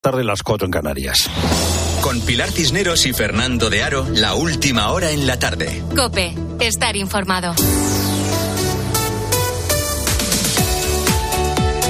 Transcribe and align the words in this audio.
tarde 0.00 0.24
las 0.24 0.42
cuatro 0.42 0.64
en 0.64 0.72
Canarias. 0.72 1.28
Con 2.00 2.22
Pilar 2.22 2.50
Cisneros 2.50 3.04
y 3.04 3.12
Fernando 3.12 3.68
de 3.68 3.82
Aro, 3.82 4.06
la 4.14 4.34
última 4.34 4.90
hora 4.92 5.10
en 5.10 5.26
la 5.26 5.38
tarde. 5.38 5.82
Cope, 5.94 6.34
estar 6.58 6.96
informado. 6.96 7.54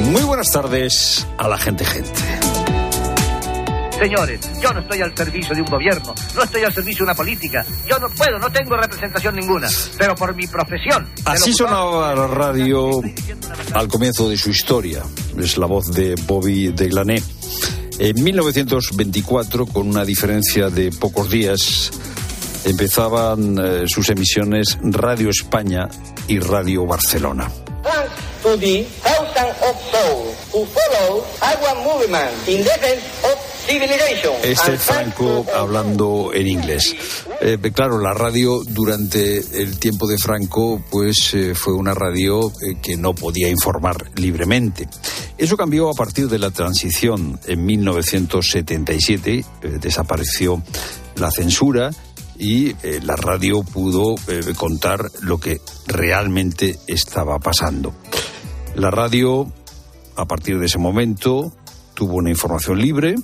Muy 0.02 0.22
buenas 0.22 0.50
tardes 0.50 1.24
a 1.38 1.46
la 1.46 1.56
gente 1.56 1.84
gente. 1.84 2.20
Señores, 3.96 4.40
yo 4.60 4.72
no 4.72 4.80
estoy 4.80 5.02
al 5.02 5.16
servicio 5.16 5.54
de 5.54 5.60
un 5.60 5.68
gobierno, 5.68 6.12
no 6.34 6.42
estoy 6.42 6.64
al 6.64 6.72
servicio 6.72 7.04
de 7.04 7.12
una 7.12 7.14
política. 7.14 7.64
Yo 7.86 7.96
no 8.00 8.08
puedo, 8.08 8.40
no 8.40 8.50
tengo 8.50 8.76
representación 8.76 9.36
ninguna, 9.36 9.68
pero 9.96 10.16
por 10.16 10.34
mi 10.34 10.48
profesión. 10.48 11.06
Así 11.26 11.52
sonaba 11.52 12.12
la 12.12 12.26
radio 12.26 13.02
al 13.72 13.86
comienzo 13.86 14.28
de 14.28 14.36
su 14.36 14.50
historia. 14.50 15.04
Es 15.38 15.56
la 15.58 15.66
voz 15.66 15.92
de 15.92 16.16
Bobby 16.26 16.72
de 16.72 16.88
Glané 16.88 17.22
en 18.00 18.24
1924, 18.24 19.66
con 19.66 19.86
una 19.86 20.06
diferencia 20.06 20.70
de 20.70 20.90
pocos 20.90 21.30
días, 21.30 21.90
empezaban 22.64 23.58
eh, 23.58 23.84
sus 23.86 24.08
emisiones 24.08 24.78
Radio 24.82 25.28
España 25.28 25.86
y 26.26 26.38
Radio 26.38 26.86
Barcelona. 26.86 27.50
Este 34.42 34.76
Franco 34.78 35.46
hablando 35.56 36.32
en 36.34 36.48
inglés. 36.48 36.96
Eh, 37.40 37.56
claro, 37.72 38.00
la 38.00 38.12
radio 38.12 38.64
durante 38.64 39.38
el 39.38 39.78
tiempo 39.78 40.08
de 40.08 40.18
Franco, 40.18 40.82
pues 40.90 41.34
eh, 41.34 41.54
fue 41.54 41.74
una 41.74 41.94
radio 41.94 42.48
eh, 42.48 42.78
que 42.82 42.96
no 42.96 43.14
podía 43.14 43.48
informar 43.48 44.10
libremente. 44.16 44.88
Eso 45.38 45.56
cambió 45.56 45.88
a 45.88 45.94
partir 45.94 46.26
de 46.28 46.40
la 46.40 46.50
transición 46.50 47.38
en 47.46 47.64
1977. 47.64 49.44
desapareció 49.80 50.60
la 51.14 51.30
censura 51.30 51.90
y 52.36 52.74
la 53.02 53.14
radio 53.14 53.62
pudo 53.62 54.16
contar 54.56 55.12
lo 55.20 55.38
que 55.38 55.60
realmente 55.86 56.76
estaba 56.88 57.38
pasando. 57.38 57.94
La 58.74 58.90
radio, 58.90 59.46
a 60.16 60.24
partir 60.24 60.58
de 60.58 60.66
ese 60.66 60.78
momento, 60.78 61.52
tuvo 61.94 62.14
una 62.14 62.30
información 62.30 62.80
libre, 62.80 63.14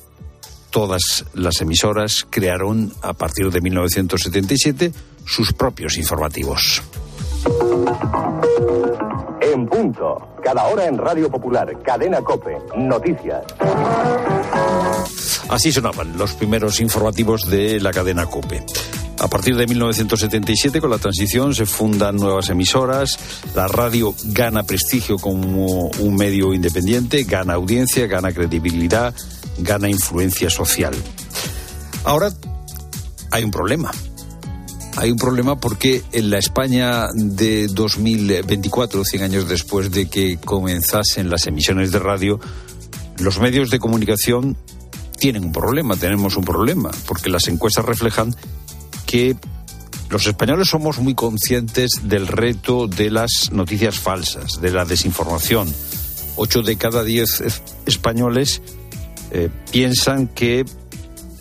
todas 0.76 1.24
las 1.32 1.62
emisoras 1.62 2.26
crearon 2.28 2.92
a 3.00 3.14
partir 3.14 3.50
de 3.50 3.62
1977 3.62 4.92
sus 5.24 5.54
propios 5.54 5.96
informativos. 5.96 6.82
En 9.40 9.66
punto, 9.66 10.34
cada 10.44 10.66
hora 10.66 10.86
en 10.86 10.98
Radio 10.98 11.30
Popular, 11.30 11.82
Cadena 11.82 12.20
Cope, 12.20 12.58
noticias. 12.76 13.42
Así 15.48 15.72
sonaban 15.72 16.18
los 16.18 16.34
primeros 16.34 16.78
informativos 16.80 17.48
de 17.48 17.80
la 17.80 17.90
cadena 17.90 18.26
Cope. 18.26 18.62
A 19.18 19.28
partir 19.28 19.56
de 19.56 19.66
1977, 19.66 20.82
con 20.82 20.90
la 20.90 20.98
transición, 20.98 21.54
se 21.54 21.64
fundan 21.64 22.16
nuevas 22.16 22.50
emisoras, 22.50 23.18
la 23.54 23.66
radio 23.66 24.14
gana 24.24 24.62
prestigio 24.64 25.16
como 25.16 25.88
un 25.88 26.16
medio 26.16 26.52
independiente, 26.52 27.24
gana 27.24 27.54
audiencia, 27.54 28.06
gana 28.08 28.30
credibilidad, 28.32 29.14
gana 29.58 29.88
influencia 29.88 30.50
social. 30.50 30.94
Ahora 32.04 32.32
hay 33.30 33.44
un 33.44 33.50
problema. 33.50 33.90
Hay 34.96 35.10
un 35.10 35.18
problema 35.18 35.60
porque 35.60 36.02
en 36.12 36.30
la 36.30 36.38
España 36.38 37.08
de 37.14 37.66
2024, 37.68 39.04
100 39.04 39.22
años 39.22 39.48
después 39.48 39.90
de 39.90 40.08
que 40.08 40.38
comenzasen 40.38 41.28
las 41.28 41.46
emisiones 41.46 41.92
de 41.92 41.98
radio, 41.98 42.40
los 43.18 43.38
medios 43.38 43.70
de 43.70 43.78
comunicación 43.78 44.56
tienen 45.18 45.44
un 45.44 45.52
problema, 45.52 45.96
tenemos 45.96 46.36
un 46.36 46.44
problema, 46.44 46.90
porque 47.06 47.28
las 47.28 47.48
encuestas 47.48 47.84
reflejan 47.84 48.34
que 49.06 49.36
los 50.08 50.26
españoles 50.26 50.68
somos 50.68 50.98
muy 50.98 51.14
conscientes 51.14 51.90
del 52.04 52.26
reto 52.26 52.86
de 52.86 53.10
las 53.10 53.50
noticias 53.50 53.98
falsas, 53.98 54.60
de 54.60 54.70
la 54.70 54.84
desinformación. 54.84 55.72
Ocho 56.36 56.62
de 56.62 56.76
cada 56.76 57.02
diez 57.02 57.42
españoles 57.86 58.62
eh, 59.30 59.48
piensan 59.70 60.28
que 60.28 60.64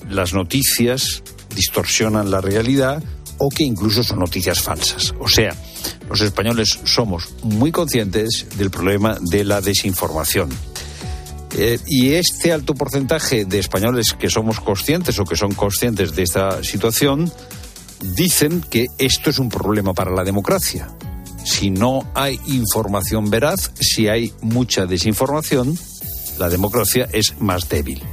las 0.09 0.33
noticias 0.33 1.23
distorsionan 1.55 2.31
la 2.31 2.41
realidad 2.41 3.03
o 3.37 3.49
que 3.49 3.63
incluso 3.63 4.03
son 4.03 4.19
noticias 4.19 4.61
falsas. 4.61 5.13
O 5.19 5.27
sea, 5.27 5.55
los 6.09 6.21
españoles 6.21 6.79
somos 6.83 7.33
muy 7.43 7.71
conscientes 7.71 8.47
del 8.57 8.69
problema 8.69 9.17
de 9.19 9.43
la 9.43 9.61
desinformación. 9.61 10.49
Eh, 11.57 11.79
y 11.87 12.13
este 12.13 12.51
alto 12.51 12.73
porcentaje 12.73 13.45
de 13.45 13.59
españoles 13.59 14.13
que 14.17 14.29
somos 14.29 14.59
conscientes 14.59 15.17
o 15.19 15.23
que 15.23 15.37
son 15.37 15.53
conscientes 15.53 16.13
de 16.13 16.23
esta 16.23 16.63
situación 16.63 17.31
dicen 18.01 18.61
que 18.61 18.87
esto 18.97 19.29
es 19.29 19.39
un 19.39 19.49
problema 19.49 19.93
para 19.93 20.11
la 20.11 20.23
democracia. 20.23 20.89
Si 21.45 21.69
no 21.69 22.09
hay 22.13 22.39
información 22.47 23.29
veraz, 23.29 23.71
si 23.79 24.07
hay 24.07 24.33
mucha 24.41 24.85
desinformación, 24.85 25.77
la 26.37 26.49
democracia 26.49 27.07
es 27.11 27.35
más 27.39 27.69
débil. 27.69 28.03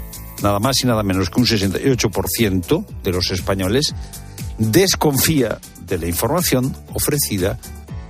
Nada 0.43 0.59
más 0.59 0.83
y 0.83 0.87
nada 0.87 1.03
menos 1.03 1.31
que 1.31 1.41
un 1.41 1.47
68% 1.47 2.87
de 3.03 3.13
los 3.13 3.31
españoles 3.31 3.95
desconfía 4.59 5.59
de 5.87 5.99
la 5.99 6.07
información 6.07 6.77
ofrecida 6.95 7.59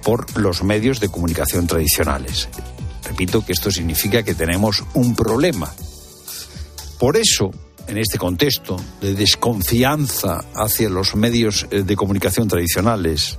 por 0.03 0.39
los 0.39 0.62
medios 0.62 1.01
de 1.01 1.09
comunicación 1.09 1.67
tradicionales. 1.67 2.49
Repito 3.05 3.45
que 3.45 3.53
esto 3.53 3.71
significa 3.71 4.22
que 4.22 4.34
tenemos 4.34 4.84
un 4.95 5.15
problema. 5.15 5.72
Por 6.99 7.17
eso, 7.17 7.51
en 7.87 7.99
este 7.99 8.19
contexto 8.19 8.77
de 9.01 9.15
desconfianza 9.15 10.45
hacia 10.55 10.89
los 10.89 11.15
medios 11.15 11.67
eh, 11.71 11.83
de 11.83 11.97
comunicación 11.97 12.49
tradicionales, 12.49 13.39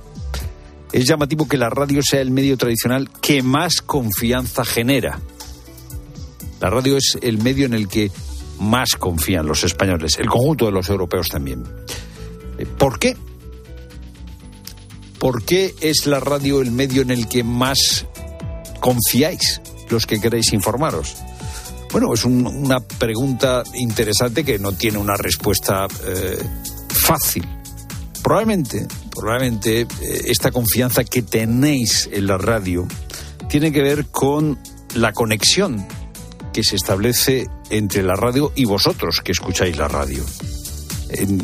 es 0.92 1.06
llamativo 1.06 1.48
que 1.48 1.58
la 1.58 1.70
radio 1.70 2.02
sea 2.02 2.20
el 2.20 2.30
medio 2.30 2.56
tradicional 2.56 3.10
que 3.20 3.42
más 3.42 3.82
confianza 3.82 4.64
genera. 4.64 5.18
La 6.64 6.70
radio 6.70 6.96
es 6.96 7.18
el 7.20 7.42
medio 7.42 7.66
en 7.66 7.74
el 7.74 7.88
que 7.88 8.10
más 8.58 8.94
confían 8.98 9.46
los 9.46 9.64
españoles, 9.64 10.16
el 10.18 10.30
conjunto 10.30 10.64
de 10.64 10.72
los 10.72 10.88
europeos 10.88 11.28
también. 11.28 11.62
Eh, 12.56 12.64
¿Por 12.64 12.98
qué? 12.98 13.14
¿Por 15.18 15.44
qué 15.44 15.74
es 15.82 16.06
la 16.06 16.20
radio 16.20 16.62
el 16.62 16.70
medio 16.70 17.02
en 17.02 17.10
el 17.10 17.28
que 17.28 17.44
más 17.44 18.06
confiáis 18.80 19.60
los 19.90 20.06
que 20.06 20.18
queréis 20.18 20.54
informaros? 20.54 21.16
Bueno, 21.92 22.14
es 22.14 22.24
una 22.24 22.80
pregunta 22.80 23.62
interesante 23.74 24.42
que 24.42 24.58
no 24.58 24.72
tiene 24.72 24.96
una 24.96 25.18
respuesta 25.18 25.86
eh, 26.06 26.42
fácil. 26.88 27.46
Probablemente, 28.22 28.86
probablemente 29.14 29.82
eh, 29.82 29.86
esta 30.28 30.50
confianza 30.50 31.04
que 31.04 31.20
tenéis 31.20 32.08
en 32.10 32.26
la 32.26 32.38
radio 32.38 32.88
tiene 33.50 33.70
que 33.70 33.82
ver 33.82 34.06
con 34.06 34.58
la 34.94 35.12
conexión 35.12 35.86
que 36.54 36.62
se 36.62 36.76
establece 36.76 37.48
entre 37.68 38.04
la 38.04 38.14
radio 38.14 38.52
y 38.54 38.64
vosotros 38.64 39.20
que 39.24 39.32
escucháis 39.32 39.76
la 39.76 39.88
radio. 39.88 40.24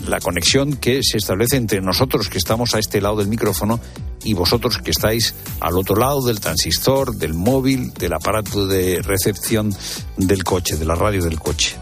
La 0.07 0.21
conexión 0.21 0.77
que 0.77 1.01
se 1.03 1.19
establece 1.19 1.57
entre 1.57 1.81
nosotros 1.81 2.29
que 2.29 2.39
estamos 2.39 2.75
a 2.75 2.79
este 2.79 3.01
lado 3.01 3.17
del 3.17 3.27
micrófono 3.27 3.81
y 4.23 4.35
vosotros 4.35 4.79
que 4.79 4.93
estáis 4.93 5.35
al 5.59 5.77
otro 5.77 5.97
lado 5.97 6.25
del 6.25 6.39
transistor, 6.39 7.17
del 7.17 7.35
móvil, 7.35 7.93
del 7.93 8.13
aparato 8.13 8.67
de 8.69 9.03
recepción 9.03 9.75
del 10.17 10.45
coche, 10.45 10.77
de 10.77 10.85
la 10.85 10.95
radio 10.95 11.25
del 11.25 11.41
coche. 11.41 11.77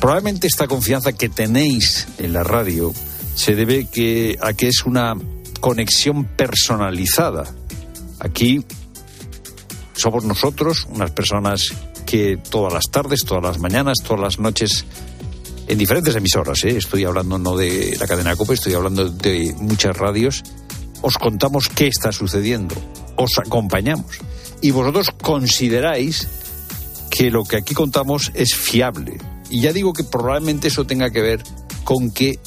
Probablemente 0.00 0.48
esta 0.48 0.66
confianza 0.66 1.12
que 1.12 1.28
tenéis 1.28 2.08
en 2.18 2.32
la 2.32 2.42
radio 2.42 2.92
se 3.36 3.54
debe 3.54 3.88
a 4.40 4.52
que 4.52 4.68
es 4.68 4.84
una 4.84 5.14
conexión 5.60 6.24
personalizada. 6.24 7.44
Aquí 8.18 8.64
somos 9.94 10.24
nosotros, 10.24 10.86
unas 10.90 11.12
personas 11.12 11.72
que 12.06 12.36
todas 12.36 12.72
las 12.72 12.84
tardes, 12.90 13.20
todas 13.24 13.42
las 13.42 13.58
mañanas, 13.58 13.98
todas 14.02 14.20
las 14.20 14.38
noches, 14.38 14.84
en 15.66 15.78
diferentes 15.78 16.14
emisoras, 16.14 16.64
¿eh? 16.64 16.76
estoy 16.76 17.04
hablando 17.04 17.38
no 17.38 17.56
de 17.56 17.96
la 17.98 18.06
cadena 18.06 18.36
COPE, 18.36 18.54
estoy 18.54 18.74
hablando 18.74 19.08
de 19.08 19.54
muchas 19.58 19.96
radios, 19.96 20.42
os 21.02 21.18
contamos 21.18 21.68
qué 21.68 21.86
está 21.86 22.12
sucediendo, 22.12 22.74
os 23.16 23.38
acompañamos. 23.38 24.18
Y 24.60 24.70
vosotros 24.70 25.10
consideráis 25.22 26.26
que 27.10 27.30
lo 27.30 27.44
que 27.44 27.56
aquí 27.56 27.74
contamos 27.74 28.32
es 28.34 28.54
fiable. 28.54 29.18
Y 29.50 29.60
ya 29.60 29.72
digo 29.72 29.92
que 29.92 30.04
probablemente 30.04 30.68
eso 30.68 30.84
tenga 30.84 31.10
que 31.10 31.20
ver 31.20 31.42
con 31.84 32.10
que 32.10 32.38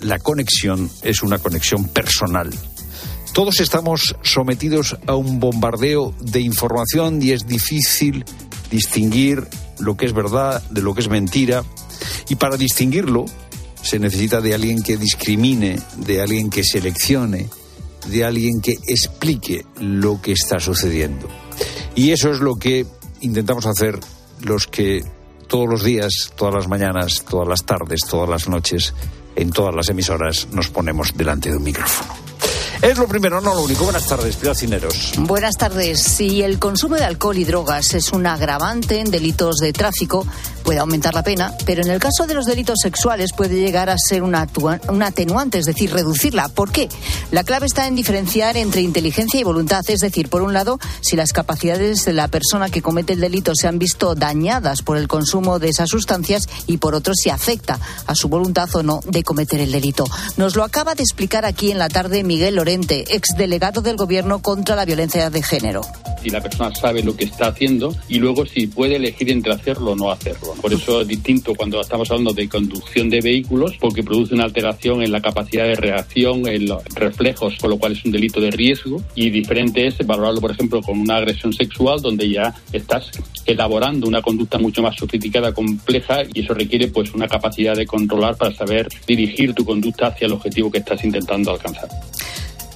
la 0.00 0.18
conexión 0.18 0.90
es 1.02 1.22
una 1.22 1.38
conexión 1.38 1.88
personal. 1.88 2.50
Todos 3.32 3.60
estamos 3.60 4.16
sometidos 4.22 4.96
a 5.06 5.14
un 5.14 5.40
bombardeo 5.40 6.14
de 6.20 6.40
información 6.40 7.22
y 7.22 7.32
es 7.32 7.46
difícil 7.46 8.24
distinguir 8.70 9.46
lo 9.78 9.96
que 9.96 10.06
es 10.06 10.12
verdad 10.12 10.62
de 10.70 10.82
lo 10.82 10.94
que 10.94 11.00
es 11.00 11.08
mentira. 11.08 11.64
Y 12.28 12.36
para 12.36 12.56
distinguirlo 12.56 13.26
se 13.82 13.98
necesita 13.98 14.40
de 14.40 14.54
alguien 14.54 14.82
que 14.82 14.96
discrimine, 14.96 15.78
de 15.96 16.20
alguien 16.20 16.50
que 16.50 16.64
seleccione, 16.64 17.48
de 18.08 18.24
alguien 18.24 18.60
que 18.60 18.72
explique 18.86 19.64
lo 19.78 20.20
que 20.20 20.32
está 20.32 20.58
sucediendo. 20.58 21.28
Y 21.94 22.10
eso 22.10 22.30
es 22.30 22.40
lo 22.40 22.56
que 22.56 22.86
intentamos 23.20 23.66
hacer 23.66 23.98
los 24.42 24.66
que 24.66 25.04
todos 25.46 25.68
los 25.68 25.84
días, 25.84 26.32
todas 26.36 26.54
las 26.54 26.68
mañanas, 26.68 27.24
todas 27.28 27.48
las 27.48 27.64
tardes, 27.64 28.00
todas 28.08 28.28
las 28.28 28.48
noches, 28.48 28.94
en 29.36 29.50
todas 29.50 29.74
las 29.74 29.88
emisoras 29.88 30.48
nos 30.50 30.68
ponemos 30.70 31.16
delante 31.16 31.50
de 31.50 31.56
un 31.56 31.62
micrófono. 31.62 32.25
Es 32.82 32.98
lo 32.98 33.08
primero, 33.08 33.40
no 33.40 33.54
lo 33.54 33.62
único. 33.62 33.84
Buenas 33.84 34.06
tardes, 34.06 34.36
Pilar 34.36 34.54
Cineros. 34.54 35.12
Buenas 35.18 35.56
tardes. 35.56 36.02
Si 36.02 36.42
el 36.42 36.58
consumo 36.58 36.96
de 36.96 37.04
alcohol 37.04 37.38
y 37.38 37.44
drogas 37.44 37.94
es 37.94 38.12
un 38.12 38.26
agravante 38.26 39.00
en 39.00 39.10
delitos 39.10 39.56
de 39.56 39.72
tráfico, 39.72 40.26
puede 40.62 40.80
aumentar 40.80 41.14
la 41.14 41.22
pena, 41.22 41.54
pero 41.64 41.82
en 41.82 41.90
el 41.90 42.00
caso 42.00 42.26
de 42.26 42.34
los 42.34 42.44
delitos 42.44 42.80
sexuales 42.82 43.30
puede 43.32 43.54
llegar 43.54 43.88
a 43.88 43.96
ser 43.96 44.22
una, 44.24 44.48
atenuante, 45.04 45.58
es 45.58 45.64
decir, 45.66 45.92
reducirla. 45.92 46.48
¿Por 46.48 46.72
qué? 46.72 46.88
La 47.30 47.44
clave 47.44 47.66
está 47.66 47.86
en 47.86 47.94
diferenciar 47.94 48.56
entre 48.56 48.82
inteligencia 48.82 49.38
y 49.38 49.44
voluntad, 49.44 49.82
es 49.86 50.00
decir, 50.00 50.28
por 50.28 50.42
un 50.42 50.52
lado, 50.52 50.78
si 51.00 51.14
las 51.14 51.32
capacidades 51.32 52.04
de 52.04 52.12
la 52.12 52.28
persona 52.28 52.68
que 52.68 52.82
comete 52.82 53.12
el 53.12 53.20
delito 53.20 53.52
se 53.54 53.68
han 53.68 53.78
visto 53.78 54.16
dañadas 54.16 54.82
por 54.82 54.96
el 54.96 55.06
consumo 55.06 55.60
de 55.60 55.68
esas 55.68 55.88
sustancias 55.88 56.48
y 56.66 56.78
por 56.78 56.96
otro, 56.96 57.14
si 57.14 57.30
afecta 57.30 57.78
a 58.06 58.14
su 58.16 58.28
voluntad 58.28 58.68
o 58.74 58.82
no 58.82 59.00
de 59.06 59.22
cometer 59.22 59.60
el 59.60 59.70
delito. 59.70 60.04
Nos 60.36 60.56
lo 60.56 60.64
acaba 60.64 60.96
de 60.96 61.04
explicar 61.04 61.44
aquí 61.44 61.70
en 61.70 61.78
la 61.78 61.88
tarde 61.88 62.24
Miguel 62.24 62.58
Lorente, 62.66 63.04
exdelegado 63.14 63.80
del 63.80 63.96
Gobierno 63.96 64.42
contra 64.42 64.74
la 64.74 64.84
violencia 64.84 65.30
de 65.30 65.40
género. 65.40 65.82
Si 66.20 66.30
la 66.30 66.40
persona 66.40 66.74
sabe 66.74 67.00
lo 67.00 67.14
que 67.14 67.26
está 67.26 67.46
haciendo 67.46 67.94
y 68.08 68.18
luego 68.18 68.44
si 68.44 68.66
puede 68.66 68.96
elegir 68.96 69.30
entre 69.30 69.52
hacerlo 69.52 69.92
o 69.92 69.94
no 69.94 70.10
hacerlo. 70.10 70.52
Por 70.60 70.72
eso 70.72 71.02
es 71.02 71.06
distinto 71.06 71.54
cuando 71.54 71.80
estamos 71.80 72.10
hablando 72.10 72.32
de 72.32 72.48
conducción 72.48 73.08
de 73.08 73.20
vehículos, 73.20 73.76
porque 73.78 74.02
produce 74.02 74.34
una 74.34 74.42
alteración 74.42 75.04
en 75.04 75.12
la 75.12 75.20
capacidad 75.20 75.62
de 75.62 75.76
reacción, 75.76 76.48
en 76.48 76.66
los 76.66 76.84
reflejos, 76.86 77.54
con 77.60 77.70
lo 77.70 77.78
cual 77.78 77.92
es 77.92 78.04
un 78.04 78.10
delito 78.10 78.40
de 78.40 78.50
riesgo. 78.50 79.00
Y 79.14 79.30
diferente 79.30 79.86
es 79.86 80.04
valorarlo, 80.04 80.40
por 80.40 80.50
ejemplo, 80.50 80.82
con 80.82 80.98
una 80.98 81.18
agresión 81.18 81.52
sexual, 81.52 82.02
donde 82.02 82.28
ya 82.28 82.52
estás 82.72 83.12
elaborando 83.44 84.08
una 84.08 84.22
conducta 84.22 84.58
mucho 84.58 84.82
más 84.82 84.96
sofisticada, 84.96 85.54
compleja, 85.54 86.22
y 86.34 86.40
eso 86.40 86.52
requiere 86.52 86.88
pues 86.88 87.14
una 87.14 87.28
capacidad 87.28 87.76
de 87.76 87.86
controlar 87.86 88.36
para 88.36 88.52
saber 88.52 88.88
dirigir 89.06 89.54
tu 89.54 89.64
conducta 89.64 90.08
hacia 90.08 90.26
el 90.26 90.32
objetivo 90.32 90.68
que 90.72 90.78
estás 90.78 91.04
intentando 91.04 91.52
alcanzar. 91.52 91.88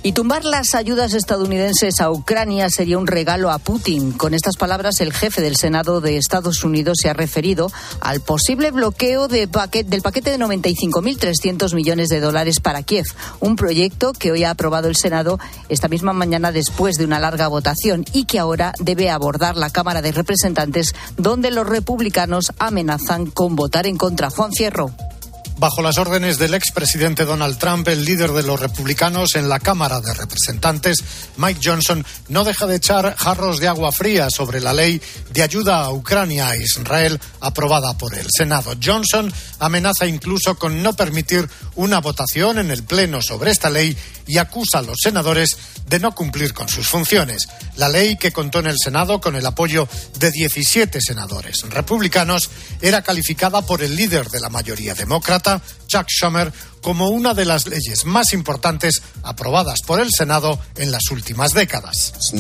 Y 0.03 0.13
tumbar 0.13 0.47
las 0.47 0.75
ayudas 0.75 1.13
estadounidenses 1.13 2.01
a 2.01 2.11
Ucrania 2.11 2.71
sería 2.71 2.97
un 2.97 3.07
regalo 3.07 3.51
a 3.51 3.59
Putin. 3.59 4.13
Con 4.13 4.33
estas 4.33 4.57
palabras, 4.57 4.99
el 5.03 5.13
jefe 5.13 5.43
del 5.43 5.57
Senado 5.57 6.01
de 6.01 6.17
Estados 6.17 6.65
Unidos 6.65 6.97
se 7.03 7.11
ha 7.11 7.13
referido 7.13 7.71
al 8.01 8.23
posible 8.23 8.71
bloqueo 8.71 9.29
de 9.29 9.47
del 9.47 10.01
paquete 10.01 10.31
de 10.31 10.39
95.300 10.39 11.75
millones 11.75 12.09
de 12.09 12.21
dólares 12.21 12.61
para 12.61 12.83
Kiev, 12.83 13.09
un 13.41 13.57
proyecto 13.57 14.15
que 14.15 14.33
hoy 14.33 14.45
ha 14.45 14.53
aprobado 14.53 14.89
el 14.89 14.97
Senado 14.97 15.39
esta 15.69 15.89
misma 15.89 16.15
mañana 16.15 16.51
después 16.51 16.97
de 16.97 17.05
una 17.05 17.19
larga 17.19 17.49
votación 17.49 18.07
y 18.15 18.25
que 18.25 18.39
ahora 18.39 18.73
debe 18.79 19.11
abordar 19.11 19.59
la 19.59 19.69
Cámara 19.69 20.01
de 20.01 20.13
Representantes, 20.13 20.95
donde 21.19 21.51
los 21.51 21.69
republicanos 21.69 22.53
amenazan 22.59 23.27
con 23.27 23.55
votar 23.55 23.87
en 23.87 23.99
contra. 23.99 24.31
Juan 24.31 24.53
Fierro. 24.53 24.95
Bajo 25.61 25.83
las 25.83 25.99
órdenes 25.99 26.39
del 26.39 26.55
expresidente 26.55 27.27
Donald 27.27 27.59
Trump, 27.59 27.87
el 27.89 28.07
líder 28.07 28.33
de 28.33 28.43
los 28.43 28.59
republicanos 28.59 29.35
en 29.35 29.51
la 29.51 29.61
Cámara 29.61 30.01
de 30.01 30.15
Representantes, 30.15 31.05
Mike 31.37 31.61
Johnson, 31.63 32.03
no 32.29 32.45
deja 32.45 32.67
de 32.67 32.77
echar 32.77 33.15
jarros 33.15 33.61
de 33.61 33.69
agua 33.69 33.93
fría 33.93 34.31
sobre 34.31 34.63
la 34.63 34.73
ley 34.73 35.03
de 35.35 35.43
ayuda 35.43 35.81
a 35.81 35.93
Ucrania 35.93 36.55
e 36.55 36.63
Israel 36.63 37.21
aprobada 37.43 37.93
por 37.99 38.15
el 38.15 38.27
Senado. 38.31 38.73
Johnson 38.83 39.31
amenaza 39.59 40.07
incluso 40.07 40.57
con 40.57 40.83
no 40.83 40.95
permitir 40.95 41.47
una 41.75 42.01
votación 42.01 42.59
en 42.59 42.71
el 42.71 42.83
Pleno 42.83 43.21
sobre 43.21 43.51
esta 43.51 43.69
ley 43.69 43.95
y 44.27 44.39
acusa 44.39 44.79
a 44.79 44.83
los 44.83 44.97
senadores 45.03 45.59
de 45.91 45.99
no 45.99 46.15
cumplir 46.15 46.55
con 46.55 46.69
sus 46.69 46.87
funciones. 46.87 47.49
La 47.77 47.89
ley, 47.89 48.17
que 48.17 48.33
contó 48.33 48.61
en 48.61 48.69
el 48.69 48.77
Senado 48.83 49.21
con 49.21 49.35
el 49.35 49.45
apoyo 49.45 49.89
de 50.21 50.31
17 50.31 51.01
senadores 51.01 51.63
republicanos, 51.69 52.49
era 52.81 53.03
calificada 53.03 53.63
por 53.63 53.83
el 53.83 53.97
líder 53.97 54.31
de 54.31 54.39
la 54.39 54.49
mayoría 54.49 54.95
demócrata, 54.95 55.50
Chuck 55.87 56.07
Schumer, 56.09 56.53
como 56.83 57.09
una 57.09 57.35
de 57.35 57.45
las 57.45 57.67
leyes 57.67 58.05
más 58.05 58.33
importantes 58.33 59.03
aprobadas 59.23 59.81
por 59.87 60.01
el 60.01 60.09
Senado 60.17 60.59
en 60.77 60.93
las 60.93 61.11
últimas 61.11 61.53
décadas. 61.53 62.33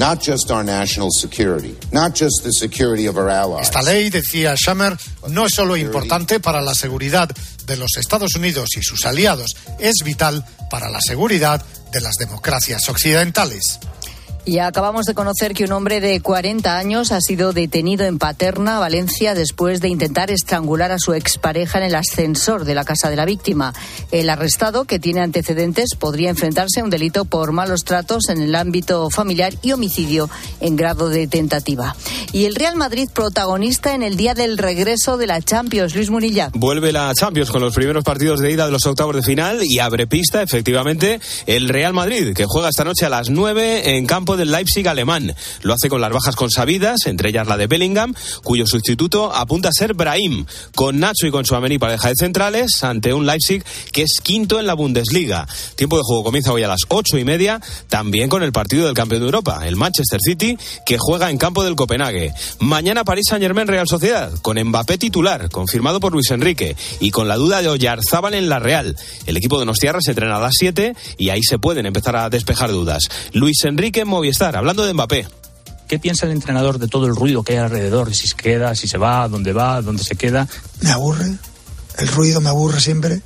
Esta 3.62 3.83
ley, 3.83 4.11
decía 4.11 4.55
Schumer, 4.57 4.97
no 5.29 5.47
es 5.47 5.55
solo 5.55 5.77
importante 5.77 6.41
para 6.41 6.61
la 6.61 6.75
seguridad 6.75 7.29
de 7.67 7.77
los 7.77 7.91
Estados 7.99 8.35
Unidos 8.35 8.69
y 8.77 8.83
sus 8.83 9.05
aliados, 9.05 9.56
es 9.79 9.97
vital 10.05 10.45
para 10.71 10.89
la 10.89 11.01
seguridad 11.01 11.65
de 11.93 12.01
las 12.01 12.15
democracias 12.15 12.89
occidentales. 12.89 13.81
Y 14.45 14.59
acabamos 14.59 15.05
de 15.05 15.15
conocer 15.15 15.55
que 15.55 15.65
un 15.65 15.73
hombre 15.73 16.01
de 16.01 16.21
40 16.21 16.77
años 16.77 17.13
ha 17.13 17.21
sido 17.21 17.53
detenido 17.53 18.07
en 18.07 18.19
Paterna, 18.19 18.79
Valencia, 18.79 19.35
después 19.35 19.81
de 19.81 19.89
intentar 19.89 20.31
estrangular 20.31 20.93
a 20.93 20.99
su 20.99 21.13
expareja 21.13 21.79
en 21.79 21.85
el 21.85 21.95
ascensor 21.95 22.65
de 22.65 22.75
la 22.75 22.85
casa 22.85 23.11
de 23.11 23.17
la 23.17 23.27
víctima. 23.27 23.75
El 24.11 24.31
arrestado, 24.31 24.87
que 24.87 24.99
tiene 24.99 25.21
antecedentes, 25.21 25.91
podría 25.99 26.31
enfrentarse 26.31 26.81
a 26.81 26.85
un 26.85 26.91
delito 26.91 27.27
por 27.27 27.53
malos 27.53 27.85
tratos 27.85 28.29
en 28.29 28.41
el 28.41 28.55
ámbito 28.55 29.11
familiar 29.11 29.53
y 29.63 29.73
homicidio 29.73 30.31
en 30.61 30.77
grado 30.77 31.11
de 31.11 31.27
tentativa. 31.27 31.95
Y 32.33 32.47
el 32.47 32.55
Real 32.55 32.77
Madrid 32.77 33.09
protagonista 33.13 33.95
en 33.95 34.03
el 34.03 34.17
día 34.17 34.35
del 34.35 34.57
regreso 34.59 35.17
de 35.17 35.27
la 35.27 35.43
Champions, 35.43 35.95
Luis 35.95 36.11
Munilla. 36.11 36.51
Vuelve 36.55 36.93
la 36.93 37.13
Champions 37.15 37.51
con 37.51 37.61
los 37.61 37.75
primeros 37.75 38.05
partidos 38.05 38.41
de 38.41 38.53
ida 38.53 38.67
de 38.67 38.73
los 38.73 38.87
octavos 38.87 39.15
de 39.17 39.23
final 39.23 39.61
y 39.63 39.79
abre 39.79 40.07
pista, 40.07 40.43
efectivamente, 40.43 41.21
el 41.47 41.69
Real 41.69 41.93
Madrid, 41.93 42.35
que 42.35 42.47
juega 42.47 42.71
esta 42.71 42.85
noche 42.85 43.07
a 43.07 43.11
las 43.11 43.31
9 43.31 43.97
en 43.97 44.07
campo 44.07 44.30
del 44.37 44.50
Leipzig 44.50 44.87
alemán. 44.88 45.35
Lo 45.62 45.75
hace 45.75 45.88
con 45.88 46.00
las 46.00 46.12
bajas 46.12 46.37
consabidas, 46.37 47.06
entre 47.06 47.31
ellas 47.31 47.47
la 47.47 47.56
de 47.56 47.67
Bellingham, 47.67 48.15
cuyo 48.43 48.67
sustituto 48.67 49.32
apunta 49.32 49.69
a 49.69 49.73
ser 49.73 49.94
Brahim, 49.94 50.47
con 50.75 51.00
Nacho 51.00 51.27
y 51.27 51.31
con 51.31 51.44
Suamení 51.44 51.79
pareja 51.79 52.09
de 52.09 52.15
centrales, 52.17 52.82
ante 52.82 53.12
un 53.15 53.27
Leipzig 53.27 53.65
que 53.93 54.03
es 54.03 54.21
quinto 54.23 54.61
en 54.61 54.67
la 54.67 54.75
Bundesliga. 54.75 55.47
Tiempo 55.77 55.97
de 55.97 56.03
juego 56.05 56.25
comienza 56.25 56.53
hoy 56.53 56.62
a 56.62 56.69
las 56.69 56.81
ocho 56.88 57.19
y 57.19 57.25
media, 57.25 57.61
también 57.88 58.29
con 58.29 58.43
el 58.43 58.53
partido 58.53 58.87
del 58.87 58.94
campeón 58.94 59.21
de 59.21 59.27
Europa, 59.27 59.67
el 59.67 59.77
Manchester 59.77 60.21
City, 60.21 60.56
que 60.85 60.97
juega 60.99 61.31
en 61.31 61.38
campo 61.38 61.65
del 61.65 61.77
Copenhague. 61.77 62.32
Mañana 62.59 63.05
París 63.05 63.27
Saint 63.29 63.43
Germain 63.43 63.67
Real 63.67 63.88
Sociedad, 63.88 64.32
con 64.43 64.62
Mbappé 64.62 64.99
titular, 64.99 65.50
confirmado 65.50 66.00
por 66.00 66.12
Luis 66.12 66.31
Enrique, 66.31 66.77
y 67.00 67.11
con 67.11 67.29
la 67.29 67.37
duda 67.37 67.62
de 67.62 67.69
Oyarzábal 67.69 68.35
en 68.35 68.49
la 68.49 68.59
Real. 68.59 68.97
El 69.27 69.37
equipo 69.37 69.59
de 69.59 69.67
Nostierra 69.67 70.00
se 70.00 70.11
entrena 70.11 70.37
a 70.37 70.41
las 70.41 70.55
7 70.59 70.94
y 71.19 71.31
ahí 71.31 71.43
se 71.43 71.59
pueden 71.59 71.87
empezar 71.87 72.17
a 72.17 72.31
despejar 72.31 72.71
dudas. 72.71 73.05
Luis 73.32 73.65
Enrique 73.65 74.05
Movistar, 74.20 74.55
hablando 74.55 74.84
de 74.84 74.93
Mbappé. 74.93 75.26
¿Qué 75.88 75.99
piensa 75.99 76.26
el 76.26 76.32
entrenador 76.32 76.78
de 76.78 76.88
todo 76.88 77.06
el 77.06 77.17
ruido 77.17 77.43
que 77.43 77.55
hay 77.55 77.58
alrededor? 77.61 78.14
Si 78.14 78.28
se 78.28 78.37
queda, 78.37 78.75
si 78.75 78.87
se 78.87 78.99
va, 78.99 79.26
dónde 79.28 79.55
va, 79.55 79.81
dónde 79.81 80.05
se 80.05 80.14
queda. 80.14 80.46
Me 80.82 80.90
aburre. 80.90 81.38
El 81.96 82.08
ruido 82.08 82.43
me 82.43 82.50
aburre 82.50 82.81
siempre 82.81 83.22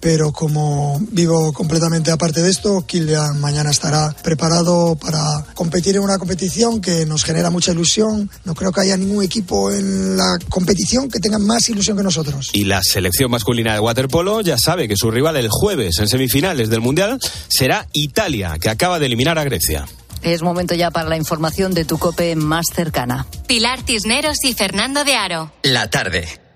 pero 0.00 0.32
como 0.32 1.00
vivo 1.10 1.52
completamente 1.52 2.10
aparte 2.10 2.42
de 2.42 2.50
esto, 2.50 2.84
Kylian 2.86 3.40
mañana 3.40 3.70
estará 3.70 4.14
preparado 4.22 4.96
para 4.96 5.44
competir 5.54 5.96
en 5.96 6.02
una 6.02 6.18
competición 6.18 6.80
que 6.80 7.04
nos 7.06 7.24
genera 7.24 7.50
mucha 7.50 7.72
ilusión. 7.72 8.30
No 8.44 8.54
creo 8.54 8.72
que 8.72 8.80
haya 8.82 8.96
ningún 8.96 9.24
equipo 9.24 9.72
en 9.72 10.16
la 10.16 10.38
competición 10.48 11.08
que 11.08 11.18
tenga 11.18 11.38
más 11.38 11.68
ilusión 11.68 11.96
que 11.96 12.02
nosotros. 12.02 12.50
Y 12.52 12.64
la 12.64 12.82
selección 12.82 13.30
masculina 13.30 13.74
de 13.74 13.80
waterpolo 13.80 14.40
ya 14.40 14.56
sabe 14.56 14.88
que 14.88 14.96
su 14.96 15.10
rival 15.10 15.36
el 15.36 15.48
jueves 15.50 15.98
en 15.98 16.08
semifinales 16.08 16.70
del 16.70 16.80
Mundial 16.80 17.18
será 17.48 17.86
Italia, 17.92 18.56
que 18.60 18.70
acaba 18.70 18.98
de 18.98 19.06
eliminar 19.06 19.38
a 19.38 19.44
Grecia. 19.44 19.86
Es 20.22 20.42
momento 20.42 20.74
ya 20.74 20.90
para 20.90 21.08
la 21.08 21.16
información 21.16 21.74
de 21.74 21.84
tu 21.84 21.98
cope 21.98 22.34
más 22.36 22.66
cercana. 22.74 23.26
Pilar 23.46 23.80
Cisneros 23.86 24.44
y 24.44 24.54
Fernando 24.54 25.04
de 25.04 25.14
Aro. 25.14 25.52
La 25.62 25.88
tarde. 25.90 26.47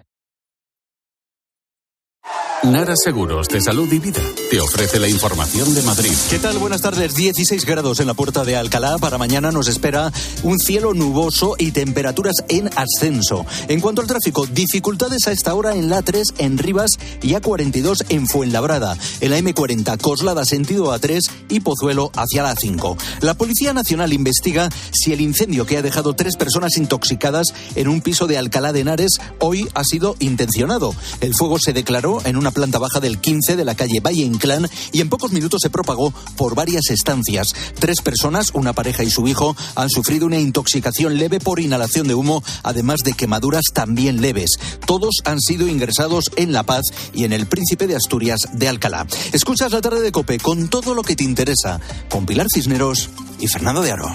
Nara 2.64 2.95
Seguros 2.95 3.49
de 3.49 3.61
Salud 3.61 3.92
y 3.92 3.99
Vida 3.99 4.21
te 4.49 4.61
ofrece 4.61 5.00
la 5.00 5.09
información 5.09 5.75
de 5.75 5.83
Madrid. 5.83 6.12
¿Qué 6.31 6.38
tal? 6.38 6.59
Buenas 6.59 6.81
tardes. 6.81 7.16
16 7.16 7.66
grados 7.66 7.99
en 7.99 8.07
la 8.07 8.14
puerta 8.14 8.45
de 8.45 8.54
Alcalá. 8.54 8.99
Para 8.99 9.19
mañana 9.19 9.50
nos 9.50 9.66
espera 9.66 10.12
un 10.45 10.61
cielo 10.61 10.95
nuboso 10.95 11.57
y 11.59 11.73
temperaturas 11.73 12.37
en 12.49 12.71
ascenso. 12.76 13.45
En 13.66 13.81
cuanto 13.81 14.00
al 14.00 14.07
tráfico, 14.07 14.47
dificultades 14.47 15.26
a 15.26 15.33
esta 15.33 15.54
hora 15.54 15.75
en 15.75 15.90
la 15.90 16.02
3 16.02 16.35
en 16.38 16.57
Rivas 16.57 16.92
y 17.21 17.33
A42 17.33 18.04
en 18.11 18.28
Fuenlabrada. 18.28 18.97
En 19.21 19.31
la 19.33 19.38
M40 19.40 20.00
Coslada 20.00 20.45
sentido 20.45 20.95
A3 20.95 21.19
y 21.49 21.61
Pozuelo 21.61 22.12
hacia 22.14 22.45
la 22.45 22.54
5. 22.54 22.97
La 23.23 23.35
Policía 23.35 23.73
Nacional 23.73 24.12
investiga 24.12 24.69
si 24.92 25.12
el 25.12 25.21
incendio 25.21 25.66
que 25.66 25.78
ha 25.78 25.83
dejado 25.83 26.14
tres 26.14 26.37
personas 26.37 26.76
intoxicadas 26.76 27.49
en 27.75 27.88
un 27.88 28.02
piso 28.02 28.28
de 28.28 28.38
Alcalá 28.38 28.73
de 28.73 28.81
Henares 28.81 29.19
hoy 29.40 29.69
ha 29.75 29.83
sido 29.83 30.14
intencionado. 30.21 30.95
El 31.21 31.35
fuego 31.35 31.59
se 31.59 31.73
declaró 31.73 32.21
en 32.25 32.37
una 32.37 32.51
planta 32.52 32.78
baja 32.78 33.00
del 33.00 33.18
15 33.18 33.56
de 33.56 33.64
la 33.64 33.75
calle 33.75 34.00
Valle 34.00 34.23
Inclán 34.23 34.68
y 34.92 35.00
en 35.00 35.09
pocos 35.09 35.32
minutos 35.32 35.61
se 35.62 35.71
propagó 35.71 36.12
por 36.37 36.54
varias 36.54 36.90
estancias. 36.90 37.54
Tres 37.78 38.00
personas, 38.00 38.50
una 38.54 38.73
pareja 38.73 39.02
y 39.02 39.11
su 39.11 39.26
hijo, 39.26 39.56
han 39.75 39.90
sufrido 39.90 40.26
una 40.26 40.38
intoxicación 40.38 41.18
leve 41.18 41.40
por 41.40 41.61
inhalación 41.61 42.09
de 42.09 42.14
humo, 42.14 42.42
además 42.62 43.00
de 43.04 43.14
quemaduras 43.14 43.64
también 43.73 44.21
leves. 44.21 44.50
Todos 44.87 45.16
han 45.25 45.40
sido 45.40 45.66
ingresados 45.66 46.30
en 46.37 46.52
La 46.52 46.62
Paz 46.62 46.85
y 47.12 47.25
en 47.25 47.32
el 47.32 47.47
Príncipe 47.47 47.87
de 47.87 47.97
Asturias 47.97 48.49
de 48.52 48.68
Alcalá. 48.68 49.06
Escuchas 49.32 49.73
la 49.73 49.80
tarde 49.80 50.00
de 50.00 50.12
Cope 50.12 50.38
con 50.38 50.68
todo 50.68 50.94
lo 50.94 51.02
que 51.02 51.16
te 51.16 51.25
interesa, 51.25 51.80
con 52.09 52.26
Pilar 52.26 52.47
Cisneros 52.52 53.11
y 53.40 53.49
Fernando 53.49 53.82
de 53.82 53.92
Aro. 53.92 54.12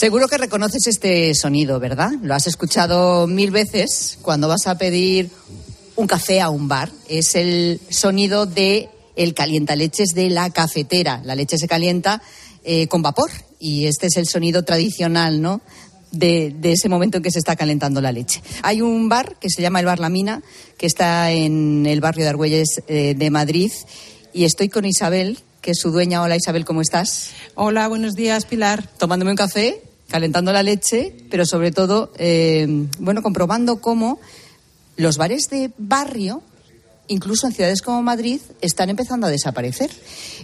Seguro 0.00 0.28
que 0.28 0.38
reconoces 0.38 0.86
este 0.86 1.34
sonido, 1.34 1.78
¿verdad? 1.78 2.12
Lo 2.22 2.34
has 2.34 2.46
escuchado 2.46 3.26
mil 3.26 3.50
veces 3.50 4.16
cuando 4.22 4.48
vas 4.48 4.66
a 4.66 4.78
pedir 4.78 5.28
un 5.94 6.06
café 6.06 6.40
a 6.40 6.48
un 6.48 6.68
bar. 6.68 6.90
Es 7.06 7.34
el 7.34 7.82
sonido 7.90 8.46
de 8.46 8.88
el 9.14 9.34
calientaleches 9.34 10.14
de 10.14 10.30
la 10.30 10.48
cafetera. 10.48 11.20
La 11.22 11.34
leche 11.34 11.58
se 11.58 11.68
calienta 11.68 12.22
eh, 12.64 12.86
con 12.86 13.02
vapor 13.02 13.30
y 13.58 13.84
este 13.84 14.06
es 14.06 14.16
el 14.16 14.26
sonido 14.26 14.62
tradicional, 14.62 15.42
¿no? 15.42 15.60
De, 16.12 16.56
de, 16.58 16.72
ese 16.72 16.88
momento 16.88 17.18
en 17.18 17.22
que 17.22 17.30
se 17.30 17.38
está 17.38 17.54
calentando 17.54 18.00
la 18.00 18.10
leche. 18.10 18.42
Hay 18.62 18.80
un 18.80 19.10
bar 19.10 19.36
que 19.38 19.50
se 19.50 19.60
llama 19.60 19.80
el 19.80 19.86
Bar 19.86 19.98
La 19.98 20.08
Mina, 20.08 20.42
que 20.78 20.86
está 20.86 21.30
en 21.30 21.84
el 21.84 22.00
barrio 22.00 22.24
de 22.24 22.30
Argüelles 22.30 22.80
eh, 22.88 23.14
de 23.14 23.30
Madrid, 23.30 23.70
y 24.32 24.44
estoy 24.44 24.70
con 24.70 24.86
Isabel, 24.86 25.40
que 25.60 25.72
es 25.72 25.78
su 25.78 25.90
dueña. 25.90 26.22
Hola 26.22 26.36
Isabel, 26.36 26.64
¿cómo 26.64 26.80
estás? 26.80 27.32
Hola, 27.54 27.86
buenos 27.86 28.14
días, 28.14 28.46
Pilar. 28.46 28.88
Tomándome 28.96 29.32
un 29.32 29.36
café, 29.36 29.82
calentando 30.10 30.52
la 30.52 30.62
leche, 30.62 31.14
pero 31.30 31.46
sobre 31.46 31.72
todo, 31.72 32.12
eh, 32.18 32.66
bueno, 32.98 33.22
comprobando 33.22 33.80
cómo 33.80 34.20
los 34.96 35.16
bares 35.16 35.48
de 35.50 35.70
barrio 35.78 36.42
incluso 37.10 37.46
en 37.46 37.52
ciudades 37.52 37.82
como 37.82 38.02
Madrid, 38.02 38.40
están 38.60 38.88
empezando 38.88 39.26
a 39.26 39.30
desaparecer. 39.30 39.90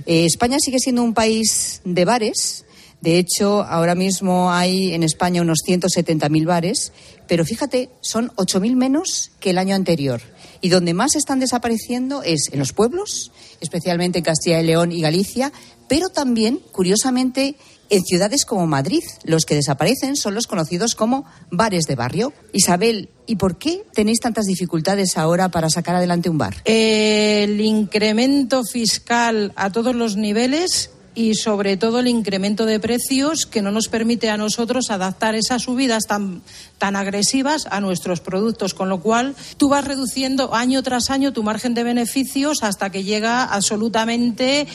Eh, 0.04 0.26
España 0.26 0.58
sigue 0.60 0.78
siendo 0.78 1.02
un 1.02 1.14
país 1.14 1.80
de 1.84 2.04
bares. 2.04 2.64
De 3.00 3.18
hecho, 3.18 3.62
ahora 3.62 3.94
mismo 3.94 4.50
hay 4.50 4.92
en 4.92 5.02
España 5.02 5.42
unos 5.42 5.60
170.000 5.64 6.44
bares, 6.44 6.92
pero 7.28 7.44
fíjate, 7.44 7.88
son 8.00 8.30
8.000 8.30 8.74
menos 8.74 9.30
que 9.38 9.50
el 9.50 9.58
año 9.58 9.76
anterior. 9.76 10.20
Y 10.60 10.70
donde 10.70 10.92
más 10.92 11.14
están 11.14 11.38
desapareciendo 11.38 12.22
es 12.24 12.48
en 12.50 12.58
los 12.58 12.72
pueblos, 12.72 13.30
especialmente 13.60 14.18
en 14.18 14.24
Castilla 14.24 14.60
y 14.60 14.66
León 14.66 14.90
y 14.90 15.02
Galicia, 15.02 15.52
pero 15.88 16.08
también, 16.08 16.60
curiosamente, 16.72 17.54
en 17.90 18.04
ciudades 18.04 18.44
como 18.44 18.66
Madrid. 18.66 19.02
Los 19.24 19.44
que 19.44 19.54
desaparecen 19.54 20.16
son 20.16 20.34
los 20.34 20.46
conocidos 20.46 20.94
como 20.94 21.24
bares 21.50 21.84
de 21.84 21.94
barrio. 21.94 22.32
Isabel, 22.52 23.10
¿y 23.26 23.36
por 23.36 23.58
qué 23.58 23.82
tenéis 23.94 24.20
tantas 24.20 24.46
dificultades 24.46 25.16
ahora 25.16 25.48
para 25.48 25.70
sacar 25.70 25.96
adelante 25.96 26.30
un 26.30 26.38
bar? 26.38 26.56
El 26.64 27.60
incremento 27.60 28.64
fiscal 28.64 29.52
a 29.56 29.70
todos 29.70 29.94
los 29.94 30.16
niveles 30.16 30.90
y 31.16 31.34
sobre 31.34 31.76
todo 31.76 31.98
el 31.98 32.06
incremento 32.06 32.66
de 32.66 32.78
precios 32.78 33.46
que 33.46 33.62
no 33.62 33.72
nos 33.72 33.88
permite 33.88 34.28
a 34.30 34.36
nosotros 34.36 34.90
adaptar 34.90 35.34
esas 35.34 35.62
subidas 35.62 36.04
tan, 36.06 36.42
tan 36.78 36.94
agresivas 36.94 37.66
a 37.70 37.80
nuestros 37.80 38.20
productos, 38.20 38.74
con 38.74 38.90
lo 38.90 39.00
cual 39.00 39.34
tú 39.56 39.70
vas 39.70 39.84
reduciendo 39.86 40.54
año 40.54 40.82
tras 40.82 41.08
año 41.10 41.32
tu 41.32 41.42
margen 41.42 41.72
de 41.72 41.82
beneficios 41.84 42.62
hasta 42.62 42.90
que 42.90 43.02
llega 43.02 43.44
absolutamente 43.44 44.68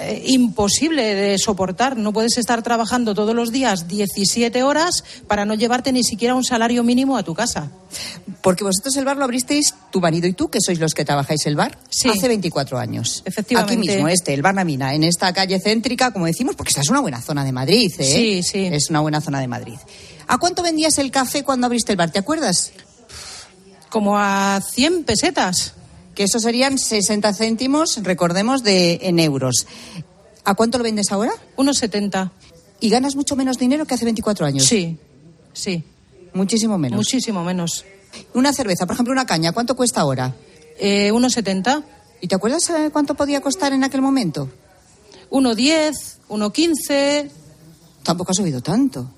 eh, 0.00 0.22
imposible 0.26 1.14
de 1.14 1.36
soportar. 1.38 1.96
No 1.96 2.12
puedes 2.12 2.38
estar 2.38 2.62
trabajando 2.62 3.14
todos 3.14 3.34
los 3.34 3.50
días 3.50 3.88
17 3.88 4.62
horas 4.62 5.02
para 5.26 5.44
no 5.44 5.54
llevarte 5.54 5.92
ni 5.92 6.04
siquiera 6.04 6.36
un 6.36 6.44
salario 6.44 6.84
mínimo 6.84 7.16
a 7.16 7.24
tu 7.24 7.34
casa. 7.34 7.70
Porque 8.42 8.62
vosotros 8.62 8.96
el 8.96 9.04
bar 9.04 9.16
lo 9.16 9.24
abristeis, 9.24 9.74
tu 9.90 10.00
marido 10.00 10.28
y 10.28 10.32
tú, 10.32 10.48
que 10.48 10.60
sois 10.60 10.78
los 10.78 10.94
que 10.94 11.04
trabajáis 11.04 11.44
el 11.46 11.56
bar, 11.56 11.76
Sí. 11.90 12.08
hace 12.08 12.28
24 12.28 12.78
años. 12.78 13.22
Efectivamente. 13.24 13.72
Aquí 13.74 13.88
mismo, 13.88 14.08
este, 14.08 14.32
el 14.34 14.42
Bar 14.42 14.54
Namina, 14.54 14.94
en 14.94 15.02
esta 15.04 15.32
calle 15.32 15.58
céntrica, 15.88 16.10
como 16.12 16.26
decimos, 16.26 16.54
porque 16.54 16.70
esta 16.70 16.82
es 16.82 16.90
una 16.90 17.00
buena 17.00 17.22
zona 17.22 17.44
de 17.44 17.52
Madrid, 17.52 17.90
¿eh? 17.98 18.04
Sí, 18.04 18.42
sí. 18.42 18.66
Es 18.66 18.90
una 18.90 19.00
buena 19.00 19.20
zona 19.22 19.40
de 19.40 19.48
Madrid. 19.48 19.78
¿A 20.26 20.36
cuánto 20.36 20.62
vendías 20.62 20.98
el 20.98 21.10
café 21.10 21.44
cuando 21.44 21.66
abriste 21.66 21.92
el 21.92 21.96
bar? 21.96 22.10
¿Te 22.10 22.18
acuerdas? 22.18 22.72
Como 23.88 24.18
a 24.18 24.60
100 24.60 25.04
pesetas. 25.04 25.72
Que 26.14 26.24
eso 26.24 26.40
serían 26.40 26.78
60 26.78 27.32
céntimos, 27.32 28.02
recordemos, 28.02 28.62
de 28.62 28.98
en 29.02 29.18
euros. 29.18 29.66
¿A 30.44 30.54
cuánto 30.54 30.76
lo 30.76 30.84
vendes 30.84 31.10
ahora? 31.10 31.32
Unos 31.56 31.78
70. 31.78 32.32
¿Y 32.80 32.90
ganas 32.90 33.16
mucho 33.16 33.34
menos 33.34 33.56
dinero 33.56 33.86
que 33.86 33.94
hace 33.94 34.04
24 34.04 34.44
años? 34.44 34.64
Sí, 34.64 34.98
sí. 35.52 35.84
Muchísimo 36.34 36.76
menos. 36.76 36.98
Muchísimo 36.98 37.44
menos. 37.44 37.84
Una 38.34 38.52
cerveza, 38.52 38.84
por 38.84 38.94
ejemplo, 38.94 39.12
una 39.12 39.26
caña, 39.26 39.52
¿cuánto 39.52 39.76
cuesta 39.76 40.00
ahora? 40.00 40.34
Eh, 40.78 41.12
unos 41.12 41.32
70. 41.32 41.82
¿Y 42.20 42.26
te 42.26 42.34
acuerdas 42.34 42.68
eh, 42.70 42.90
cuánto 42.92 43.14
podía 43.14 43.40
costar 43.40 43.72
en 43.72 43.84
aquel 43.84 44.02
momento? 44.02 44.50
1,10, 45.30 45.92
1,15. 46.28 47.30
Tampoco 48.02 48.32
ha 48.32 48.34
subido 48.34 48.60
tanto. 48.60 49.10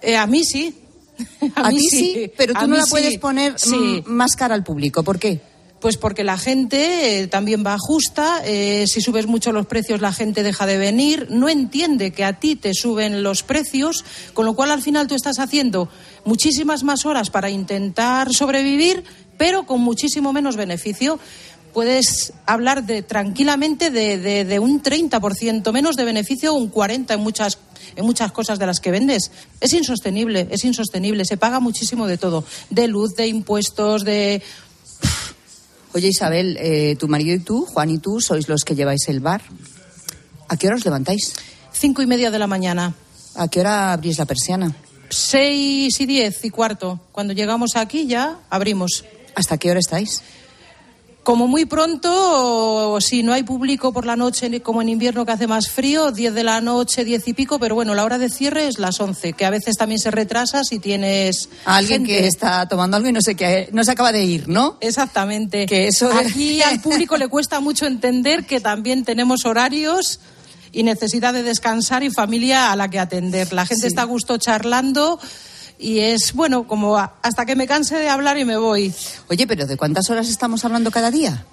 Eh, 0.00 0.16
a 0.16 0.26
mí 0.26 0.44
sí. 0.44 0.74
A, 1.54 1.68
ti 1.70 1.78
sí, 1.88 2.32
pero 2.36 2.54
A 2.56 2.60
tú 2.62 2.68
no 2.68 2.76
la 2.76 2.84
puedes 2.86 3.10
sí. 3.12 3.18
poner 3.18 3.54
Sí. 3.58 4.02
más 4.06 4.34
cara 4.34 4.54
al 4.54 4.64
público. 4.64 5.02
¿Por 5.04 5.18
qué? 5.18 5.40
Pues 5.80 5.96
porque 5.96 6.22
la 6.24 6.38
gente 6.38 7.18
eh, 7.22 7.26
también 7.26 7.64
va 7.66 7.76
justa. 7.78 8.40
eh, 8.44 8.84
si 8.86 9.00
subes 9.00 9.26
mucho 9.26 9.52
los 9.52 9.66
precios, 9.66 10.00
la 10.00 10.12
gente 10.12 10.42
deja 10.42 10.64
de 10.64 10.78
venir. 10.78 11.26
No 11.30 11.48
entiende 11.48 12.12
que 12.12 12.24
a 12.24 12.38
ti 12.38 12.56
te 12.56 12.72
suben 12.72 13.22
los 13.22 13.42
precios, 13.42 14.04
con 14.32 14.46
lo 14.46 14.54
cual 14.54 14.70
al 14.70 14.80
final 14.80 15.06
tú 15.08 15.14
estás 15.16 15.38
haciendo 15.38 15.88
muchísimas 16.24 16.82
más 16.84 17.04
horas 17.04 17.30
para 17.30 17.50
intentar 17.50 18.32
sobrevivir, 18.32 19.02
pero 19.36 19.66
con 19.66 19.80
muchísimo 19.80 20.32
menos 20.32 20.54
beneficio. 20.56 21.18
Puedes 21.72 22.32
hablar 22.46 22.84
de, 22.84 23.02
tranquilamente 23.02 23.90
de, 23.90 24.18
de- 24.18 24.44
de 24.44 24.58
un 24.58 24.82
30% 24.82 25.72
menos 25.72 25.96
de 25.96 26.04
beneficio 26.04 26.52
o 26.52 26.56
un 26.56 26.70
40% 26.70 27.14
en 27.14 27.20
muchas, 27.20 27.58
en 27.96 28.04
muchas 28.04 28.30
cosas 28.32 28.58
de 28.58 28.66
las 28.66 28.80
que 28.80 28.90
vendes. 28.90 29.30
Es 29.60 29.72
insostenible, 29.72 30.48
es 30.50 30.64
insostenible. 30.64 31.24
Se 31.24 31.36
paga 31.36 31.60
muchísimo 31.60 32.06
de 32.06 32.18
todo, 32.18 32.44
de 32.70 32.88
luz, 32.88 33.14
de 33.14 33.26
impuestos, 33.28 34.04
de 34.04 34.42
Oye, 35.94 36.08
Isabel, 36.08 36.56
eh, 36.58 36.96
tu 36.98 37.06
marido 37.06 37.34
y 37.34 37.40
tú, 37.40 37.66
Juan 37.66 37.90
y 37.90 37.98
tú, 37.98 38.20
sois 38.20 38.48
los 38.48 38.64
que 38.64 38.74
lleváis 38.74 39.08
el 39.08 39.20
bar. 39.20 39.42
¿A 40.48 40.56
qué 40.56 40.66
hora 40.66 40.76
os 40.76 40.84
levantáis? 40.84 41.34
cinco 41.74 42.00
y 42.02 42.06
media 42.06 42.30
de 42.30 42.38
la 42.38 42.46
mañana. 42.46 42.94
¿A 43.34 43.48
qué 43.48 43.60
hora 43.60 43.92
abrís 43.92 44.16
la 44.18 44.24
persiana? 44.24 44.74
Seis 45.10 46.00
y 46.00 46.06
diez 46.06 46.44
y 46.44 46.50
cuarto. 46.50 47.00
Cuando 47.12 47.32
llegamos 47.34 47.76
aquí 47.76 48.06
ya 48.06 48.38
abrimos. 48.50 49.04
¿Hasta 49.34 49.58
qué 49.58 49.70
hora 49.70 49.80
estáis? 49.80 50.22
Como 51.22 51.46
muy 51.46 51.66
pronto, 51.66 52.98
si 53.00 53.22
no 53.22 53.32
hay 53.32 53.44
público 53.44 53.92
por 53.92 54.06
la 54.06 54.16
noche, 54.16 54.60
como 54.60 54.82
en 54.82 54.88
invierno 54.88 55.24
que 55.24 55.30
hace 55.30 55.46
más 55.46 55.68
frío, 55.70 56.10
10 56.10 56.34
de 56.34 56.42
la 56.42 56.60
noche, 56.60 57.04
10 57.04 57.28
y 57.28 57.32
pico, 57.32 57.60
pero 57.60 57.76
bueno, 57.76 57.94
la 57.94 58.04
hora 58.04 58.18
de 58.18 58.28
cierre 58.28 58.66
es 58.66 58.80
las 58.80 58.98
11, 58.98 59.32
que 59.34 59.44
a 59.44 59.50
veces 59.50 59.76
también 59.76 60.00
se 60.00 60.10
retrasa 60.10 60.64
si 60.64 60.80
tienes 60.80 61.48
A 61.64 61.76
alguien 61.76 62.04
gente. 62.04 62.22
que 62.22 62.26
está 62.26 62.66
tomando 62.68 62.96
algo 62.96 63.08
y 63.08 63.12
no 63.12 63.20
sé 63.22 63.36
qué, 63.36 63.68
no 63.72 63.84
se 63.84 63.92
acaba 63.92 64.10
de 64.10 64.24
ir, 64.24 64.48
¿no? 64.48 64.78
Exactamente. 64.80 65.66
Que 65.66 65.86
eso 65.86 66.10
Aquí 66.12 66.60
al 66.60 66.80
público 66.80 67.16
le 67.16 67.28
cuesta 67.28 67.60
mucho 67.60 67.86
entender 67.86 68.44
que 68.44 68.58
también 68.58 69.04
tenemos 69.04 69.44
horarios 69.44 70.18
y 70.72 70.82
necesidad 70.82 71.32
de 71.34 71.44
descansar 71.44 72.02
y 72.02 72.10
familia 72.10 72.72
a 72.72 72.76
la 72.76 72.88
que 72.88 72.98
atender. 72.98 73.52
La 73.52 73.64
gente 73.64 73.82
Sí. 73.82 73.86
está 73.86 74.02
a 74.02 74.06
gusto 74.06 74.38
charlando 74.38 75.20
y 75.82 75.98
es, 75.98 76.32
bueno, 76.32 76.66
como 76.66 76.96
hasta 76.96 77.44
que 77.44 77.56
me 77.56 77.66
canse 77.66 77.96
de 77.96 78.08
hablar 78.08 78.38
y 78.38 78.44
me 78.44 78.56
voy. 78.56 78.92
Oye, 79.28 79.46
pero 79.46 79.66
¿de 79.66 79.76
cuántas 79.76 80.08
horas 80.10 80.28
estamos 80.28 80.64
hablando 80.64 80.90
cada 80.90 81.10
día? 81.10 81.44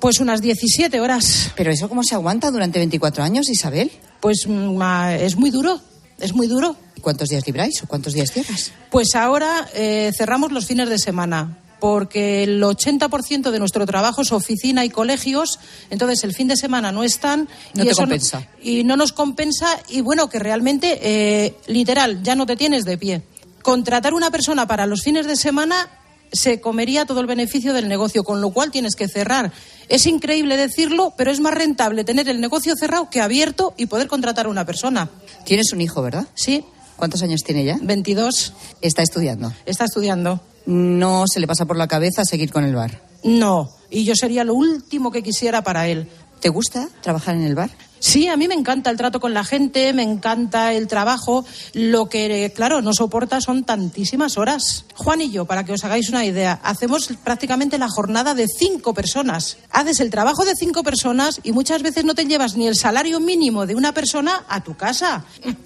Pues 0.00 0.20
unas 0.20 0.42
17 0.42 1.00
horas. 1.00 1.52
¿Pero 1.56 1.70
eso 1.70 1.88
cómo 1.88 2.02
se 2.02 2.14
aguanta 2.14 2.50
durante 2.50 2.78
24 2.78 3.22
años, 3.22 3.48
Isabel? 3.48 3.90
Pues 4.20 4.46
mm, 4.46 4.82
es 5.20 5.36
muy 5.36 5.50
duro, 5.50 5.80
es 6.20 6.34
muy 6.34 6.48
duro. 6.48 6.76
¿Y 6.96 7.00
¿Cuántos 7.00 7.28
días 7.28 7.46
libráis 7.46 7.82
o 7.82 7.86
cuántos 7.86 8.12
días 8.12 8.30
cierras? 8.30 8.72
Pues 8.90 9.14
ahora 9.14 9.68
eh, 9.74 10.10
cerramos 10.16 10.52
los 10.52 10.66
fines 10.66 10.88
de 10.88 10.98
semana, 10.98 11.58
porque 11.80 12.42
el 12.42 12.62
80% 12.62 13.50
de 13.50 13.58
nuestro 13.58 13.86
trabajo 13.86 14.22
es 14.22 14.32
oficina 14.32 14.84
y 14.84 14.90
colegios, 14.90 15.60
entonces 15.90 16.24
el 16.24 16.34
fin 16.34 16.48
de 16.48 16.56
semana 16.56 16.90
no 16.92 17.04
están. 17.04 17.48
No 17.74 17.84
y 17.84 17.86
te 17.86 17.92
eso 17.92 18.02
compensa. 18.02 18.48
y 18.60 18.82
no 18.84 18.96
nos 18.96 19.12
compensa, 19.12 19.68
y 19.88 20.00
bueno, 20.00 20.28
que 20.28 20.40
realmente, 20.40 20.98
eh, 21.00 21.54
literal, 21.68 22.22
ya 22.22 22.34
no 22.34 22.46
te 22.46 22.56
tienes 22.56 22.84
de 22.84 22.98
pie. 22.98 23.22
Contratar 23.62 24.14
una 24.14 24.30
persona 24.30 24.66
para 24.66 24.86
los 24.86 25.02
fines 25.02 25.26
de 25.26 25.36
semana 25.36 25.88
se 26.32 26.60
comería 26.60 27.06
todo 27.06 27.20
el 27.20 27.26
beneficio 27.26 27.72
del 27.72 27.88
negocio, 27.88 28.22
con 28.22 28.40
lo 28.40 28.50
cual 28.50 28.70
tienes 28.70 28.94
que 28.94 29.08
cerrar. 29.08 29.50
Es 29.88 30.06
increíble 30.06 30.56
decirlo, 30.56 31.14
pero 31.16 31.30
es 31.30 31.40
más 31.40 31.54
rentable 31.54 32.04
tener 32.04 32.28
el 32.28 32.40
negocio 32.40 32.74
cerrado 32.78 33.08
que 33.10 33.20
abierto 33.20 33.72
y 33.76 33.86
poder 33.86 34.08
contratar 34.08 34.46
a 34.46 34.50
una 34.50 34.66
persona. 34.66 35.08
Tienes 35.44 35.72
un 35.72 35.80
hijo, 35.80 36.02
¿verdad? 36.02 36.26
Sí, 36.34 36.64
¿Cuántos 36.96 37.22
años 37.22 37.42
tiene 37.44 37.64
ya? 37.64 37.78
22, 37.80 38.52
Está 38.80 39.02
estudiando. 39.02 39.52
está 39.66 39.84
estudiando. 39.84 40.40
No 40.66 41.24
se 41.32 41.38
le 41.38 41.46
pasa 41.46 41.64
por 41.64 41.76
la 41.76 41.86
cabeza 41.86 42.24
seguir 42.24 42.50
con 42.52 42.64
el 42.64 42.74
bar. 42.74 43.00
No, 43.22 43.70
y 43.88 44.04
yo 44.04 44.14
sería 44.16 44.42
lo 44.44 44.54
último 44.54 45.12
que 45.12 45.22
quisiera 45.22 45.62
para 45.62 45.86
él. 45.86 46.08
¿Te 46.40 46.48
gusta 46.48 46.88
trabajar 47.00 47.36
en 47.36 47.44
el 47.44 47.54
bar? 47.54 47.70
Sí, 48.00 48.28
a 48.28 48.36
mí 48.36 48.48
me 48.48 48.54
encanta 48.54 48.90
el 48.90 48.96
trato 48.96 49.20
con 49.20 49.34
la 49.34 49.44
gente, 49.44 49.92
me 49.92 50.02
encanta 50.02 50.72
el 50.72 50.86
trabajo. 50.86 51.44
Lo 51.72 52.08
que, 52.08 52.52
claro, 52.54 52.82
no 52.82 52.92
soporta 52.92 53.40
son 53.40 53.64
tantísimas 53.64 54.38
horas. 54.38 54.84
Juan 54.94 55.20
y 55.20 55.30
yo, 55.30 55.44
para 55.44 55.64
que 55.64 55.72
os 55.72 55.84
hagáis 55.84 56.08
una 56.08 56.24
idea, 56.24 56.60
hacemos 56.62 57.08
prácticamente 57.24 57.78
la 57.78 57.88
jornada 57.88 58.34
de 58.34 58.46
cinco 58.46 58.94
personas. 58.94 59.58
Haces 59.70 60.00
el 60.00 60.10
trabajo 60.10 60.44
de 60.44 60.54
cinco 60.54 60.82
personas 60.82 61.40
y 61.42 61.52
muchas 61.52 61.82
veces 61.82 62.04
no 62.04 62.14
te 62.14 62.26
llevas 62.26 62.56
ni 62.56 62.66
el 62.66 62.76
salario 62.76 63.20
mínimo 63.20 63.66
de 63.66 63.74
una 63.74 63.92
persona 63.92 64.44
a 64.48 64.62
tu 64.62 64.76
casa. 64.76 65.24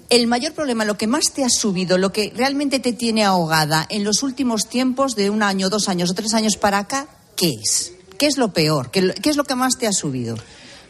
El 0.09 0.27
mayor 0.27 0.53
problema, 0.53 0.85
lo 0.85 0.97
que 0.97 1.07
más 1.07 1.33
te 1.33 1.43
ha 1.43 1.49
subido, 1.49 1.97
lo 1.97 2.11
que 2.11 2.33
realmente 2.35 2.79
te 2.79 2.93
tiene 2.93 3.23
ahogada 3.23 3.85
en 3.89 4.03
los 4.03 4.23
últimos 4.23 4.67
tiempos 4.67 5.15
de 5.15 5.29
un 5.29 5.43
año, 5.43 5.69
dos 5.69 5.89
años 5.89 6.11
o 6.11 6.13
tres 6.13 6.33
años 6.33 6.57
para 6.57 6.79
acá, 6.79 7.07
¿qué 7.35 7.51
es? 7.61 7.93
¿Qué 8.17 8.27
es 8.27 8.37
lo 8.37 8.53
peor? 8.53 8.91
¿Qué, 8.91 9.13
es 9.23 9.35
lo 9.35 9.43
que 9.43 9.55
más 9.55 9.77
te 9.77 9.87
ha 9.87 9.91
subido? 9.91 10.35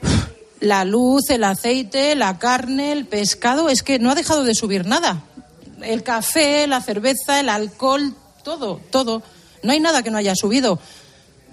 La 0.63 0.85
luz, 0.85 1.29
el 1.29 1.43
aceite, 1.43 2.15
la 2.15 2.39
carne, 2.39 2.93
el 2.93 3.05
pescado, 3.05 3.67
es 3.67 3.83
que 3.83 3.99
no 3.99 4.09
ha 4.09 4.15
dejado 4.15 4.45
de 4.45 4.55
subir 4.55 4.85
nada. 4.85 5.21
el 5.81 6.03
café, 6.03 6.65
la 6.67 6.79
cerveza, 6.79 7.41
el 7.41 7.49
alcohol, 7.49 8.15
todo, 8.45 8.79
todo. 8.89 9.21
No 9.61 9.73
hay 9.73 9.81
nada 9.81 10.03
que 10.03 10.09
no 10.09 10.17
haya 10.17 10.35
subido. 10.37 10.79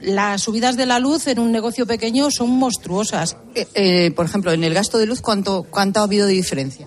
Las 0.00 0.42
subidas 0.42 0.76
de 0.76 0.86
la 0.86 1.00
luz 1.00 1.26
en 1.26 1.40
un 1.40 1.50
negocio 1.50 1.86
pequeño 1.86 2.30
son 2.30 2.50
monstruosas. 2.50 3.36
Eh, 3.56 3.66
eh, 3.74 4.10
por 4.12 4.26
ejemplo, 4.26 4.52
en 4.52 4.62
el 4.62 4.74
gasto 4.74 4.96
de 4.96 5.06
luz, 5.06 5.20
¿cuánto, 5.20 5.66
¿cuánto 5.68 5.98
ha 5.98 6.04
habido 6.04 6.28
de 6.28 6.34
diferencia? 6.34 6.86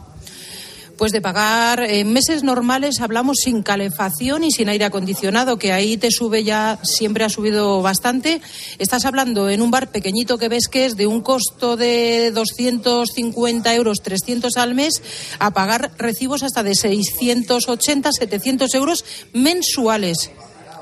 Pues 0.98 1.12
de 1.12 1.22
pagar 1.22 1.84
en 1.84 2.14
meses 2.14 2.44
normales 2.44 3.02
hablamos 3.02 3.38
sin 3.44 3.64
calefacción 3.64 4.44
y 4.44 4.52
sin 4.52 4.70
aire 4.70 4.86
acondicionado, 4.86 5.58
que 5.58 5.74
ahí 5.74 5.98
te 5.98 6.12
sube 6.12 6.44
ya, 6.44 6.80
siempre 6.84 7.24
ha 7.24 7.30
subido 7.30 7.82
bastante. 7.82 8.42
Estás 8.78 9.06
hablando 9.06 9.50
en 9.50 9.62
un 9.62 9.72
bar 9.72 9.92
pequeñito 9.92 10.38
que 10.38 10.50
ves 10.50 10.68
que 10.68 10.86
es 10.86 10.96
de 10.96 11.08
un 11.08 11.22
costo 11.22 11.78
de 11.78 12.32
250 12.32 13.74
euros, 13.76 14.02
300 14.04 14.56
al 14.58 14.76
mes, 14.76 15.02
a 15.40 15.52
pagar 15.52 15.92
recibos 15.98 16.44
hasta 16.44 16.64
de 16.64 16.76
680, 16.76 18.12
700 18.12 18.74
euros 18.76 19.06
mensuales 19.34 20.32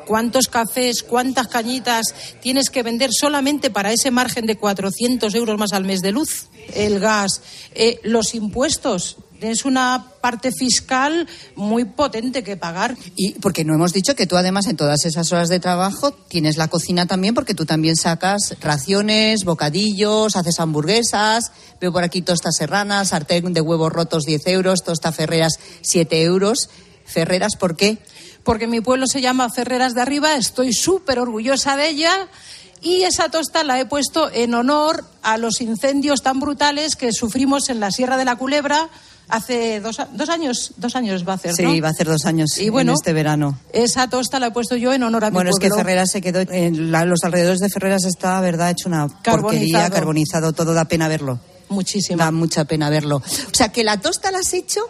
cuántos 0.06 0.48
cafés, 0.48 1.04
cuántas 1.04 1.48
cañitas 1.48 2.14
tienes 2.42 2.70
que 2.70 2.84
vender 2.84 3.12
solamente 3.18 3.70
para 3.70 3.94
ese 3.94 4.12
margen 4.12 4.46
de 4.46 4.58
400 4.58 5.34
euros 5.36 5.58
más 5.58 5.72
al 5.72 5.86
mes 5.86 6.02
de 6.02 6.12
luz, 6.12 6.48
el 6.74 7.00
gas, 7.00 7.42
eh, 7.76 8.00
los 8.04 8.36
impuestos. 8.36 9.18
Es 9.42 9.66
una 9.66 10.06
parte 10.22 10.52
fiscal 10.52 11.28
muy 11.56 11.86
potente 11.86 12.44
que 12.44 12.58
pagar. 12.58 12.96
Y 13.16 13.32
porque 13.40 13.66
no 13.66 13.74
hemos 13.74 13.92
dicho 13.92 14.16
que 14.16 14.28
tú 14.28 14.38
además 14.38 14.68
en 14.68 14.78
todas 14.78 15.04
esas 15.06 15.32
horas 15.32 15.50
de 15.50 15.60
trabajo 15.60 16.12
tienes 16.12 16.58
la 16.58 16.68
cocina 16.68 17.08
también 17.08 17.34
porque 17.34 17.56
tú 17.56 17.66
también 17.66 17.96
sacas 17.96 18.56
raciones, 18.62 19.44
bocadillos, 19.44 20.36
haces 20.36 20.60
hamburguesas, 20.60 21.52
veo 21.80 21.92
por 21.92 22.04
aquí 22.04 22.22
tostas 22.22 22.56
serranas, 22.56 23.10
sartén 23.10 23.52
de 23.52 23.62
huevos 23.62 23.92
rotos 23.92 24.26
10 24.26 24.46
euros, 24.46 24.84
tosta 24.84 25.12
ferreras 25.12 25.60
7 25.82 26.22
euros. 26.22 26.70
Ferreras, 27.06 27.56
¿por 27.56 27.76
qué? 27.76 27.98
Porque 28.44 28.68
mi 28.68 28.80
pueblo 28.80 29.08
se 29.08 29.22
llama 29.22 29.50
Ferreras 29.50 29.96
de 29.96 30.02
Arriba, 30.02 30.36
estoy 30.36 30.72
súper 30.72 31.18
orgullosa 31.18 31.76
de 31.78 31.90
ella. 31.90 32.28
Y 32.84 33.04
esa 33.04 33.30
tosta 33.30 33.64
la 33.64 33.80
he 33.80 33.86
puesto 33.86 34.32
en 34.32 34.54
honor 34.54 35.04
a 35.22 35.38
los 35.38 35.62
incendios 35.62 36.22
tan 36.22 36.40
brutales 36.40 36.96
que 36.96 37.12
sufrimos 37.12 37.70
en 37.70 37.80
la 37.80 37.92
Sierra 37.92 38.18
de 38.18 38.26
la 38.26 38.36
Culebra 38.36 38.90
hace 39.32 39.80
dos, 39.80 40.00
años, 40.30 40.74
dos 40.78 40.96
años 40.96 41.28
va 41.28 41.34
a 41.34 41.36
hacer, 41.36 41.56
Sí, 41.56 41.80
va 41.80 41.88
a 41.88 41.92
hacer 41.92 42.08
dos 42.08 42.26
años 42.26 42.58
y 42.58 42.70
bueno, 42.70 42.92
en 42.92 42.96
este 42.96 43.14
verano. 43.14 43.58
Esa 43.74 44.08
tosta 44.08 44.40
la 44.40 44.48
he 44.48 44.52
puesto 44.52 44.76
yo 44.76 44.94
en 44.94 45.02
honor 45.04 45.26
a 45.26 45.30
mi 45.30 45.36
Bueno, 45.36 45.50
es 45.50 45.58
que 45.60 45.70
Ferreras 45.70 46.12
se 46.12 46.22
quedó, 46.22 46.42
en 46.42 46.92
los 46.92 47.24
alrededores 47.24 47.60
de 47.60 47.70
Ferreras 47.70 48.06
está, 48.06 48.40
verdad, 48.42 48.70
hecho 48.70 48.90
una 48.90 49.08
porquería, 49.08 49.90
carbonizado 49.90 50.54
todo, 50.54 50.74
da 50.74 50.86
pena 50.86 51.08
verlo. 51.08 51.40
Muchísimo. 51.70 52.18
Da 52.18 52.32
mucha 52.32 52.66
pena 52.66 52.90
verlo. 52.90 53.18
O 53.18 53.56
sea, 53.56 53.70
que 53.70 53.84
la 53.84 53.98
tosta 53.98 54.30
la 54.30 54.40
has 54.40 54.54
hecho 54.54 54.82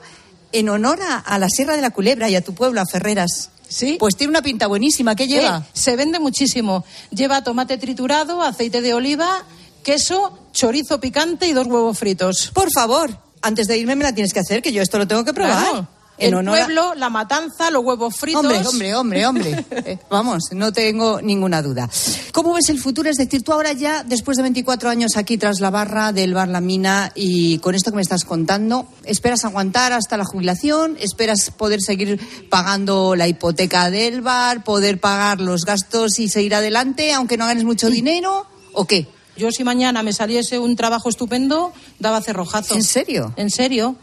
en 0.52 0.68
honor 0.70 1.00
a, 1.02 1.38
la 1.38 1.48
Sierra 1.48 1.76
de 1.76 1.82
la 1.82 1.92
Culebra 1.92 2.30
y 2.30 2.36
a 2.36 2.44
tu 2.44 2.54
pueblo, 2.54 2.82
a 2.82 2.86
Ferreras. 2.86 3.52
Sí. 3.68 3.98
Pues 4.00 4.18
tiene 4.18 4.32
una 4.32 4.42
pinta 4.42 4.68
buenísima. 4.68 5.16
¿Qué 5.16 5.28
lleva? 5.28 5.60
Eh, 5.60 5.70
se 5.74 5.96
vende 5.96 6.20
muchísimo. 6.20 6.84
Lleva 7.12 7.44
tomate 7.44 7.78
triturado, 7.78 8.42
aceite 8.42 8.82
de 8.82 8.94
oliva, 8.94 9.46
queso, 9.84 10.38
chorizo 10.52 11.00
picante 11.00 11.48
y 11.48 11.54
dos 11.54 11.68
huevos 11.68 11.98
fritos. 11.98 12.52
Por 12.54 12.70
favor, 12.74 13.18
antes 13.42 13.68
de 13.68 13.78
irme 13.78 13.96
me 13.96 14.04
la 14.04 14.14
tienes 14.14 14.34
que 14.34 14.40
hacer, 14.40 14.62
que 14.62 14.72
yo 14.72 14.82
esto 14.82 14.98
lo 14.98 15.08
tengo 15.08 15.24
que 15.26 15.34
probar 15.34 15.88
el 16.22 16.46
pueblo, 16.46 16.94
la 16.96 17.10
matanza, 17.10 17.72
los 17.72 17.84
huevos 17.84 18.16
fritos. 18.16 18.44
Hombre, 18.44 18.68
hombre, 18.68 18.96
hombre, 18.96 19.26
hombre. 19.26 19.66
Eh, 19.84 19.98
vamos, 20.10 20.44
no 20.52 20.72
tengo 20.72 21.22
ninguna 21.22 21.62
duda. 21.62 21.90
¿Cómo 22.34 22.54
ves 22.54 22.70
el 22.70 22.80
futuro? 22.80 23.10
Es 23.10 23.18
decir, 23.18 23.42
tú 23.42 23.52
ahora 23.52 23.74
ya, 23.74 24.04
después 24.04 24.38
de 24.38 24.44
24 24.44 24.90
años 24.90 25.18
aquí 25.18 25.38
tras 25.38 25.60
la 25.60 25.72
barra 25.72 26.12
del 26.12 26.36
bar 26.36 26.50
La 26.50 26.62
Mina 26.62 27.12
y 27.16 27.58
con 27.60 27.74
esto 27.74 27.90
que 27.90 27.96
me 27.96 28.02
estás 28.02 28.26
contando, 28.26 28.86
¿esperas 29.06 29.44
aguantar 29.44 29.92
hasta 29.94 30.18
la 30.18 30.26
jubilación? 30.26 30.98
¿Esperas 31.00 31.50
poder 31.50 31.82
seguir 31.82 32.20
pagando 32.50 33.16
la 33.16 33.28
hipoteca 33.28 33.90
del 33.90 34.22
bar, 34.22 34.64
poder 34.64 35.00
pagar 35.00 35.42
los 35.42 35.66
gastos 35.66 36.20
y 36.20 36.30
seguir 36.30 36.54
adelante, 36.54 37.14
aunque 37.14 37.38
no 37.38 37.48
ganes 37.48 37.64
mucho 37.64 37.90
dinero? 37.90 38.46
¿O 38.74 38.86
qué? 38.86 39.08
Yo 39.38 39.52
si 39.52 39.64
mañana 39.64 40.04
me 40.04 40.14
saliese 40.14 40.60
un 40.60 40.76
trabajo 40.76 41.10
estupendo, 41.10 41.74
daba 42.00 42.22
cerrojazo. 42.22 42.76
¿En 42.76 42.84
serio? 42.84 43.34
¿En 43.38 43.50
serio? 43.50 43.96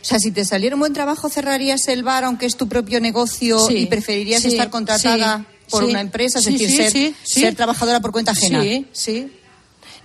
O 0.00 0.04
sea, 0.04 0.18
si 0.18 0.32
te 0.32 0.44
saliera 0.44 0.74
un 0.74 0.80
buen 0.80 0.92
trabajo, 0.92 1.28
cerrarías 1.28 1.86
el 1.86 2.02
bar, 2.02 2.24
aunque 2.24 2.46
es 2.46 2.56
tu 2.56 2.68
propio 2.68 3.00
negocio, 3.00 3.70
y 3.70 3.86
preferirías 3.86 4.44
estar 4.44 4.68
contratada 4.68 5.46
por 5.70 5.84
una 5.84 6.00
empresa, 6.00 6.40
es 6.40 6.44
decir, 6.44 7.14
ser, 7.22 7.54
trabajadora 7.54 8.00
por 8.00 8.10
cuenta 8.10 8.32
ajena. 8.32 8.62
Sí, 8.62 8.86
sí. 8.92 9.32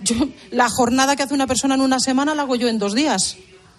Yo, 0.00 0.14
la 0.52 0.68
jornada 0.68 1.16
que 1.16 1.24
hace 1.24 1.34
una 1.34 1.48
persona 1.48 1.74
en 1.74 1.80
una 1.80 1.98
semana 1.98 2.34
la 2.36 2.42
hago 2.42 2.54
yo 2.54 2.68
en 2.68 2.78
dos 2.78 2.94
días. 2.94 3.36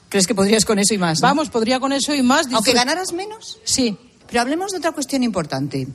¿Crees 0.09 0.27
que 0.27 0.35
podrías 0.35 0.65
con 0.65 0.77
eso 0.79 0.93
y 0.93 0.97
más? 0.97 1.21
Vamos, 1.21 1.49
podría 1.49 1.79
con 1.79 1.93
eso 1.93 2.13
y 2.13 2.21
más. 2.21 2.47
Aunque 2.51 2.73
ganaras 2.73 3.13
menos. 3.13 3.59
Sí. 3.63 3.97
Pero 4.27 4.41
hablemos 4.41 4.71
de 4.71 4.79
otra 4.79 4.91
cuestión 4.91 5.23
importante. 5.23 5.87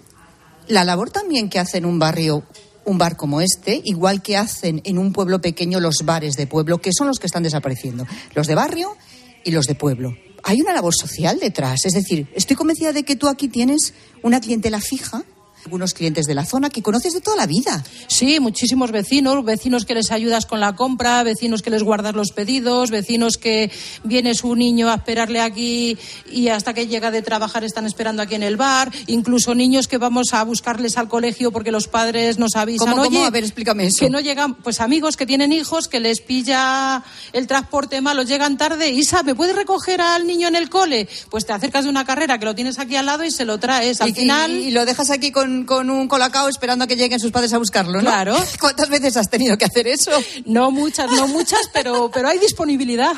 La 0.69 0.85
labor 0.85 1.11
también 1.11 1.51
que 1.51 1.59
hace 1.59 1.79
en 1.79 1.85
un 1.85 1.99
barrio 1.99 2.45
un 2.85 2.99
bar 2.99 3.17
como 3.17 3.41
este, 3.41 3.81
igual 3.85 4.23
que 4.23 4.37
hacen 4.37 4.81
en 4.85 4.99
un 4.99 5.13
pueblo 5.13 5.41
pequeño 5.41 5.81
los 5.81 5.97
bares 6.05 6.35
de 6.35 6.47
pueblo, 6.47 6.79
que 6.79 6.91
son 6.93 7.07
los 7.07 7.19
que 7.19 7.27
están 7.27 7.43
desapareciendo. 7.43 8.07
Los 8.35 8.47
de 8.47 8.55
barrio 8.55 8.97
y 9.45 9.51
los 9.51 9.67
de 9.67 9.75
pueblo. 9.75 10.15
Hay 10.43 10.61
una 10.61 10.73
labor 10.73 10.95
social 10.95 11.39
detrás. 11.41 11.85
Es 11.85 11.95
decir, 11.95 12.29
estoy 12.35 12.57
convencida 12.57 12.93
de 12.93 13.03
que 13.03 13.17
tú 13.17 13.29
aquí 13.29 13.49
tienes 13.49 13.95
una 14.23 14.41
clientela 14.41 14.81
fija 14.81 15.25
algunos 15.65 15.95
clientes 15.95 16.27
de 16.27 16.35
la 16.35 16.45
zona 16.45 16.69
que 16.69 16.83
conoces 16.83 17.15
de 17.15 17.21
toda 17.21 17.37
la 17.37 17.47
vida. 17.47 17.83
Sí, 18.07 18.39
muchísimos 18.39 18.91
vecinos, 18.91 19.45
vecinos 19.45 19.85
que 19.85 19.95
les 19.95 20.11
ayudas 20.11 20.47
con 20.47 20.61
la 20.61 20.77
compra, 20.77 21.23
vecinos 21.23 21.63
que 21.63 21.71
les 21.71 21.83
guardas 21.83 22.15
los 22.15 22.33
pedidos, 22.33 22.91
vecinos 22.91 23.39
que 23.39 23.71
viene 24.03 24.35
su 24.35 24.55
niño 24.55 24.91
a 24.91 24.97
esperarle 24.97 25.41
aquí 25.41 25.97
y 26.31 26.49
hasta 26.49 26.75
que 26.75 26.87
llega 26.87 27.11
de 27.11 27.23
trabajar 27.23 27.65
están 27.65 27.87
esperando 27.87 28.23
aquí 28.23 28.35
en 28.35 28.43
el 28.43 28.57
bar, 28.57 28.93
incluso 29.07 29.55
niños 29.55 29.89
que 29.89 29.97
vamos 29.97 30.35
a 30.35 30.43
buscarles 30.45 30.99
al 30.99 31.09
colegio 31.09 31.51
porque 31.51 31.71
los 31.71 31.89
padres 31.89 32.39
nos 32.39 32.57
avisan. 32.57 32.91
¿Cómo, 32.91 33.05
cómo? 33.05 33.25
A 33.25 33.31
ver, 33.31 33.45
explícame 33.45 33.87
eso. 33.87 34.01
Que 34.01 34.11
no 34.11 34.21
llegan, 34.21 34.55
pues 34.55 34.81
amigos 34.81 35.17
que 35.17 35.25
tienen 35.25 35.53
hijos, 35.53 35.89
que 35.89 36.01
les 36.01 36.21
pilla 36.21 37.03
el 37.33 37.47
transporte 37.47 38.01
malo, 38.03 38.23
llegan 38.23 38.59
tarde. 38.59 38.91
Isa, 38.91 39.23
¿me 39.23 39.35
puedes 39.35 39.57
recoger 39.57 40.03
al 40.03 40.27
niño 40.27 40.49
en 40.49 40.57
el 40.57 40.69
cole? 40.69 41.09
Pues 41.31 41.47
te 41.47 41.53
acercas 41.55 41.85
de 41.85 41.91
una 41.91 42.05
carrera 42.05 42.39
que 42.39 42.45
lo 42.45 42.55
tienes 42.55 42.79
aquí 42.79 42.97
al 42.97 43.07
lado 43.07 43.25
y 43.25 43.31
se 43.31 43.47
lo 43.47 43.59
traes. 43.59 44.03
Al 44.03 44.15
final. 44.15 44.51
y 44.51 44.71
lo 44.71 44.85
dejas 44.85 45.11
aquí 45.11 45.31
con 45.31 45.54
con, 45.63 45.89
un 45.91 46.09
colacao 46.09 46.49
esperando 46.49 46.85
a 46.85 46.89
que 46.89 46.97
lleguen 46.97 47.21
sus 47.21 47.31
padres 47.31 47.53
a 47.53 47.59
buscarlo, 47.59 48.03
¿no? 48.03 48.11
Claro. 48.11 48.37
¿Cuántas 48.61 48.89
veces 48.89 49.17
has 49.17 49.31
tenido 49.31 49.57
que 49.57 49.65
hacer 49.65 49.87
eso? 49.87 50.11
No 50.45 50.73
muchas, 50.73 51.09
no 51.13 51.29
muchas, 51.29 51.61
pero, 51.73 52.11
pero 52.13 52.29
hay 52.29 52.39
disponibilidad. 52.39 53.13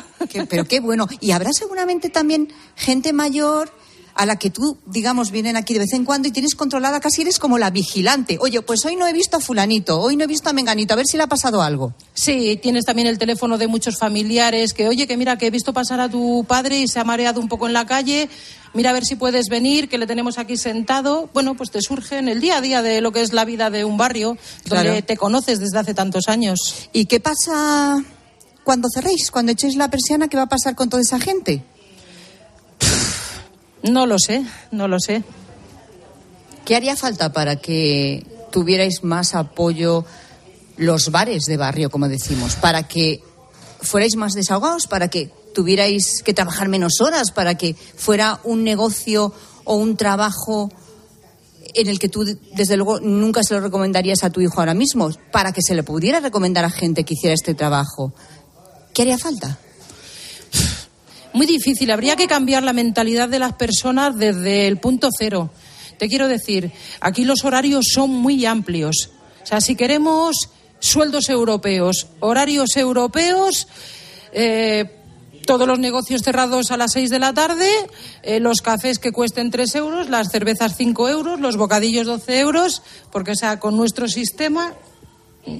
pero 0.47 0.65
qué 0.65 0.79
bueno. 0.79 1.07
Y 1.19 1.31
habrá 1.31 1.51
seguramente 1.51 2.09
también 2.09 2.53
gente 2.75 3.13
mayor 3.13 3.71
a 4.17 4.25
la 4.25 4.37
que 4.37 4.49
tú, 4.49 4.77
digamos, 4.87 5.31
vienen 5.31 5.55
aquí 5.55 5.73
de 5.73 5.79
vez 5.79 5.93
en 5.93 6.03
cuando 6.03 6.27
y 6.27 6.31
tienes 6.31 6.55
controlada, 6.55 6.99
casi 6.99 7.21
eres 7.21 7.37
como 7.37 7.57
la 7.57 7.69
vigilante. 7.69 8.37
Oye, 8.41 8.61
pues 8.61 8.83
hoy 8.85 8.95
no 8.95 9.07
he 9.07 9.13
visto 9.13 9.37
a 9.37 9.39
fulanito, 9.39 10.01
hoy 10.01 10.15
no 10.15 10.23
he 10.23 10.27
visto 10.27 10.49
a 10.49 10.53
menganito, 10.53 10.93
a 10.93 10.97
ver 10.97 11.05
si 11.05 11.17
le 11.17 11.23
ha 11.23 11.27
pasado 11.27 11.61
algo. 11.61 11.93
Sí, 12.13 12.59
tienes 12.61 12.83
también 12.85 13.07
el 13.07 13.19
teléfono 13.19 13.57
de 13.57 13.67
muchos 13.67 13.97
familiares 13.97 14.73
que, 14.73 14.87
oye, 14.87 15.07
que 15.07 15.17
mira, 15.17 15.37
que 15.37 15.47
he 15.47 15.51
visto 15.51 15.71
pasar 15.71 15.99
a 15.99 16.09
tu 16.09 16.43
padre 16.47 16.79
y 16.79 16.87
se 16.87 16.99
ha 16.99 17.03
mareado 17.03 17.39
un 17.39 17.47
poco 17.47 17.67
en 17.67 17.73
la 17.73 17.85
calle, 17.85 18.27
mira 18.73 18.89
a 18.89 18.93
ver 18.93 19.05
si 19.05 19.15
puedes 19.15 19.49
venir, 19.49 19.87
que 19.87 19.99
le 19.99 20.07
tenemos 20.07 20.39
aquí 20.39 20.57
sentado. 20.57 21.29
Bueno, 21.33 21.55
pues 21.55 21.69
te 21.69 21.81
surge 21.81 22.17
en 22.17 22.27
el 22.27 22.41
día 22.41 22.57
a 22.57 22.61
día 22.61 22.81
de 22.81 23.01
lo 23.01 23.11
que 23.11 23.21
es 23.21 23.33
la 23.33 23.45
vida 23.45 23.69
de 23.69 23.85
un 23.85 23.97
barrio, 23.97 24.37
donde 24.65 25.03
te 25.03 25.15
conoces 25.15 25.59
desde 25.59 25.77
hace 25.77 25.93
tantos 25.93 26.27
años. 26.27 26.89
¿Y 26.91 27.05
qué 27.05 27.19
pasa 27.19 28.03
cuando 28.63 28.89
cerréis, 28.91 29.29
cuando 29.29 29.51
echéis 29.51 29.75
la 29.75 29.89
persiana? 29.91 30.27
¿Qué 30.27 30.37
va 30.37 30.43
a 30.43 30.49
pasar 30.49 30.75
con 30.75 30.89
toda 30.89 31.01
esa 31.01 31.19
gente? 31.19 31.63
No 33.83 34.05
lo 34.05 34.17
sé, 34.19 34.45
no 34.71 34.87
lo 34.87 34.99
sé. 34.99 35.23
¿Qué 36.65 36.75
haría 36.75 36.95
falta 36.95 37.31
para 37.31 37.57
que 37.57 38.25
tuvierais 38.51 39.03
más 39.03 39.35
apoyo 39.35 40.05
los 40.77 41.11
bares 41.11 41.45
de 41.45 41.57
barrio, 41.57 41.89
como 41.89 42.07
decimos, 42.07 42.55
para 42.55 42.83
que 42.83 43.21
fuerais 43.81 44.15
más 44.15 44.33
desahogados, 44.33 44.87
para 44.87 45.09
que 45.09 45.31
tuvierais 45.53 46.21
que 46.23 46.33
trabajar 46.33 46.67
menos 46.67 47.01
horas, 47.01 47.31
para 47.31 47.55
que 47.55 47.73
fuera 47.73 48.39
un 48.43 48.63
negocio 48.63 49.33
o 49.63 49.75
un 49.75 49.97
trabajo 49.97 50.71
en 51.73 51.87
el 51.87 51.99
que 51.99 52.09
tú, 52.09 52.25
desde 52.55 52.77
luego, 52.77 52.99
nunca 52.99 53.43
se 53.43 53.53
lo 53.53 53.61
recomendarías 53.61 54.23
a 54.23 54.29
tu 54.29 54.41
hijo 54.41 54.59
ahora 54.59 54.73
mismo, 54.73 55.09
para 55.31 55.51
que 55.51 55.61
se 55.61 55.75
le 55.75 55.83
pudiera 55.83 56.19
recomendar 56.19 56.65
a 56.65 56.69
gente 56.69 57.03
que 57.03 57.13
hiciera 57.13 57.33
este 57.33 57.53
trabajo? 57.53 58.13
¿Qué 58.93 59.03
haría 59.03 59.17
falta? 59.17 59.59
Muy 61.37 61.45
difícil. 61.45 61.91
Habría 61.91 62.15
que 62.15 62.25
cambiar 62.25 62.63
la 62.63 62.73
mentalidad 62.73 63.29
de 63.29 63.37
las 63.37 63.53
personas 63.53 64.17
desde 64.17 64.65
el 64.65 64.79
punto 64.79 65.09
cero. 65.15 65.51
Te 65.99 66.07
quiero 66.07 66.27
decir, 66.27 66.71
aquí 66.99 67.25
los 67.25 67.45
horarios 67.45 67.85
son 67.93 68.09
muy 68.09 68.43
amplios. 68.47 69.11
O 69.43 69.45
sea, 69.45 69.61
si 69.61 69.75
queremos 69.75 70.49
sueldos 70.79 71.29
europeos, 71.29 72.07
horarios 72.21 72.75
europeos, 72.75 73.67
eh, 74.33 74.95
todos 75.45 75.67
los 75.67 75.77
negocios 75.77 76.23
cerrados 76.23 76.71
a 76.71 76.77
las 76.77 76.93
seis 76.93 77.11
de 77.11 77.19
la 77.19 77.35
tarde, 77.35 77.69
eh, 78.23 78.39
los 78.39 78.63
cafés 78.63 78.97
que 78.97 79.11
cuesten 79.11 79.51
tres 79.51 79.75
euros, 79.75 80.09
las 80.09 80.31
cervezas 80.31 80.73
cinco 80.75 81.07
euros, 81.07 81.39
los 81.39 81.55
bocadillos 81.55 82.07
doce 82.07 82.39
euros, 82.39 82.81
porque 83.11 83.33
o 83.33 83.35
sea, 83.35 83.59
con 83.59 83.77
nuestro 83.77 84.07
sistema 84.07 84.73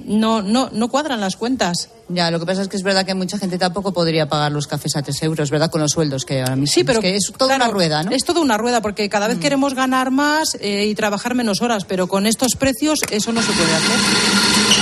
no, 0.06 0.42
no, 0.42 0.70
no 0.72 0.88
cuadran 0.88 1.20
las 1.20 1.36
cuentas. 1.36 1.88
Ya, 2.08 2.30
lo 2.30 2.40
que 2.40 2.46
pasa 2.46 2.62
es 2.62 2.68
que 2.68 2.76
es 2.76 2.82
verdad 2.82 3.04
que 3.04 3.14
mucha 3.14 3.38
gente 3.38 3.58
tampoco 3.58 3.92
podría 3.92 4.28
pagar 4.28 4.52
los 4.52 4.66
cafés 4.66 4.96
a 4.96 5.02
3 5.02 5.22
euros, 5.24 5.50
¿verdad? 5.50 5.70
Con 5.70 5.80
los 5.80 5.92
sueldos 5.92 6.24
que 6.24 6.40
ahora 6.40 6.56
mismo. 6.56 6.72
Sí, 6.72 6.84
pero 6.84 7.00
es, 7.00 7.02
que 7.02 7.16
es 7.16 7.32
toda 7.36 7.56
una 7.56 7.68
rueda, 7.68 8.02
¿no? 8.02 8.10
Es 8.10 8.24
toda 8.24 8.40
una 8.40 8.56
rueda, 8.56 8.80
porque 8.80 9.08
cada 9.08 9.28
vez 9.28 9.38
queremos 9.38 9.74
ganar 9.74 10.10
más 10.10 10.56
eh, 10.60 10.86
y 10.86 10.94
trabajar 10.94 11.34
menos 11.34 11.60
horas, 11.60 11.84
pero 11.84 12.06
con 12.06 12.26
estos 12.26 12.54
precios 12.56 13.00
eso 13.10 13.32
no 13.32 13.42
se 13.42 13.52
puede 13.52 13.74
hacer. 13.74 13.98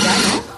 Ya, 0.03 0.13
¿no? 0.29 0.57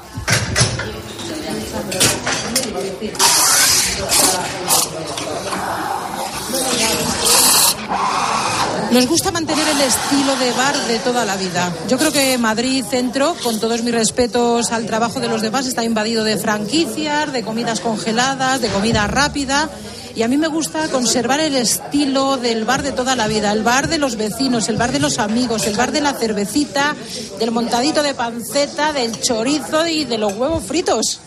Nos 8.91 9.05
gusta 9.05 9.31
mantener 9.31 9.67
el 9.67 9.81
estilo 9.81 10.35
de 10.37 10.51
bar 10.53 10.75
de 10.87 10.97
toda 10.99 11.23
la 11.23 11.37
vida. 11.37 11.71
Yo 11.87 11.99
creo 11.99 12.11
que 12.11 12.39
Madrid 12.39 12.83
Centro, 12.89 13.35
con 13.43 13.59
todos 13.59 13.83
mis 13.83 13.93
respetos 13.93 14.71
al 14.71 14.87
trabajo 14.87 15.19
de 15.19 15.27
los 15.27 15.43
demás, 15.43 15.67
está 15.67 15.83
invadido 15.83 16.23
de 16.23 16.37
franquicias, 16.37 17.31
de 17.31 17.43
comidas 17.43 17.81
congeladas, 17.81 18.61
de 18.61 18.69
comida 18.69 19.05
rápida. 19.05 19.69
Y 20.15 20.23
a 20.23 20.27
mí 20.27 20.37
me 20.37 20.47
gusta 20.47 20.87
conservar 20.87 21.39
el 21.39 21.55
estilo 21.55 22.37
del 22.37 22.65
bar 22.65 22.81
de 22.81 22.91
toda 22.91 23.15
la 23.15 23.27
vida, 23.27 23.51
el 23.51 23.61
bar 23.61 23.89
de 23.89 23.99
los 23.99 24.15
vecinos, 24.15 24.69
el 24.69 24.77
bar 24.77 24.91
de 24.91 24.99
los 24.99 25.19
amigos, 25.19 25.67
el 25.67 25.75
bar 25.75 25.91
de 25.91 26.01
la 26.01 26.13
cervecita, 26.13 26.95
del 27.37 27.51
montadito 27.51 28.01
de 28.01 28.15
panceta, 28.15 28.91
del 28.91 29.21
chorizo 29.21 29.85
y 29.85 30.05
de 30.05 30.17
los 30.17 30.33
huevos 30.33 30.63
fritos. 30.63 31.19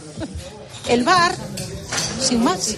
El 0.88 1.05
bar, 1.05 1.33
sin 2.20 2.42
más. 2.42 2.75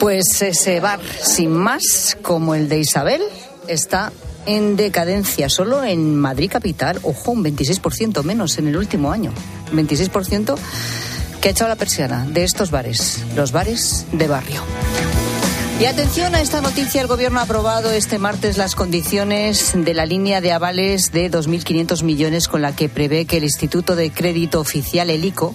Pues 0.00 0.42
ese 0.42 0.80
bar, 0.80 1.00
sin 1.22 1.52
más, 1.52 2.16
como 2.22 2.54
el 2.54 2.68
de 2.68 2.80
Isabel, 2.80 3.22
está 3.68 4.12
en 4.46 4.76
decadencia. 4.76 5.48
Solo 5.48 5.84
en 5.84 6.16
Madrid 6.16 6.50
capital, 6.50 6.98
ojo, 7.02 7.32
un 7.32 7.44
26% 7.44 8.22
menos 8.22 8.58
en 8.58 8.68
el 8.68 8.76
último 8.76 9.12
año. 9.12 9.32
26% 9.72 10.56
que 11.40 11.48
ha 11.48 11.52
echado 11.52 11.68
la 11.68 11.76
persiana 11.76 12.26
de 12.28 12.44
estos 12.44 12.70
bares, 12.70 13.20
los 13.36 13.52
bares 13.52 14.06
de 14.12 14.28
barrio. 14.28 14.62
Y 15.80 15.86
atención 15.86 16.34
a 16.36 16.40
esta 16.40 16.60
noticia, 16.60 17.00
el 17.00 17.08
Gobierno 17.08 17.40
ha 17.40 17.42
aprobado 17.42 17.90
este 17.90 18.18
martes 18.18 18.56
las 18.56 18.76
condiciones 18.76 19.72
de 19.74 19.92
la 19.92 20.06
línea 20.06 20.40
de 20.40 20.52
avales 20.52 21.10
de 21.10 21.30
2.500 21.30 22.04
millones 22.04 22.46
con 22.46 22.62
la 22.62 22.76
que 22.76 22.88
prevé 22.88 23.24
que 23.24 23.38
el 23.38 23.44
Instituto 23.44 23.96
de 23.96 24.12
Crédito 24.12 24.60
Oficial, 24.60 25.10
el 25.10 25.24
ICO, 25.24 25.54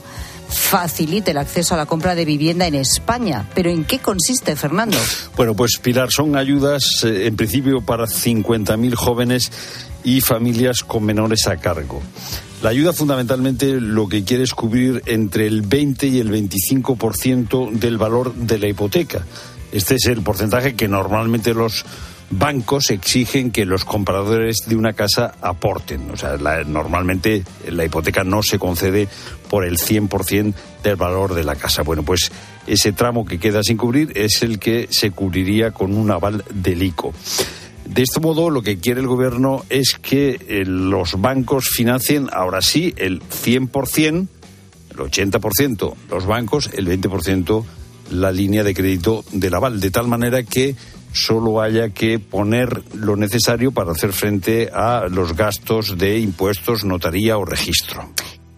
facilite 0.50 1.32
el 1.32 1.38
acceso 1.38 1.74
a 1.74 1.78
la 1.78 1.86
compra 1.86 2.16
de 2.16 2.26
vivienda 2.26 2.68
en 2.68 2.76
España. 2.76 3.48
¿Pero 3.54 3.70
en 3.70 3.86
qué 3.86 4.00
consiste, 4.00 4.56
Fernando? 4.56 4.98
Bueno, 5.36 5.56
pues 5.56 5.78
Pilar, 5.82 6.12
son 6.12 6.36
ayudas 6.36 7.04
eh, 7.04 7.28
en 7.28 7.36
principio 7.36 7.82
para 7.82 8.06
50.000 8.06 8.96
jóvenes 8.96 9.52
y 10.04 10.22
familias 10.22 10.84
con 10.84 11.04
menores 11.04 11.48
a 11.48 11.58
cargo. 11.58 12.02
La 12.62 12.72
ayuda 12.72 12.92
fundamentalmente 12.92 13.80
lo 13.80 14.08
que 14.10 14.24
quiere 14.24 14.44
es 14.44 14.54
cubrir 14.54 15.02
entre 15.06 15.48
el 15.48 15.62
20 15.62 16.08
y 16.08 16.20
el 16.20 16.30
25% 16.30 17.72
del 17.72 17.98
valor 17.98 18.34
de 18.36 18.60
la 18.60 18.68
hipoteca. 18.68 19.26
Este 19.72 19.96
es 19.96 20.06
el 20.08 20.22
porcentaje 20.22 20.76
que 20.76 20.88
normalmente 20.88 21.54
los 21.54 21.86
bancos 22.32 22.89
exigen 22.92 23.52
que 23.52 23.65
los 23.65 23.86
compradores 23.86 24.58
de 24.68 24.76
una 24.76 24.94
casa 24.94 25.34
aporten. 25.42 26.10
O 26.12 26.18
sea, 26.18 26.38
normalmente 26.65 27.44
la 27.70 27.86
hipoteca 27.86 28.24
no 28.24 28.44
se 28.44 28.60
concede 28.60 29.08
por 29.50 29.65
el 29.65 29.78
100% 29.78 30.54
del 30.84 30.96
valor 30.96 31.34
de 31.34 31.44
la 31.44 31.56
casa. 31.56 31.84
Bueno, 31.84 32.04
pues 32.04 32.32
ese 32.68 32.92
tramo 32.92 33.26
que 33.26 33.39
queda 33.39 33.63
sin 33.63 33.78
cubrir 33.78 34.12
es 34.15 34.44
el 34.44 34.60
que 34.60 34.88
se 34.92 35.12
cubriría 35.12 35.72
con 35.72 35.96
un 35.96 36.12
aval 36.12 36.44
del 36.54 36.84
ICO. 36.84 37.13
De 37.86 38.04
este 38.04 38.20
modo, 38.20 38.52
lo 38.52 38.62
que 38.62 38.78
quiere 38.78 39.02
el 39.02 39.08
gobierno 39.08 39.65
es 39.70 39.98
que 40.00 40.39
eh, 40.48 40.63
los 40.65 41.20
bancos 41.20 41.70
financien 41.70 42.30
ahora 42.32 42.62
sí 42.62 42.94
el 42.98 43.22
100%, 43.22 44.28
el 44.92 44.98
80% 44.98 45.96
los 46.12 46.26
bancos, 46.28 46.70
el 46.74 46.88
20% 46.88 47.65
la 48.12 48.32
línea 48.32 48.63
de 48.63 48.74
crédito 48.74 49.24
del 49.32 49.56
aval, 49.56 49.80
de 49.80 49.92
tal 49.92 50.08
manera 50.08 50.44
que 50.44 50.76
solo 51.13 51.62
haya 51.62 51.89
que 51.89 52.19
poner 52.19 52.84
lo 52.93 53.15
necesario 53.15 53.72
para 53.72 53.91
hacer 53.91 54.13
frente 54.13 54.69
a 54.74 55.08
los 55.10 55.36
gastos 55.36 55.98
de 55.98 56.19
impuestos, 56.19 56.84
notaría 56.86 57.38
o 57.38 57.45
registro. 57.45 58.10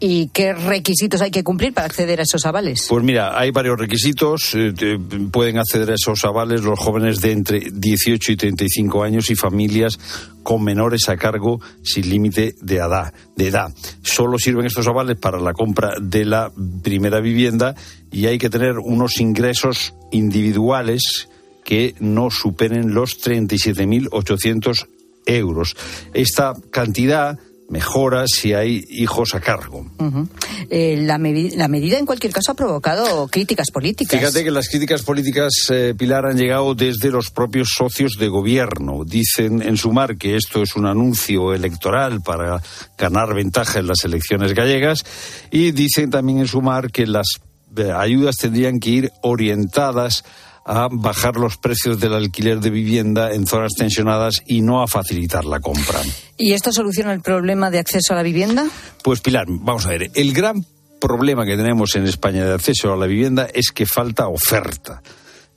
¿Y 0.03 0.29
qué 0.29 0.53
requisitos 0.53 1.21
hay 1.21 1.29
que 1.29 1.43
cumplir 1.43 1.75
para 1.75 1.85
acceder 1.85 2.19
a 2.19 2.23
esos 2.23 2.47
avales? 2.47 2.87
Pues 2.89 3.03
mira, 3.03 3.39
hay 3.39 3.51
varios 3.51 3.77
requisitos. 3.77 4.55
Eh, 4.55 4.73
pueden 5.31 5.59
acceder 5.59 5.91
a 5.91 5.93
esos 5.93 6.25
avales 6.25 6.63
los 6.63 6.79
jóvenes 6.79 7.21
de 7.21 7.31
entre 7.31 7.59
18 7.71 8.31
y 8.31 8.35
35 8.35 9.03
años 9.03 9.29
y 9.29 9.35
familias 9.35 9.99
con 10.41 10.63
menores 10.63 11.07
a 11.07 11.17
cargo 11.17 11.61
sin 11.83 12.09
límite 12.09 12.55
de 12.61 12.77
edad, 12.77 13.13
de 13.35 13.49
edad. 13.49 13.71
Solo 14.01 14.39
sirven 14.39 14.65
estos 14.65 14.87
avales 14.87 15.17
para 15.17 15.39
la 15.39 15.53
compra 15.53 15.93
de 16.01 16.25
la 16.25 16.51
primera 16.81 17.19
vivienda 17.19 17.75
y 18.11 18.25
hay 18.25 18.39
que 18.39 18.49
tener 18.49 18.79
unos 18.79 19.21
ingresos 19.21 19.93
individuales 20.11 21.29
que 21.63 21.95
no 21.99 22.29
superen 22.31 22.93
los 22.93 23.21
37.800 23.21 24.87
euros. 25.25 25.75
Esta 26.13 26.53
cantidad 26.71 27.37
mejora 27.71 28.25
si 28.27 28.53
hay 28.53 28.83
hijos 28.89 29.33
a 29.33 29.39
cargo. 29.39 29.89
Eh, 30.69 30.97
la, 30.99 31.17
medida, 31.17 31.97
en 31.97 32.05
cualquier 32.05 32.33
caso, 32.33 32.51
ha 32.51 32.55
provocado 32.55 33.27
críticas 33.29 33.71
políticas. 33.71 34.19
Fíjate 34.19 34.43
que 34.43 34.51
las 34.51 34.67
críticas 34.67 35.03
políticas, 35.03 35.53
eh, 35.71 35.95
Pilar, 35.97 36.25
han 36.25 36.37
llegado 36.37 36.75
desde 36.75 37.09
los 37.09 37.31
propios 37.31 37.69
socios 37.75 38.17
de 38.19 38.27
gobierno. 38.27 39.05
Dicen 39.05 39.61
en 39.61 39.77
Sumar 39.77 40.17
que 40.17 40.35
esto 40.35 40.61
es 40.61 40.75
un 40.75 40.85
anuncio 40.85 41.53
electoral 41.53 42.21
para 42.21 42.61
ganar 42.97 43.33
ventaja 43.33 43.79
en 43.79 43.87
las 43.87 44.03
elecciones 44.03 44.53
gallegas 44.53 45.05
y 45.49 45.71
dicen 45.71 46.09
también 46.09 46.39
en 46.39 46.47
Sumar 46.47 46.91
que 46.91 47.07
las 47.07 47.39
eh, 47.77 47.91
ayudas 47.95 48.35
tendrían 48.35 48.81
que 48.81 48.89
ir 48.89 49.11
orientadas 49.21 50.25
a 50.65 50.87
bajar 50.91 51.37
los 51.37 51.57
precios 51.57 51.99
del 51.99 52.13
alquiler 52.13 52.59
de 52.59 52.69
vivienda 52.69 53.33
en 53.33 53.47
zonas 53.47 53.73
tensionadas 53.77 54.41
y 54.45 54.61
no 54.61 54.83
a 54.83 54.87
facilitar 54.87 55.45
la 55.45 55.59
compra. 55.59 56.01
¿Y 56.37 56.53
esto 56.53 56.71
soluciona 56.71 57.13
el 57.13 57.21
problema 57.21 57.71
de 57.71 57.79
acceso 57.79 58.13
a 58.13 58.17
la 58.17 58.23
vivienda? 58.23 58.67
Pues 59.03 59.21
Pilar, 59.21 59.45
vamos 59.47 59.85
a 59.85 59.89
ver, 59.89 60.11
el 60.13 60.33
gran 60.33 60.65
problema 60.99 61.45
que 61.45 61.57
tenemos 61.57 61.95
en 61.95 62.05
España 62.05 62.45
de 62.45 62.53
acceso 62.53 62.93
a 62.93 62.97
la 62.97 63.07
vivienda 63.07 63.47
es 63.53 63.71
que 63.71 63.85
falta 63.85 64.27
oferta. 64.27 65.01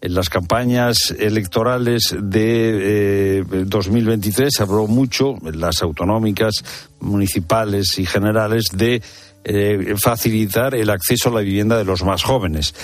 En 0.00 0.14
las 0.14 0.28
campañas 0.28 1.14
electorales 1.18 2.14
de 2.20 3.42
2023 3.66 4.46
eh, 4.46 4.50
se 4.50 4.62
habló 4.62 4.86
mucho, 4.86 5.36
en 5.46 5.60
las 5.60 5.82
autonómicas, 5.82 6.62
municipales 7.00 7.98
y 7.98 8.04
generales, 8.04 8.68
de 8.74 9.00
eh, 9.44 9.94
facilitar 10.02 10.74
el 10.74 10.90
acceso 10.90 11.30
a 11.30 11.32
la 11.32 11.40
vivienda 11.40 11.78
de 11.78 11.84
los 11.84 12.02
más 12.02 12.22
jóvenes. 12.22 12.74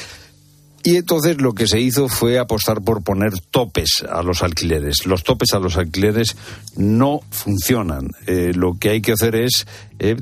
Y 0.82 0.96
entonces 0.96 1.40
lo 1.40 1.52
que 1.52 1.66
se 1.66 1.78
hizo 1.78 2.08
fue 2.08 2.38
apostar 2.38 2.80
por 2.80 3.02
poner 3.02 3.38
topes 3.50 4.02
a 4.10 4.22
los 4.22 4.42
alquileres. 4.42 5.04
Los 5.04 5.24
topes 5.24 5.52
a 5.52 5.58
los 5.58 5.76
alquileres 5.76 6.36
no 6.74 7.20
funcionan. 7.30 8.08
Eh, 8.26 8.52
lo 8.54 8.78
que 8.78 8.88
hay 8.90 9.02
que 9.02 9.12
hacer 9.12 9.34
es 9.34 9.66
eh, 9.98 10.16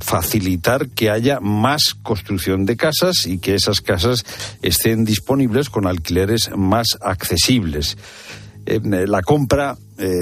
facilitar 0.00 0.90
que 0.90 1.10
haya 1.10 1.40
más 1.40 1.94
construcción 2.02 2.66
de 2.66 2.76
casas 2.76 3.26
y 3.26 3.38
que 3.38 3.56
esas 3.56 3.80
casas 3.80 4.24
estén 4.62 5.04
disponibles 5.04 5.70
con 5.70 5.88
alquileres 5.88 6.50
más 6.56 6.98
accesibles. 7.00 7.98
Eh, 8.64 8.80
la 8.82 9.22
compra, 9.22 9.76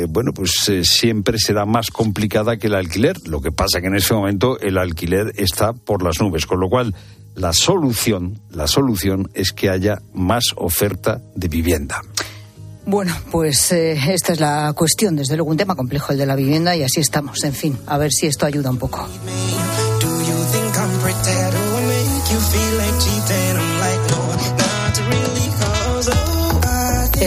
bueno, 0.09 0.33
pues 0.33 0.71
siempre 0.83 1.39
será 1.39 1.67
más 1.67 1.91
complicada 1.91 2.57
que 2.57 2.69
el 2.69 2.75
alquiler. 2.75 3.17
Lo 3.27 3.43
que 3.43 3.53
pasa 3.53 3.81
que 3.81 3.89
en 3.89 3.97
ese 3.97 4.15
momento 4.15 4.59
el 4.61 4.79
alquiler 4.79 5.33
está 5.37 5.73
por 5.73 6.03
las 6.03 6.21
nubes, 6.21 6.47
con 6.47 6.61
lo 6.61 6.69
cual 6.69 6.95
la 7.35 7.53
solución, 7.53 8.41
la 8.51 8.67
solución 8.67 9.31
es 9.35 9.53
que 9.53 9.71
haya 9.71 10.01
más 10.13 10.45
oferta 10.57 11.21
de 11.35 11.49
vivienda. 11.49 12.01
Bueno, 12.87 13.17
pues 13.31 13.73
eh, 13.73 13.99
esta 14.13 14.35
es 14.35 14.41
la 14.41 14.73
cuestión, 14.75 15.17
desde 15.17 15.37
luego 15.37 15.51
un 15.51 15.57
tema 15.57 15.75
complejo 15.75 16.13
el 16.13 16.19
de 16.19 16.27
la 16.27 16.37
vivienda 16.37 16.77
y 16.77 16.83
así 16.83 17.01
estamos, 17.01 17.43
en 17.45 17.55
fin, 17.55 17.79
a 17.87 17.97
ver 17.97 18.13
si 18.13 18.27
esto 18.27 18.45
ayuda 18.45 18.71
un 18.71 18.79
poco. 18.79 19.09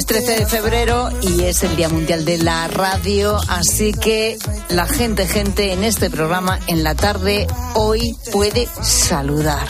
13 0.08 0.38
de 0.38 0.46
febrero 0.46 1.10
y 1.22 1.44
es 1.44 1.64
el 1.64 1.76
Día 1.76 1.90
Mundial 1.90 2.24
de 2.24 2.38
la 2.38 2.70
Radio, 2.70 3.38
así 3.50 3.92
que 3.92 4.38
la 4.70 4.88
gente, 4.88 5.28
gente 5.28 5.74
en 5.74 5.84
este 5.84 6.10
programa 6.10 6.60
en 6.68 6.82
la 6.86 6.96
tarde 6.96 7.46
hoy 7.74 8.16
puede 8.32 8.70
saludar. 8.82 9.68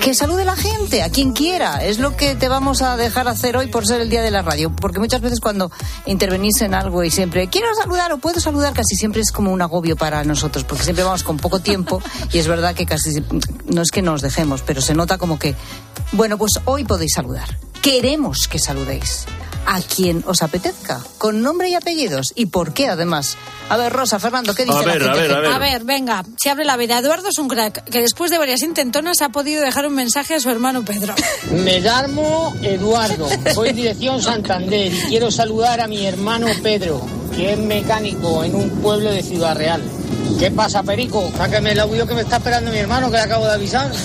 Que 0.00 0.12
salude 0.14 0.44
la 0.44 0.56
gente, 0.56 1.04
a 1.04 1.10
quien 1.10 1.32
quiera. 1.32 1.84
Es 1.84 2.00
lo 2.00 2.16
que 2.16 2.34
te 2.34 2.48
vamos 2.48 2.82
a 2.82 2.96
dejar 2.96 3.28
hacer 3.28 3.56
hoy 3.56 3.68
por 3.68 3.86
ser 3.86 4.00
el 4.00 4.10
Día 4.10 4.22
de 4.22 4.32
la 4.32 4.42
Radio. 4.42 4.74
Porque 4.74 4.98
muchas 4.98 5.20
veces 5.20 5.38
cuando 5.38 5.70
intervenís 6.06 6.60
en 6.62 6.74
algo 6.74 7.04
y 7.04 7.10
siempre 7.12 7.46
quiero 7.46 7.68
saludar 7.76 8.12
o 8.12 8.18
puedo 8.18 8.40
saludar, 8.40 8.74
casi 8.74 8.96
siempre 8.96 9.20
es 9.20 9.30
como 9.30 9.52
un 9.52 9.62
agobio 9.62 9.94
para 9.94 10.24
nosotros. 10.24 10.64
Porque 10.64 10.82
siempre 10.82 11.04
vamos 11.04 11.22
con 11.22 11.36
poco 11.36 11.60
tiempo 11.60 12.02
y 12.32 12.38
es 12.38 12.48
verdad 12.48 12.74
que 12.74 12.86
casi 12.86 13.22
no 13.66 13.82
es 13.82 13.92
que 13.92 14.02
nos 14.02 14.20
dejemos, 14.20 14.62
pero 14.62 14.80
se 14.80 14.94
nota 14.94 15.16
como 15.16 15.38
que, 15.38 15.54
bueno, 16.10 16.36
pues 16.36 16.54
hoy 16.64 16.82
podéis 16.82 17.12
saludar 17.14 17.56
queremos 17.82 18.48
que 18.48 18.58
saludéis. 18.58 19.26
a 19.64 19.80
quien 19.80 20.24
os 20.26 20.42
apetezca, 20.42 21.00
con 21.18 21.40
nombre 21.40 21.68
y 21.68 21.74
apellidos. 21.74 22.32
¿Y 22.34 22.46
por 22.46 22.74
qué, 22.74 22.88
además? 22.88 23.36
A 23.68 23.76
ver, 23.76 23.92
Rosa, 23.92 24.18
Fernando, 24.18 24.54
¿qué 24.56 24.64
dice 24.64 24.76
A 24.76 24.80
la 24.82 24.86
ver, 24.92 25.02
gente? 25.04 25.18
a 25.18 25.22
ver, 25.22 25.32
a 25.32 25.38
ver. 25.40 25.52
A 25.52 25.58
ver, 25.58 25.84
venga, 25.84 26.24
se 26.36 26.50
abre 26.50 26.64
la 26.64 26.76
veda. 26.76 26.98
Eduardo 26.98 27.28
es 27.28 27.38
un 27.38 27.46
crack 27.46 27.84
que 27.84 28.00
después 28.00 28.32
de 28.32 28.38
varias 28.38 28.62
intentonas 28.62 29.22
ha 29.22 29.28
podido 29.28 29.62
dejar 29.62 29.86
un 29.86 29.94
mensaje 29.94 30.34
a 30.34 30.40
su 30.40 30.50
hermano 30.50 30.84
Pedro. 30.84 31.14
Me 31.52 31.78
llamo 31.80 32.52
Eduardo, 32.60 33.28
voy 33.54 33.70
dirección 33.72 34.20
Santander 34.20 34.92
y 34.92 35.00
quiero 35.02 35.30
saludar 35.30 35.80
a 35.80 35.86
mi 35.86 36.04
hermano 36.06 36.48
Pedro, 36.60 37.00
que 37.32 37.52
es 37.52 37.58
mecánico 37.60 38.42
en 38.42 38.56
un 38.56 38.68
pueblo 38.82 39.12
de 39.12 39.22
Ciudad 39.22 39.54
Real. 39.56 39.80
¿Qué 40.40 40.50
pasa, 40.50 40.82
Perico? 40.82 41.30
Sáqueme 41.36 41.70
el 41.70 41.78
audio 41.78 42.04
que 42.04 42.14
me 42.14 42.22
está 42.22 42.38
esperando 42.38 42.72
mi 42.72 42.78
hermano, 42.78 43.12
que 43.12 43.16
le 43.16 43.22
acabo 43.22 43.44
de 43.46 43.52
avisar. 43.52 43.92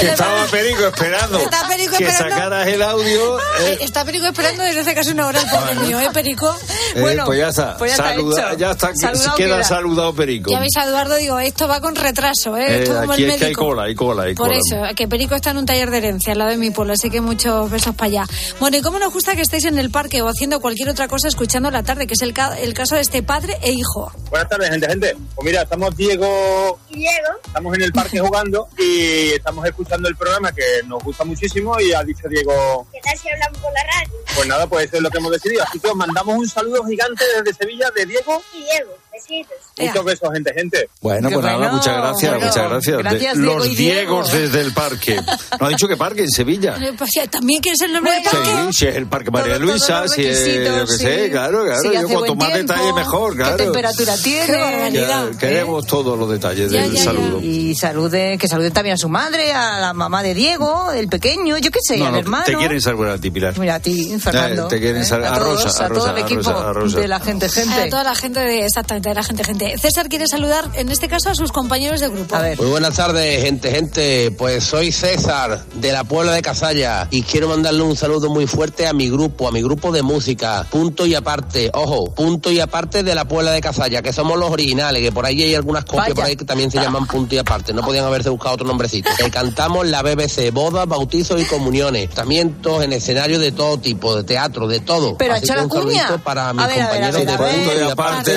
Que 0.00 0.06
estaba 0.08 0.46
Perico 0.46 0.86
esperando 0.86 1.38
Está 1.38 1.66
Perico 1.68 1.96
que 1.96 2.04
esperando. 2.06 2.36
sacaras 2.36 2.66
el 2.68 2.82
audio. 2.82 3.38
eh, 3.60 3.78
Está 3.80 4.04
Perico 4.04 4.26
esperando 4.26 4.62
desde 4.62 4.80
hace 4.80 4.94
casi 4.94 5.10
una 5.10 5.26
hora 5.26 5.40
el 5.40 5.48
pobre 5.50 5.74
mío, 5.76 6.00
¿eh, 6.00 6.08
Perico? 6.12 6.54
eh, 6.94 7.18
pues 7.24 7.38
ya 7.38 7.48
está. 7.48 7.76
pues 7.76 7.90
ya 7.90 7.96
está 7.96 8.08
Saluda- 8.14 8.48
hecho. 8.50 8.58
ya 8.58 8.70
está. 8.70 8.88
que- 8.92 8.96
Saludado 8.98 9.36
queda, 9.36 9.54
queda. 9.56 9.64
saludado 9.64 10.14
Perico. 10.14 10.50
Ya 10.50 10.60
veis 10.60 10.76
a 10.76 10.84
Eduardo, 10.84 11.16
digo, 11.16 11.38
esto 11.38 11.68
va 11.68 11.80
con 11.80 11.94
retraso, 11.94 12.56
¿eh? 12.56 12.64
Eh, 12.68 12.78
Esto 12.84 12.94
como 13.00 13.12
aquí 13.12 13.24
el 13.24 13.30
es 13.30 13.36
que 13.38 13.44
hay 13.46 13.52
cola, 13.54 13.82
hay 13.84 13.94
cola, 13.94 14.22
hay 14.24 14.34
Por 14.34 14.48
cola. 14.48 14.58
eso, 14.58 14.94
que 14.94 15.08
Perico 15.08 15.34
está 15.34 15.50
en 15.50 15.58
un 15.58 15.66
taller 15.66 15.90
de 15.90 15.98
herencia 15.98 16.32
al 16.32 16.38
lado 16.38 16.50
de 16.50 16.56
mi 16.56 16.70
pueblo, 16.70 16.94
así 16.94 17.10
que 17.10 17.20
muchos 17.20 17.70
besos 17.70 17.94
para 17.94 18.06
allá. 18.08 18.24
Bueno, 18.60 18.76
¿y 18.76 18.80
cómo 18.82 18.98
nos 18.98 19.12
gusta 19.12 19.34
que 19.36 19.42
estéis 19.42 19.64
en 19.64 19.78
el 19.78 19.90
parque 19.90 20.22
o 20.22 20.28
haciendo 20.28 20.60
cualquier 20.60 20.88
otra 20.88 21.08
cosa 21.08 21.28
escuchando 21.28 21.70
la 21.70 21.82
tarde, 21.82 22.06
que 22.06 22.14
es 22.14 22.22
el, 22.22 22.32
ca- 22.32 22.58
el 22.58 22.74
caso 22.74 22.94
de 22.94 23.02
este 23.02 23.22
padre 23.22 23.58
e 23.62 23.72
hijo? 23.72 24.12
Buenas 24.30 24.48
tardes, 24.48 24.70
gente, 24.70 24.88
gente. 24.88 25.16
Pues 25.34 25.44
mira, 25.46 25.62
estamos 25.62 25.96
Diego 25.96 26.78
Diego. 26.90 27.28
Estamos 27.46 27.74
en 27.74 27.82
el 27.82 27.92
parque 27.92 28.20
jugando 28.20 28.68
y 28.78 28.93
estamos 29.34 29.64
escuchando 29.66 30.08
el 30.08 30.16
programa 30.16 30.52
que 30.52 30.82
nos 30.86 31.02
gusta 31.02 31.24
muchísimo 31.24 31.78
y 31.80 31.92
ha 31.92 32.02
dicho 32.02 32.28
Diego, 32.28 32.86
¿Qué 32.92 33.00
tal 33.00 33.18
si 33.18 33.28
hablamos 33.28 33.58
por 33.58 33.72
la 33.72 33.82
radio? 33.84 34.12
pues 34.34 34.48
nada, 34.48 34.66
pues 34.66 34.86
eso 34.86 34.96
es 34.96 35.02
lo 35.02 35.10
que 35.10 35.18
hemos 35.18 35.32
decidido. 35.32 35.62
Así 35.62 35.78
que 35.78 35.88
os 35.88 35.96
mandamos 35.96 36.36
un 36.36 36.48
saludo 36.48 36.84
gigante 36.84 37.24
desde 37.36 37.54
Sevilla 37.56 37.90
de 37.94 38.06
Diego. 38.06 38.42
Y 38.52 38.62
Diego, 38.64 38.96
besitos. 39.14 39.56
Muchos 39.78 40.04
besos, 40.04 40.28
gente, 40.32 40.52
gente. 40.54 40.88
Bueno, 41.00 41.30
pues 41.30 41.44
nada, 41.44 41.56
bueno. 41.58 41.72
muchas 41.74 41.96
gracias, 41.96 42.30
Bueno, 42.32 42.46
muchas 42.46 42.68
gracias. 42.70 42.98
gracias, 42.98 43.36
Diego 43.38 43.54
los 43.58 43.66
y 43.66 43.74
Diego. 43.74 43.94
Diegos 44.00 44.32
desde 44.32 44.60
el 44.60 44.72
parque. 44.72 45.20
¿No 45.60 45.66
ha 45.66 45.68
dicho 45.70 45.88
que 45.88 45.96
parque 45.96 46.22
en 46.22 46.30
Sevilla? 46.30 46.76
Eh, 46.80 46.92
pues, 46.96 47.10
¿También 47.30 47.60
quieres 47.60 47.80
el 47.82 47.92
nombre 47.92 48.12
del 48.12 48.22
parque? 48.24 48.50
Sí, 48.70 48.72
si 48.72 48.86
es 48.86 48.96
el 48.96 49.06
Parque 49.06 49.30
María 49.30 49.54
Todos 49.54 49.68
Luisa, 49.70 50.02
los 50.02 50.12
si 50.12 50.26
es, 50.26 50.44
yo 50.64 50.84
que 50.86 50.92
sí. 50.92 50.98
sé, 50.98 51.30
claro, 51.30 51.64
claro. 51.64 51.80
Si 51.80 51.92
yo 51.92 52.08
cuanto 52.08 52.34
más 52.34 52.52
tiempo, 52.52 52.72
detalle 52.74 52.92
mejor, 52.92 53.36
claro. 53.36 53.56
¿Qué 53.56 53.62
temperatura 53.64 54.16
tiene? 54.16 54.90
Ya, 54.92 55.30
queremos 55.38 55.86
todos 55.86 56.18
los 56.18 56.30
detalles 56.30 56.70
Ya, 56.70 56.82
del 56.82 56.92
ya, 56.92 56.98
ya. 56.98 57.04
saludo. 57.04 57.40
Y 57.40 57.74
salude, 57.74 58.38
que 58.38 58.48
saluden 58.48 58.72
también 58.72 58.94
a 58.94 58.98
su 58.98 59.08
madre, 59.08 59.52
a 59.52 59.78
la 59.80 59.92
mamá 59.94 60.22
de 60.22 60.34
Diego, 60.34 60.92
el 60.92 61.08
pequeño, 61.08 61.58
yo 61.58 61.70
qué 61.70 61.80
sé, 61.82 61.98
No, 61.98 62.06
al 62.06 62.12
no, 62.12 62.18
hermano. 62.18 62.44
te 62.44 62.54
quieren 62.56 62.80
saludar 62.80 63.12
a 63.12 63.18
ti, 63.18 63.30
Pilar. 63.30 63.58
Mira, 63.58 63.76
a 63.76 63.80
ti, 63.80 64.14
Fernando. 64.18 64.66
Eh, 64.66 64.70
te 64.70 64.80
quieren 64.80 65.02
¿eh? 65.02 65.04
sal- 65.04 65.24
a 65.24 65.34
todos, 65.38 65.64
Rosa, 65.64 65.86
a 65.86 65.88
todo 65.88 66.10
el 66.10 66.16
a 66.16 66.20
equipo 66.20 66.50
a 66.50 66.72
de 67.00 67.08
la 67.08 67.20
gente, 67.20 67.46
A 67.46 67.48
gente. 67.48 67.90
toda 67.90 68.04
la 68.04 68.14
gente 68.14 68.40
de, 68.40 68.64
exactamente, 68.66 69.03
de 69.10 69.14
la 69.14 69.22
gente, 69.22 69.44
gente. 69.44 69.78
César 69.78 70.08
quiere 70.08 70.26
saludar, 70.26 70.70
en 70.74 70.88
este 70.90 71.08
caso, 71.08 71.30
a 71.30 71.34
sus 71.34 71.52
compañeros 71.52 72.00
de 72.00 72.08
grupo. 72.08 72.34
A 72.34 72.40
ver. 72.42 72.58
Muy 72.60 72.70
buenas 72.70 72.94
tardes, 72.94 73.42
gente, 73.42 73.70
gente. 73.70 74.30
Pues 74.32 74.64
soy 74.64 74.92
César, 74.92 75.64
de 75.74 75.92
la 75.92 76.04
Puebla 76.04 76.32
de 76.32 76.42
Casalla, 76.42 77.08
y 77.10 77.22
quiero 77.22 77.48
mandarle 77.48 77.82
un 77.82 77.96
saludo 77.96 78.30
muy 78.30 78.46
fuerte 78.46 78.86
a 78.86 78.92
mi 78.92 79.08
grupo, 79.10 79.48
a 79.48 79.52
mi 79.52 79.62
grupo 79.62 79.92
de 79.92 80.02
música. 80.02 80.66
Punto 80.70 81.06
y 81.06 81.14
aparte, 81.14 81.70
ojo, 81.74 82.10
punto 82.14 82.50
y 82.50 82.60
aparte 82.60 83.02
de 83.02 83.14
la 83.14 83.26
Puebla 83.26 83.52
de 83.52 83.60
Casalla, 83.60 84.02
que 84.02 84.12
somos 84.12 84.38
los 84.38 84.50
originales, 84.50 85.02
que 85.02 85.12
por 85.12 85.26
ahí 85.26 85.42
hay 85.42 85.54
algunas 85.54 85.84
copias 85.84 86.04
Vaya. 86.08 86.14
por 86.14 86.24
ahí 86.24 86.36
que 86.36 86.44
también 86.44 86.70
se 86.70 86.78
llaman 86.78 87.06
punto 87.06 87.34
y 87.34 87.38
aparte. 87.38 87.72
No 87.72 87.82
podían 87.82 88.04
haberse 88.04 88.30
buscado 88.30 88.54
otro 88.54 88.66
nombrecito. 88.66 89.10
Que 89.18 89.30
cantamos 89.30 89.86
la 89.86 90.02
BBC, 90.02 90.50
bodas, 90.52 90.86
bautizos 90.86 91.40
y 91.40 91.44
comuniones. 91.44 92.10
Tamientos 92.10 92.82
en 92.82 92.92
escenario 92.92 93.38
de 93.38 93.52
todo 93.52 93.78
tipo, 93.78 94.16
de 94.16 94.24
teatro, 94.24 94.66
de 94.66 94.80
todo. 94.80 95.16
Pero 95.16 95.34
ha 95.34 95.36
Así 95.36 95.44
hecho 95.44 95.54
que 95.54 95.58
la 95.58 95.64
un 95.64 95.70
saludito 95.70 96.06
cuña. 96.06 96.24
para 96.24 96.52
mis 96.52 96.64
A 96.64 96.66
ver, 96.66 96.82
a 96.82 96.90
ver, 96.92 97.04
a 97.04 97.10
compañeros 97.10 97.14
ver, 97.14 97.26
de 97.26 97.54
punto 97.64 97.78
y 97.78 97.90
aparte 97.90 98.32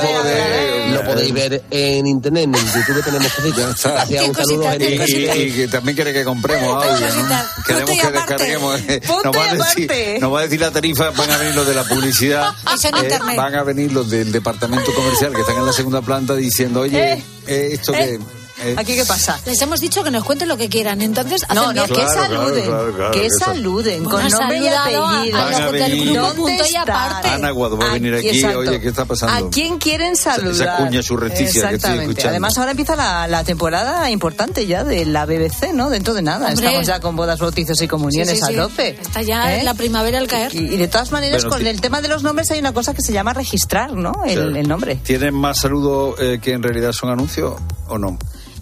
de... 0.00 0.90
Lo 0.94 1.04
podéis 1.04 1.32
ver 1.32 1.62
en 1.70 2.06
internet, 2.06 2.44
en 2.44 2.52
YouTube 2.54 3.04
tenemos 3.04 3.32
cositas. 3.32 3.82
Gracias, 3.84 4.28
un 4.28 4.34
saludo, 4.34 4.74
Y, 4.74 4.98
gente. 4.98 5.38
y- 5.38 5.40
y 5.42 5.52
que 5.52 5.68
también 5.68 5.94
quiere 5.96 6.12
que 6.12 6.24
compremos 6.24 6.84
audio, 6.84 7.06
¿no? 7.14 7.34
Queremos 7.66 7.90
que 8.00 8.10
descarguemos. 8.10 8.80
eh, 8.88 9.00
Nos 9.24 9.36
va, 9.36 9.50
a 9.50 9.54
decir, 9.54 9.90
nos 10.20 10.32
va 10.34 10.40
a 10.40 10.42
decir 10.42 10.60
la 10.60 10.70
tarifa, 10.70 11.10
van 11.10 11.30
a 11.30 11.36
venir 11.38 11.54
los 11.54 11.66
de 11.66 11.74
la 11.74 11.84
publicidad, 11.84 12.50
eh, 13.02 13.18
van 13.36 13.54
a 13.54 13.62
venir 13.62 13.92
los 13.92 14.10
del 14.10 14.32
departamento 14.32 14.92
comercial 14.94 15.32
que 15.34 15.40
están 15.42 15.56
en 15.58 15.66
la 15.66 15.72
segunda 15.72 16.02
planta 16.02 16.34
diciendo, 16.34 16.80
oye, 16.80 17.12
Eh, 17.14 17.24
eh, 17.46 17.68
esto 17.72 17.92
que... 17.92 18.18
eh, 18.62 18.74
¿Aquí 18.78 18.94
qué 18.94 19.04
pasa? 19.04 19.38
Les 19.46 19.60
hemos 19.62 19.80
dicho 19.80 20.02
que 20.04 20.10
nos 20.10 20.24
cuenten 20.24 20.48
lo 20.48 20.56
que 20.56 20.68
quieran, 20.68 21.00
entonces 21.02 21.44
hacen 21.44 21.56
No, 21.56 21.66
no, 21.66 21.72
bien. 21.72 21.86
que 21.86 21.94
Claro, 21.94 22.12
saluden, 22.12 22.64
claro, 22.64 22.68
claro, 22.82 22.94
claro, 22.96 23.10
que 23.12 23.20
que 23.22 23.30
sal- 23.30 23.54
saluden, 23.54 24.04
con 24.04 24.28
nombre 24.28 24.58
y 24.58 24.66
apellido. 24.68 25.04
a 25.06 25.16
a 25.46 25.60
los 25.60 25.72
del 25.72 26.04
grupo 26.04 26.20
¿Dónde 26.20 26.34
punto 26.36 26.64
y 26.70 26.76
aparte. 26.76 27.28
Ana 27.28 27.50
Guado 27.50 27.76
va 27.78 27.90
a 27.90 27.92
venir 27.92 28.14
aquí, 28.14 28.28
exacto. 28.28 28.58
oye, 28.60 28.80
¿qué 28.80 28.88
está 28.88 29.04
pasando? 29.04 29.46
¿A 29.46 29.50
quién 29.50 29.78
quieren 29.78 30.16
saludar? 30.16 30.52
esa 30.52 30.76
cuña 30.76 31.02
surrepticia 31.02 31.44
que 31.46 31.58
estoy 31.58 31.74
Exactamente. 31.74 32.04
escuchando. 32.04 32.30
Además, 32.30 32.58
ahora 32.58 32.70
empieza 32.72 32.96
la, 32.96 33.26
la 33.28 33.44
temporada 33.44 34.10
importante 34.10 34.66
ya 34.66 34.84
de 34.84 35.04
la 35.06 35.26
BBC, 35.26 35.72
¿no? 35.72 35.90
Dentro 35.90 36.14
de 36.14 36.22
nada. 36.22 36.48
Hombre. 36.48 36.66
Estamos 36.66 36.86
ya 36.86 37.00
con 37.00 37.16
bodas, 37.16 37.38
bautizos 37.38 37.80
y 37.82 37.88
comuniones 37.88 38.38
Sí, 38.40 38.44
sí, 38.46 38.52
sí. 38.52 38.58
a 38.58 38.62
tope. 38.62 38.88
Está 39.00 39.22
ya 39.22 39.56
¿Eh? 39.58 39.62
la 39.64 39.74
primavera 39.74 40.18
al 40.18 40.26
caer. 40.26 40.54
Y, 40.54 40.58
y 40.74 40.76
de 40.76 40.88
todas 40.88 41.10
maneras, 41.12 41.42
Bueno, 41.44 41.56
con 41.56 41.60
sí. 41.62 41.68
el 41.68 41.80
tema 41.80 42.00
de 42.00 42.08
los 42.08 42.22
nombres 42.22 42.50
hay 42.50 42.58
una 42.60 42.72
cosa 42.72 42.94
que 42.94 43.02
se 43.02 43.12
llama 43.12 43.32
registrar, 43.32 43.92
¿no? 43.94 44.12
El, 44.26 44.56
el 44.56 44.68
nombre. 44.68 44.96
¿Tienen 44.96 45.34
más 45.34 45.58
saludos 45.60 46.14
eh, 46.18 46.38
que 46.42 46.52
en 46.52 46.62
realidad 46.62 46.92
son 46.92 47.10
anuncios 47.10 47.54
o 47.88 47.98
no? 47.98 48.18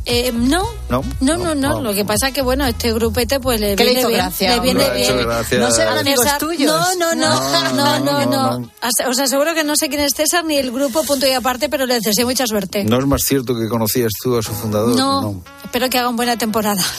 Eh, 0.06 0.32
no, 0.32 0.62
¿No? 0.88 1.02
no, 1.20 1.36
no, 1.36 1.54
no, 1.54 1.80
Lo 1.82 1.92
que 1.92 2.04
pasa 2.04 2.30
que, 2.32 2.40
bueno, 2.40 2.64
este 2.66 2.92
grupete 2.92 3.40
pues 3.40 3.60
le 3.60 3.76
¿Qué 3.76 3.84
le 3.84 3.90
viene 3.90 4.00
hizo 4.00 4.08
bien. 4.08 4.20
gracia, 4.20 4.54
le 4.56 4.60
viene 4.60 4.90
bien. 4.90 5.26
No 5.60 5.70
serán 5.70 5.96
A 5.98 6.00
amigos 6.00 6.24
César- 6.24 6.38
tuyos. 6.38 6.66
No, 6.72 6.94
no, 6.96 7.14
no, 7.14 7.72
no, 7.72 7.98
no, 8.26 8.26
no, 8.58 8.70
Os 9.08 9.18
aseguro 9.18 9.54
que 9.54 9.64
no 9.64 9.76
sé 9.76 9.88
quién 9.88 10.00
es 10.00 10.12
César 10.16 10.44
ni 10.44 10.56
el 10.56 10.70
grupo 10.70 11.02
punto 11.04 11.26
y 11.26 11.32
aparte, 11.32 11.68
pero 11.68 11.84
le 11.86 12.00
deseo 12.00 12.26
mucha 12.26 12.46
suerte. 12.46 12.84
¿No 12.84 12.98
es 12.98 13.06
más 13.06 13.22
cierto 13.22 13.54
que 13.54 13.68
conocías 13.68 14.12
tú 14.22 14.36
a 14.38 14.42
su 14.42 14.52
fundador? 14.52 14.96
No, 14.96 15.42
espero 15.64 15.90
que 15.90 15.98
hagan 15.98 16.16
buena 16.16 16.36
temporada. 16.36 16.82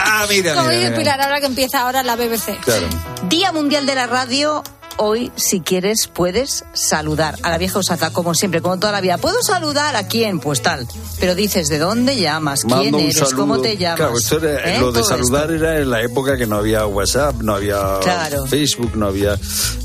Ah, 0.00 0.26
mira, 0.28 0.54
Como 0.54 0.68
mira, 0.68 0.78
dice 0.78 0.90
mira. 0.90 0.98
Pilar, 1.00 1.20
ahora 1.22 1.40
que 1.40 1.46
empieza 1.46 1.80
ahora 1.80 2.02
la 2.02 2.16
BBC. 2.16 2.58
Claro. 2.60 2.86
Día 3.28 3.52
Mundial 3.52 3.84
de 3.86 3.94
la 3.94 4.06
Radio. 4.06 4.62
Hoy, 5.00 5.30
si 5.36 5.60
quieres, 5.60 6.08
puedes 6.08 6.64
saludar 6.72 7.36
a 7.44 7.50
la 7.50 7.58
vieja 7.58 7.78
usata, 7.78 8.10
como 8.12 8.34
siempre, 8.34 8.60
como 8.60 8.78
toda 8.80 8.90
la 8.92 9.00
vida. 9.00 9.16
¿Puedo 9.16 9.40
saludar 9.42 9.94
a 9.94 10.08
quién? 10.08 10.40
Pues 10.40 10.60
tal. 10.60 10.88
Pero 11.20 11.34
dices, 11.36 11.68
¿de 11.68 11.78
dónde 11.78 12.16
llamas? 12.20 12.64
¿Quién 12.64 12.94
eres? 12.96 13.16
saludo. 13.18 13.36
¿Cómo 13.36 13.60
te 13.60 13.76
llamas? 13.76 13.96
Claro, 14.00 14.18
esto 14.18 14.38
era- 14.44 14.74
¿Eh? 14.74 14.80
lo 14.80 14.90
de 14.90 15.00
Todo 15.00 15.08
saludar 15.08 15.52
esto. 15.52 15.64
era 15.64 15.78
en 15.78 15.90
la 15.90 16.02
época 16.02 16.36
que 16.36 16.46
no 16.48 16.56
había 16.56 16.84
WhatsApp, 16.86 17.36
no 17.42 17.54
había 17.54 18.00
Claro. 18.02 18.46
Facebook, 18.46 18.96
no 18.96 19.06
había. 19.06 19.34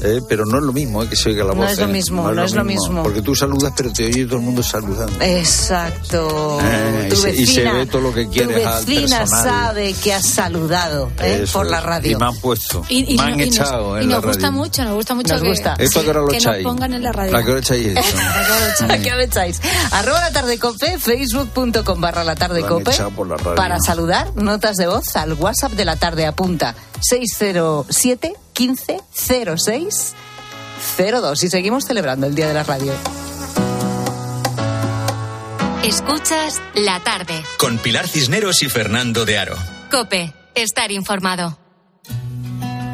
eh, 0.03 0.19
pero 0.27 0.45
no 0.45 0.57
es 0.57 0.63
lo 0.63 0.73
mismo 0.73 1.03
eh, 1.03 1.07
que 1.07 1.15
se 1.15 1.29
oiga 1.29 1.43
la 1.43 1.53
No 1.53 1.61
voz. 1.61 1.71
es 1.73 1.77
lo 1.77 1.85
eh, 1.85 1.87
mismo, 1.87 2.31
no 2.31 2.43
es 2.43 2.53
lo 2.53 2.63
mismo. 2.63 3.03
Porque 3.03 3.21
tú 3.21 3.35
saludas, 3.35 3.71
pero 3.77 3.93
te 3.93 4.05
oye 4.05 4.25
todo 4.25 4.37
el 4.37 4.41
mundo 4.43 4.63
saludando. 4.63 5.13
Exacto. 5.21 6.59
Eh, 6.61 7.07
tu 7.09 7.15
y 7.15 7.19
se- 7.19 7.29
y 7.31 7.45
se 7.45 7.61
vecina, 7.61 7.73
ve 7.73 7.85
todo 7.85 8.01
lo 8.01 8.13
que 8.13 8.27
quieres 8.29 8.63
Tu 8.85 8.87
vecina 8.91 9.27
sabe 9.27 9.93
que 9.93 10.13
has 10.13 10.25
saludado 10.27 11.11
¿eh? 11.19 11.45
Por 11.53 11.69
la 11.69 11.81
radio. 11.81 12.11
Y 12.11 12.15
me 12.15 12.25
han 12.25 12.35
puesto. 12.37 12.83
Y, 12.89 13.13
y 13.13 13.17
me 13.17 13.23
no- 13.23 13.23
han 13.23 13.39
y 13.39 13.45
nos- 13.45 13.55
echado 13.55 14.01
y 14.01 14.05
la 14.07 14.15
nos 14.15 14.25
gusta 14.25 14.47
radio. 14.47 14.51
mucho, 14.53 14.83
nos 14.83 14.93
gusta 14.95 15.02
mucho 15.13 15.33
Nos 15.33 15.41
que, 15.41 15.49
gusta. 15.49 15.75
¿Esto 15.77 15.99
a 15.99 16.03
qué 16.03 16.09
hora 16.09 16.21
lo 16.21 16.27
que 16.27 16.35
nos 16.35 16.43
echáis? 16.45 16.63
pongan 16.63 16.93
en 16.93 17.03
la 17.03 17.11
radio. 17.11 17.37
¿A 17.37 17.43
qué 17.43 17.51
hora 17.51 17.59
echáis 17.59 17.85
eso? 17.97 18.85
¿A 18.89 18.97
qué 18.97 19.11
hora 19.11 19.23
echáis? 19.23 19.61
Arroba 19.91 20.21
la 20.21 20.31
tarde 20.31 20.57
cope, 20.57 20.97
facebook.com 20.97 21.99
barra 22.01 22.23
la 22.23 22.35
tarde 22.35 22.61
cope. 22.61 22.91
Para 23.55 23.79
saludar, 23.79 24.33
notas 24.35 24.77
de 24.77 24.87
voz 24.87 25.15
al 25.15 25.33
WhatsApp 25.33 25.73
de 25.73 25.85
la 25.85 25.95
tarde 25.97 26.25
apunta 26.25 26.75
607 27.01 28.33
15 28.53 28.99
06 29.57 30.13
02. 30.97 31.43
Y 31.43 31.49
seguimos 31.49 31.85
celebrando 31.85 32.27
el 32.27 32.35
Día 32.35 32.47
de 32.47 32.53
la 32.53 32.63
Radio. 32.63 32.93
Escuchas 35.83 36.61
la 36.75 36.99
tarde. 37.01 37.43
Con 37.57 37.77
Pilar 37.77 38.07
Cisneros 38.07 38.63
y 38.63 38.69
Fernando 38.69 39.25
de 39.25 39.37
Aro. 39.37 39.57
Cope, 39.91 40.33
estar 40.55 40.91
informado. 40.91 41.57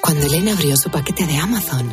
Cuando 0.00 0.26
Elena 0.26 0.52
abrió 0.52 0.76
su 0.76 0.90
paquete 0.90 1.26
de 1.26 1.36
Amazon, 1.36 1.92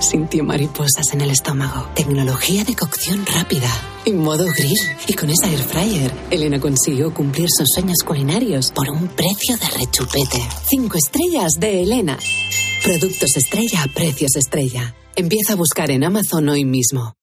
sintió 0.00 0.44
mariposas 0.44 1.12
en 1.12 1.20
el 1.20 1.30
estómago. 1.30 1.88
Tecnología 1.94 2.64
de 2.64 2.74
cocción 2.74 3.24
rápida, 3.26 3.70
en 4.04 4.18
modo 4.18 4.44
grill. 4.56 4.78
Y 5.06 5.14
con 5.14 5.30
esa 5.30 5.48
air 5.48 5.62
fryer, 5.62 6.12
Elena 6.30 6.60
consiguió 6.60 7.12
cumplir 7.14 7.48
sus 7.50 7.68
sueños 7.72 7.98
culinarios 8.04 8.72
por 8.72 8.90
un 8.90 9.08
precio 9.08 9.56
de 9.56 9.68
rechupete. 9.78 10.46
Cinco 10.68 10.98
estrellas 10.98 11.52
de 11.58 11.82
Elena. 11.82 12.18
Productos 12.82 13.36
estrella 13.36 13.84
a 13.84 13.88
precios 13.88 14.36
estrella. 14.36 14.94
Empieza 15.16 15.54
a 15.54 15.56
buscar 15.56 15.90
en 15.90 16.04
Amazon 16.04 16.48
hoy 16.48 16.64
mismo. 16.64 17.14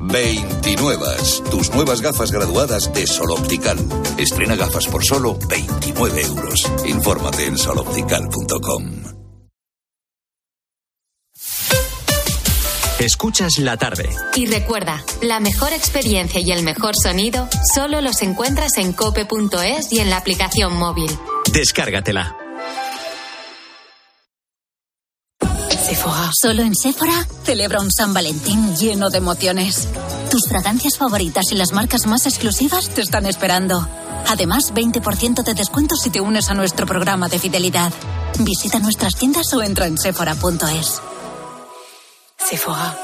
29. 0.00 1.06
Tus 1.50 1.72
nuevas 1.72 2.00
gafas 2.00 2.32
graduadas 2.32 2.92
de 2.92 3.06
Sol 3.06 3.30
Optical. 3.30 3.78
Estrena 4.18 4.56
gafas 4.56 4.86
por 4.88 5.04
solo 5.04 5.38
29 5.48 6.22
euros. 6.22 6.70
Infórmate 6.86 7.46
en 7.46 7.56
soloptical.com. 7.56 9.21
Escuchas 13.02 13.58
la 13.58 13.76
tarde. 13.76 14.08
Y 14.36 14.46
recuerda, 14.46 15.04
la 15.22 15.40
mejor 15.40 15.72
experiencia 15.72 16.40
y 16.40 16.52
el 16.52 16.62
mejor 16.62 16.94
sonido 16.94 17.48
solo 17.74 18.00
los 18.00 18.22
encuentras 18.22 18.76
en 18.76 18.92
cope.es 18.92 19.92
y 19.92 19.98
en 19.98 20.08
la 20.08 20.18
aplicación 20.18 20.76
móvil. 20.76 21.10
Descárgatela. 21.52 22.36
Sephora. 25.84 26.30
Solo 26.40 26.62
en 26.62 26.76
Sephora 26.76 27.26
celebra 27.42 27.80
un 27.80 27.90
San 27.90 28.14
Valentín 28.14 28.76
lleno 28.76 29.10
de 29.10 29.18
emociones. 29.18 29.88
Tus 30.30 30.48
fragancias 30.48 30.96
favoritas 30.96 31.50
y 31.50 31.56
las 31.56 31.72
marcas 31.72 32.06
más 32.06 32.26
exclusivas 32.26 32.88
te 32.88 33.00
están 33.00 33.26
esperando. 33.26 33.84
Además, 34.28 34.72
20% 34.72 35.42
de 35.42 35.54
descuento 35.54 35.96
si 35.96 36.10
te 36.10 36.20
unes 36.20 36.50
a 36.50 36.54
nuestro 36.54 36.86
programa 36.86 37.28
de 37.28 37.40
fidelidad. 37.40 37.92
Visita 38.38 38.78
nuestras 38.78 39.16
tiendas 39.16 39.52
o 39.54 39.60
entra 39.60 39.88
en 39.88 39.98
sephora.es. 39.98 41.02
Sephora. 42.48 42.96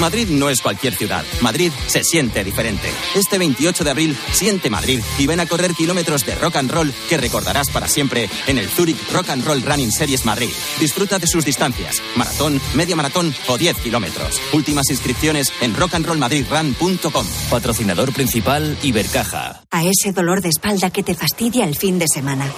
Madrid 0.00 0.28
no 0.28 0.50
es 0.50 0.60
cualquier 0.60 0.94
ciudad. 0.94 1.24
Madrid 1.40 1.70
se 1.86 2.02
siente 2.02 2.42
diferente. 2.42 2.90
Este 3.14 3.38
28 3.38 3.84
de 3.84 3.90
abril, 3.90 4.16
siente 4.32 4.68
Madrid 4.68 5.00
y 5.18 5.26
ven 5.26 5.40
a 5.40 5.46
correr 5.46 5.72
kilómetros 5.72 6.26
de 6.26 6.34
rock 6.34 6.56
and 6.56 6.70
roll 6.70 6.92
que 7.08 7.16
recordarás 7.16 7.70
para 7.70 7.88
siempre 7.88 8.28
en 8.46 8.58
el 8.58 8.68
Zurich 8.68 8.98
Rock 9.12 9.30
and 9.30 9.46
Roll 9.46 9.62
Running 9.62 9.92
Series 9.92 10.24
Madrid. 10.24 10.50
Disfruta 10.80 11.18
de 11.18 11.26
sus 11.26 11.44
distancias, 11.44 12.02
maratón, 12.16 12.60
media 12.74 12.96
maratón 12.96 13.34
o 13.48 13.56
10 13.56 13.76
kilómetros. 13.78 14.40
Últimas 14.52 14.90
inscripciones 14.90 15.52
en 15.60 15.74
rockandrollmadridrun.com. 15.74 17.26
Patrocinador 17.48 18.12
principal 18.12 18.76
Ibercaja. 18.82 19.62
A 19.70 19.84
ese 19.84 20.12
dolor 20.12 20.42
de 20.42 20.48
espalda 20.48 20.90
que 20.90 21.02
te 21.02 21.14
fastidia 21.14 21.64
el 21.64 21.76
fin 21.76 21.98
de 21.98 22.08
semana. 22.08 22.50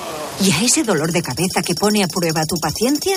Y 0.42 0.50
a 0.52 0.62
ese 0.62 0.84
dolor 0.84 1.12
de 1.12 1.22
cabeza 1.22 1.62
que 1.62 1.74
pone 1.74 2.02
a 2.02 2.08
prueba 2.08 2.44
tu 2.44 2.56
paciencia, 2.56 3.16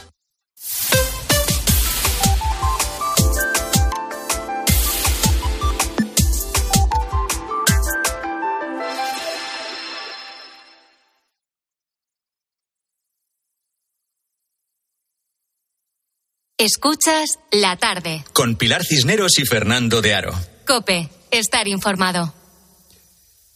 Escuchas 16.61 17.39
la 17.51 17.75
tarde. 17.75 18.23
Con 18.33 18.55
Pilar 18.55 18.83
Cisneros 18.83 19.39
y 19.39 19.47
Fernando 19.47 19.99
de 19.99 20.13
Aro. 20.13 20.31
Cope, 20.67 21.09
estar 21.31 21.67
informado. 21.67 22.35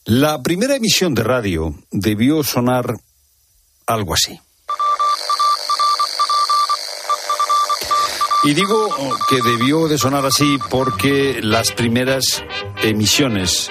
La 0.06 0.42
primera 0.42 0.76
emisión 0.76 1.14
de 1.14 1.22
radio 1.22 1.76
debió 1.92 2.42
sonar 2.42 2.96
algo 3.86 4.16
así. 4.16 4.40
Y 8.46 8.56
digo 8.56 8.90
que 9.30 9.40
debió 9.40 9.88
de 9.88 10.00
sonar 10.00 10.26
así 10.26 10.58
porque 10.72 11.42
las 11.44 11.74
primeras 11.74 12.44
emisiones 12.82 13.70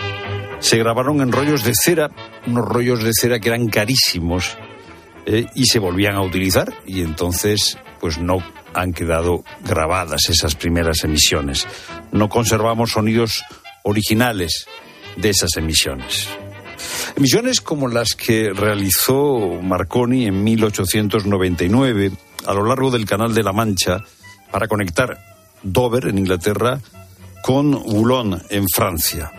se 0.60 0.78
grabaron 0.78 1.20
en 1.20 1.32
rollos 1.32 1.64
de 1.64 1.72
cera, 1.74 2.08
unos 2.46 2.68
rollos 2.68 3.02
de 3.02 3.10
cera 3.12 3.40
que 3.40 3.48
eran 3.48 3.66
carísimos 3.66 4.56
eh, 5.26 5.46
y 5.56 5.66
se 5.66 5.80
volvían 5.80 6.14
a 6.14 6.22
utilizar 6.22 6.72
y 6.86 7.00
entonces 7.00 7.76
pues 7.98 8.18
no 8.18 8.38
han 8.74 8.92
quedado 8.92 9.44
grabadas 9.64 10.28
esas 10.28 10.54
primeras 10.54 11.04
emisiones. 11.04 11.66
No 12.12 12.28
conservamos 12.28 12.90
sonidos 12.90 13.42
originales 13.82 14.66
de 15.16 15.30
esas 15.30 15.56
emisiones. 15.56 16.28
Emisiones 17.16 17.60
como 17.60 17.88
las 17.88 18.14
que 18.14 18.52
realizó 18.52 19.60
Marconi 19.62 20.26
en 20.26 20.42
1899 20.42 22.12
a 22.46 22.54
lo 22.54 22.64
largo 22.66 22.90
del 22.90 23.06
Canal 23.06 23.34
de 23.34 23.42
la 23.42 23.52
Mancha 23.52 23.98
para 24.50 24.68
conectar 24.68 25.18
Dover 25.62 26.08
en 26.08 26.18
Inglaterra 26.18 26.80
con 27.42 27.70
Boulogne 27.70 28.38
en 28.50 28.66
Francia. 28.68 29.32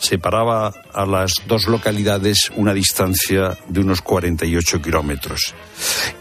Separaba 0.00 0.72
a 0.94 1.04
las 1.04 1.34
dos 1.46 1.66
localidades 1.66 2.50
una 2.56 2.72
distancia 2.72 3.58
de 3.68 3.80
unos 3.80 4.00
48 4.00 4.80
kilómetros. 4.80 5.54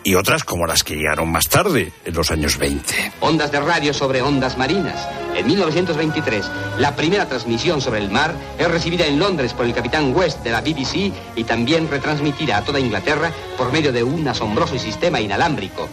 Y 0.03 0.15
otras 0.15 0.43
como 0.43 0.67
las 0.67 0.84
que 0.84 0.95
llegaron 0.95 1.32
más 1.32 1.47
tarde, 1.47 1.93
en 2.03 2.13
los 2.13 2.30
años 2.30 2.57
20. 2.57 3.13
Ondas 3.21 3.51
de 3.51 3.61
radio 3.61 3.93
sobre 3.93 4.21
ondas 4.21 4.57
marinas. 4.57 5.07
En 5.34 5.47
1923, 5.47 6.45
la 6.80 6.95
primera 6.95 7.27
transmisión 7.27 7.80
sobre 7.80 7.99
el 7.99 8.11
mar 8.11 8.36
es 8.57 8.69
recibida 8.69 9.05
en 9.05 9.17
Londres 9.17 9.53
por 9.53 9.65
el 9.65 9.73
capitán 9.73 10.13
West 10.13 10.43
de 10.43 10.51
la 10.51 10.59
BBC 10.59 11.13
y 11.36 11.43
también 11.45 11.89
retransmitida 11.89 12.57
a 12.57 12.63
toda 12.65 12.82
Inglaterra 12.82 13.32
por 13.57 13.71
medio 13.71 13.93
de 13.93 14.03
un 14.03 14.27
asombroso 14.27 14.77
sistema 14.77 15.21
inalámbrico. 15.21 15.88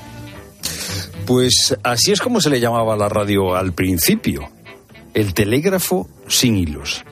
Pues 1.25 1.77
así 1.83 2.13
es 2.13 2.21
como 2.21 2.41
se 2.41 2.51
le 2.51 2.61
llamaba 2.61 2.95
a 2.95 2.97
la 2.97 3.09
radio 3.09 3.55
al 3.55 3.73
principio, 3.73 4.49
el 5.15 5.35
telégrafo 5.35 6.09
sin 6.29 6.57
hilos. 6.57 7.05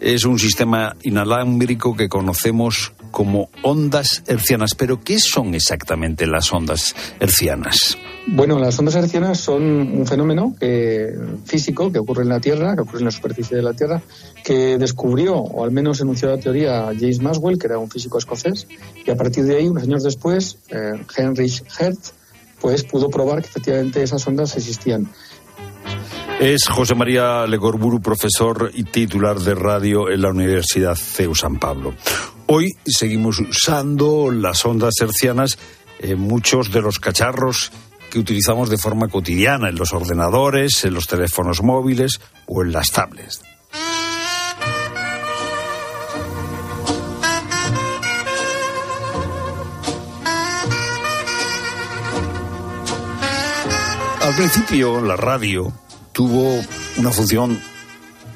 Es 0.00 0.24
un 0.24 0.38
sistema 0.38 0.94
inalámbrico 1.02 1.96
que 1.96 2.08
conocemos 2.08 2.92
como 3.10 3.48
ondas 3.62 4.22
hercianas. 4.26 4.74
Pero, 4.74 5.00
¿qué 5.00 5.18
son 5.18 5.54
exactamente 5.54 6.26
las 6.26 6.52
ondas 6.52 6.94
hercianas? 7.18 7.96
Bueno, 8.28 8.58
las 8.58 8.78
ondas 8.78 8.96
hercianas 8.96 9.38
son 9.38 9.62
un 9.62 10.06
fenómeno 10.06 10.54
físico 11.44 11.92
que 11.92 11.98
ocurre 11.98 12.24
en 12.24 12.28
la 12.28 12.40
Tierra, 12.40 12.74
que 12.74 12.82
ocurre 12.82 12.98
en 12.98 13.04
la 13.06 13.10
superficie 13.10 13.56
de 13.56 13.62
la 13.62 13.72
Tierra, 13.72 14.02
que 14.44 14.76
descubrió, 14.78 15.36
o 15.36 15.64
al 15.64 15.70
menos 15.70 16.00
enunció 16.00 16.28
la 16.28 16.38
teoría, 16.38 16.86
James 16.98 17.20
Maxwell, 17.20 17.56
que 17.56 17.68
era 17.68 17.78
un 17.78 17.88
físico 17.88 18.18
escocés, 18.18 18.66
y 19.04 19.10
a 19.10 19.16
partir 19.16 19.44
de 19.44 19.56
ahí, 19.56 19.68
unos 19.68 19.84
años 19.84 20.02
después, 20.02 20.58
eh, 20.70 20.94
Heinrich 21.16 21.62
Hertz, 21.78 22.12
pues 22.60 22.82
pudo 22.84 23.08
probar 23.08 23.42
que 23.42 23.48
efectivamente 23.48 24.02
esas 24.02 24.26
ondas 24.26 24.56
existían. 24.56 25.08
Es 26.40 26.68
José 26.68 26.94
María 26.94 27.46
Legorburu, 27.46 28.02
profesor 28.02 28.70
y 28.74 28.84
titular 28.84 29.38
de 29.38 29.54
radio 29.54 30.10
en 30.10 30.20
la 30.20 30.28
Universidad 30.28 30.94
CEU 30.94 31.34
San 31.34 31.58
Pablo. 31.58 31.94
Hoy 32.46 32.76
seguimos 32.84 33.40
usando 33.40 34.30
las 34.30 34.66
ondas 34.66 34.92
hercianas 35.00 35.58
en 35.98 36.20
muchos 36.20 36.70
de 36.70 36.82
los 36.82 36.98
cacharros 36.98 37.72
que 38.10 38.18
utilizamos 38.18 38.68
de 38.68 38.76
forma 38.76 39.08
cotidiana 39.08 39.70
en 39.70 39.76
los 39.76 39.94
ordenadores, 39.94 40.84
en 40.84 40.92
los 40.92 41.06
teléfonos 41.06 41.62
móviles 41.62 42.20
o 42.46 42.62
en 42.62 42.72
las 42.72 42.92
tablets. 42.92 43.40
Al 54.20 54.34
principio 54.34 55.00
la 55.00 55.16
radio 55.16 55.72
tuvo 56.16 56.64
una 56.96 57.12
función 57.12 57.60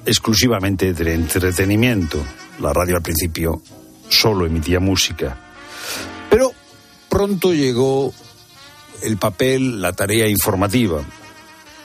exclusivamente 0.05 0.93
de 0.93 1.15
entretenimiento. 1.15 2.23
La 2.61 2.75
radio 2.75 2.97
al 2.97 3.03
principio 3.03 3.63
solo 4.07 4.45
emitía 4.45 4.81
música. 4.81 5.39
Pero 6.29 6.53
pronto 7.09 7.55
llegó 7.55 8.13
el 9.03 9.17
papel, 9.17 9.81
la 9.81 9.95
tarea 9.95 10.29
informativa. 10.29 11.03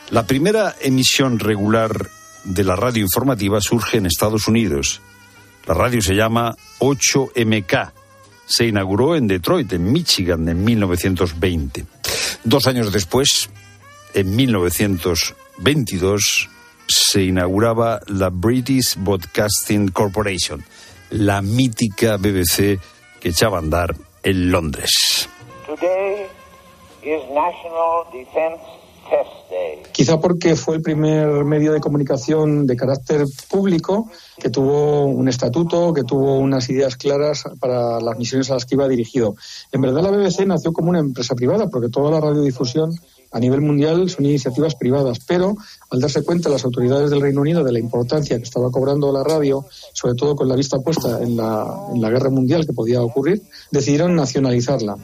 La 0.09 0.27
primera 0.27 0.75
emisión 0.81 1.39
regular 1.39 2.09
de 2.43 2.65
la 2.65 2.75
radio 2.75 3.01
informativa 3.01 3.61
surge 3.61 3.97
en 3.97 4.05
Estados 4.05 4.49
Unidos. 4.49 5.01
La 5.65 5.75
radio 5.75 6.01
se 6.01 6.13
llama 6.13 6.57
8MK. 6.79 7.93
Se 8.45 8.67
inauguró 8.67 9.15
en 9.15 9.27
Detroit, 9.27 9.71
en 9.71 9.93
Michigan, 9.93 10.49
en 10.49 10.61
1920. 10.61 11.85
Dos 12.43 12.67
años 12.67 12.91
después, 12.91 13.49
en 14.13 14.35
1922, 15.58 16.49
se 16.88 17.24
inauguraba 17.24 17.99
la 18.08 18.30
British 18.30 18.95
Broadcasting 18.97 19.89
Corporation, 19.89 20.64
la 21.10 21.41
mítica 21.41 22.18
BBC 22.18 22.80
que 23.20 23.30
echaba 23.30 23.58
a 23.58 23.62
andar 23.62 23.95
en 24.24 24.51
Londres. 24.51 25.30
Quizá 29.91 30.20
porque 30.20 30.56
fue 30.56 30.76
el 30.76 30.82
primer 30.82 31.45
medio 31.45 31.72
de 31.72 31.80
comunicación 31.80 32.66
de 32.66 32.76
carácter 32.76 33.26
público 33.49 34.10
que 34.39 34.49
tuvo 34.49 35.06
un 35.06 35.30
estatuto, 35.30 35.93
que 35.93 36.03
tuvo 36.03 36.39
unas 36.39 36.70
ideas 36.70 36.97
claras 36.97 37.43
para 37.60 37.99
las 38.01 38.18
misiones 38.18 38.49
a 38.49 38.56
las 38.56 38.66
que 38.66 38.76
iba 38.76 38.88
dirigido. 38.88 39.36
En 39.72 39.82
verdad 39.82 40.01
la 40.01 40.12
BBC 40.12 40.45
nació 40.45 40.74
como 40.74 40.89
una 40.89 40.99
empresa 40.99 41.36
privada 41.36 41.70
porque 41.70 41.89
toda 41.89 42.12
la 42.12 42.20
radiodifusión 42.20 42.91
a 43.36 43.39
nivel 43.39 43.59
mundial 43.59 44.09
son 44.09 44.25
iniciativas 44.25 44.75
privadas, 44.75 45.19
pero 45.19 45.57
al 45.89 45.99
darse 45.99 46.23
cuenta 46.23 46.47
las 46.47 46.63
autoridades 46.63 47.09
del 47.09 47.19
Reino 47.19 47.41
Unido 47.41 47.65
de 47.65 47.73
la 47.73 47.79
importancia 47.79 48.38
que 48.38 48.43
estaba 48.43 48.71
cobrando 48.71 49.11
la 49.11 49.25
radio, 49.25 49.65
sobre 49.91 50.15
todo 50.15 50.38
con 50.38 50.47
la 50.47 50.55
vista 50.55 50.79
puesta 50.79 51.21
en 51.21 51.36
la, 51.36 51.67
en 51.93 52.01
la 52.01 52.09
guerra 52.09 52.29
mundial 52.29 52.65
que 52.65 52.71
podía 52.71 53.01
ocurrir, 53.01 53.41
decidieron 53.71 54.15
nacionalizarla. 54.15 54.95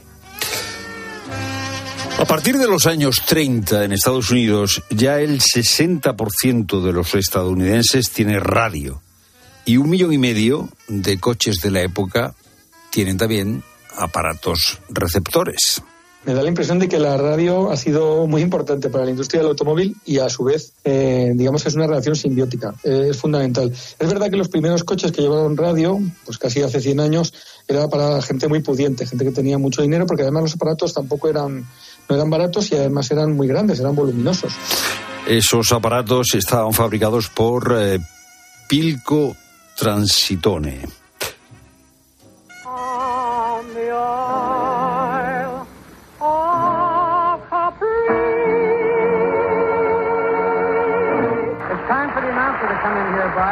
A 2.20 2.26
partir 2.26 2.58
de 2.58 2.70
los 2.70 2.86
años 2.86 3.22
30 3.28 3.84
en 3.84 3.92
Estados 3.92 4.32
Unidos, 4.32 4.82
ya 4.90 5.20
el 5.20 5.42
60% 5.42 6.82
de 6.82 6.94
los 6.94 7.14
estadounidenses 7.16 8.12
tiene 8.12 8.40
radio 8.40 9.02
y 9.66 9.76
un 9.76 9.90
millón 9.90 10.14
y 10.14 10.18
medio 10.18 10.70
de 10.88 11.20
coches 11.20 11.58
de 11.62 11.72
la 11.72 11.82
época 11.82 12.34
tienen 12.92 13.18
también 13.18 13.62
aparatos 13.98 14.80
receptores. 14.88 15.84
Me 16.24 16.36
da 16.36 16.44
la 16.44 16.50
impresión 16.50 16.78
de 16.78 16.88
que 16.88 17.00
la 17.00 17.18
radio 17.18 17.72
ha 17.72 17.78
sido 17.78 18.28
muy 18.28 18.44
importante 18.44 18.90
para 18.90 19.06
la 19.06 19.12
industria 19.12 19.42
del 19.42 19.50
automóvil 19.50 19.96
y 20.06 20.20
a 20.20 20.30
su 20.30 20.44
vez, 20.44 20.74
eh, 20.84 21.32
digamos 21.34 21.64
que 21.64 21.70
es 21.70 21.76
una 21.76 21.88
relación 21.88 22.16
simbiótica, 22.16 22.76
eh, 22.84 23.08
es 23.10 23.18
fundamental. 23.18 23.72
Es 23.72 24.08
verdad 24.08 24.30
que 24.30 24.38
los 24.38 24.48
primeros 24.48 24.84
coches 24.84 25.12
que 25.12 25.24
llevaron 25.24 25.58
radio, 25.58 26.00
pues 26.26 26.38
casi 26.38 26.62
hace 26.62 26.80
100 26.80 27.00
años, 27.00 27.34
era 27.68 27.88
para 27.88 28.22
gente 28.22 28.48
muy 28.48 28.62
pudiente, 28.62 29.08
gente 29.08 29.26
que 29.26 29.32
tenía 29.32 29.58
mucho 29.58 29.82
dinero, 29.82 30.06
porque 30.06 30.22
además 30.22 30.44
los 30.44 30.54
aparatos 30.56 30.94
tampoco 30.94 31.28
eran 31.28 31.66
no 32.08 32.16
eran 32.16 32.30
baratos 32.30 32.72
y 32.72 32.76
además 32.76 33.10
eran 33.10 33.36
muy 33.36 33.48
grandes, 33.48 33.80
eran 33.80 33.96
voluminosos. 33.96 34.54
Esos 35.28 35.72
aparatos 35.72 36.34
estaban 36.36 36.74
fabricados 36.74 37.30
por 37.30 37.76
eh, 37.80 38.00
Pilco 38.68 39.36
Transitone. 39.76 41.01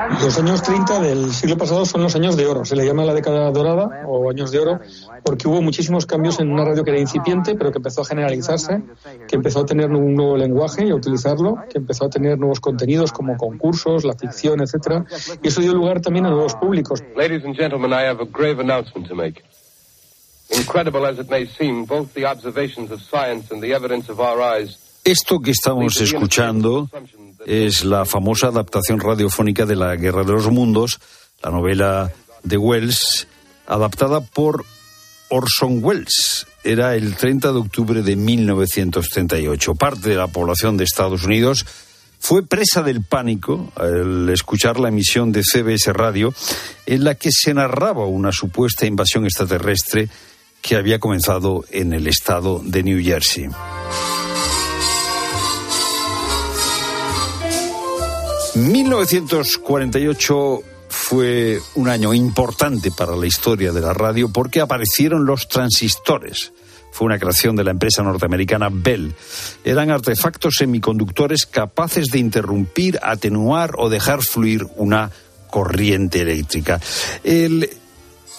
Los 0.08 0.38
años 0.38 0.62
30 0.62 1.00
del 1.00 1.32
siglo 1.34 1.58
pasado 1.58 1.86
son 1.86 2.02
los 2.02 2.16
años 2.16 2.38
de 2.38 2.46
oro, 2.46 2.64
se 2.64 2.76
le 2.76 2.86
llama 2.86 3.04
la 3.06 3.14
década 3.14 3.52
dorada 3.52 4.04
o 4.08 4.30
años 4.30 4.52
de 4.52 4.60
oro, 4.60 4.80
porque 5.24 5.48
hubo 5.48 5.62
muchísimos 5.62 6.06
cambios 6.06 6.40
en 6.40 6.52
una 6.52 6.64
radio 6.64 6.84
que 6.84 6.92
era 6.92 7.00
incipiente, 7.00 7.56
pero 7.56 7.72
que 7.72 7.80
empezó 7.80 8.02
a 8.02 8.06
generalizarse, 8.06 8.82
que 9.28 9.36
empezó 9.36 9.62
a 9.62 9.66
tener 9.66 9.90
un 9.90 10.16
nuevo 10.16 10.38
lenguaje 10.38 10.86
y 10.86 10.92
a 10.92 10.96
utilizarlo, 10.96 11.58
que 11.70 11.80
empezó 11.80 12.06
a 12.06 12.10
tener 12.10 12.38
nuevos 12.38 12.60
contenidos 12.60 13.12
como 13.12 13.36
concursos, 13.38 14.06
la 14.06 14.14
ficción, 14.14 14.62
etcétera, 14.62 15.06
y 15.42 15.48
eso 15.48 15.62
dio 15.62 15.74
lugar 15.74 16.02
también 16.02 16.26
a 16.26 16.30
nuevos 16.30 16.56
públicos. 16.56 17.04
Ladies 17.16 17.44
and 17.44 17.56
gentlemen, 17.56 17.92
I 17.92 18.06
have 18.06 18.22
a 18.22 18.26
grave 18.26 18.62
announcement 18.62 19.08
to 19.08 19.16
make. 19.16 19.44
Incredible 20.52 21.06
as 21.06 21.20
it 21.20 21.30
may 21.30 21.46
seem, 21.46 21.86
both 21.86 22.14
the 22.14 22.26
observations 22.26 22.92
of 22.92 23.02
science 23.02 23.52
and 23.52 23.62
the 23.62 23.74
evidence 23.74 24.10
of 24.10 24.20
our 24.20 24.42
eyes 24.42 24.89
esto 25.04 25.40
que 25.40 25.52
estamos 25.52 26.00
escuchando 26.02 26.90
es 27.46 27.84
la 27.86 28.06
famosa 28.06 28.48
adaptación 28.48 29.00
radiofónica 29.00 29.66
de 29.66 29.76
La 29.76 29.96
Guerra 29.96 30.24
de 30.24 30.34
los 30.34 30.52
Mundos, 30.52 31.00
la 31.42 31.52
novela 31.52 32.12
de 32.44 32.58
Wells, 32.58 33.28
adaptada 33.68 34.22
por 34.22 34.66
Orson 35.30 35.84
Welles. 35.84 36.48
Era 36.64 36.96
el 36.96 37.16
30 37.16 37.52
de 37.52 37.60
octubre 37.60 38.02
de 38.02 38.16
1938. 38.16 39.76
Parte 39.76 40.10
de 40.10 40.16
la 40.16 40.28
población 40.28 40.78
de 40.78 40.84
Estados 40.84 41.24
Unidos 41.24 41.66
fue 42.20 42.44
presa 42.44 42.84
del 42.84 43.04
pánico 43.04 43.72
al 43.76 44.30
escuchar 44.30 44.80
la 44.80 44.90
emisión 44.90 45.32
de 45.32 45.42
CBS 45.44 45.94
Radio 45.94 46.34
en 46.86 47.04
la 47.04 47.16
que 47.16 47.30
se 47.32 47.54
narraba 47.54 48.06
una 48.06 48.32
supuesta 48.32 48.86
invasión 48.86 49.26
extraterrestre 49.26 50.10
que 50.62 50.76
había 50.76 51.00
comenzado 51.00 51.64
en 51.72 51.94
el 51.94 52.08
estado 52.08 52.62
de 52.64 52.84
New 52.84 53.02
Jersey. 53.02 53.48
1948 58.56 60.64
fue 60.90 61.62
un 61.76 61.88
año 61.88 62.14
importante 62.14 62.92
para 62.92 63.16
la 63.16 63.28
historia 63.28 63.72
de 63.72 63.80
la 63.82 63.94
radio 63.94 64.30
porque 64.30 64.60
aparecieron 64.60 65.26
los 65.26 65.48
transistores. 65.48 66.52
Fue 66.92 67.06
una 67.06 67.20
creación 67.20 67.56
de 67.56 67.64
la 67.64 67.70
empresa 67.72 68.02
norteamericana 68.02 68.70
Bell. 68.72 69.14
Eran 69.64 69.92
artefactos 69.92 70.56
semiconductores 70.56 71.46
capaces 71.46 72.08
de 72.08 72.18
interrumpir, 72.18 73.00
atenuar 73.04 73.76
o 73.78 73.90
dejar 73.90 74.24
fluir 74.24 74.66
una 74.78 75.12
corriente 75.52 76.22
eléctrica. 76.22 76.82
El 77.24 77.70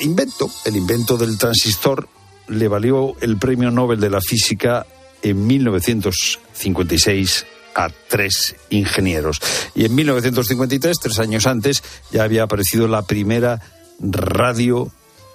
invento, 0.00 0.50
el 0.64 0.76
invento 0.76 1.16
del 1.16 1.38
transistor, 1.38 2.08
le 2.48 2.66
valió 2.66 3.14
el 3.20 3.38
premio 3.38 3.70
Nobel 3.70 4.00
de 4.00 4.10
la 4.10 4.20
Física 4.20 4.84
en 5.22 5.46
1956 5.46 7.46
a 7.74 7.88
tres 8.08 8.56
ingenieros. 8.70 9.40
Y 9.74 9.84
en 9.84 9.94
1953, 9.94 10.96
tres 11.00 11.18
años 11.18 11.46
antes, 11.46 11.82
ya 12.10 12.24
había 12.24 12.44
aparecido 12.44 12.88
la 12.88 13.02
primera 13.02 13.60
radio 14.00 14.90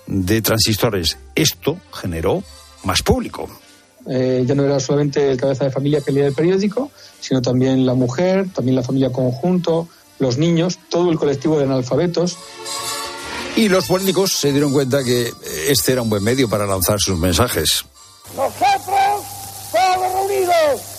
de 0.07 0.41
transistores. 0.41 1.17
Esto 1.35 1.77
generó 1.93 2.43
más 2.83 3.01
público. 3.01 3.49
Eh, 4.07 4.43
ya 4.45 4.53
no 4.53 4.63
era 4.63 4.79
solamente 4.79 5.31
el 5.31 5.37
cabeza 5.37 5.65
de 5.65 5.71
familia 5.71 6.01
que 6.01 6.11
leía 6.11 6.27
el 6.27 6.33
periódico, 6.33 6.91
sino 7.19 7.41
también 7.41 7.85
la 7.85 7.95
mujer, 7.95 8.47
también 8.53 8.75
la 8.75 8.83
familia 8.83 9.11
conjunto, 9.11 9.87
los 10.19 10.37
niños, 10.37 10.79
todo 10.89 11.11
el 11.11 11.17
colectivo 11.17 11.57
de 11.57 11.63
analfabetos. 11.63 12.37
Y 13.55 13.69
los 13.69 13.85
políticos 13.85 14.33
se 14.33 14.51
dieron 14.51 14.73
cuenta 14.73 15.03
que 15.03 15.31
este 15.67 15.93
era 15.93 16.01
un 16.01 16.09
buen 16.09 16.23
medio 16.23 16.49
para 16.49 16.67
lanzar 16.67 16.99
sus 16.99 17.17
mensajes. 17.17 17.85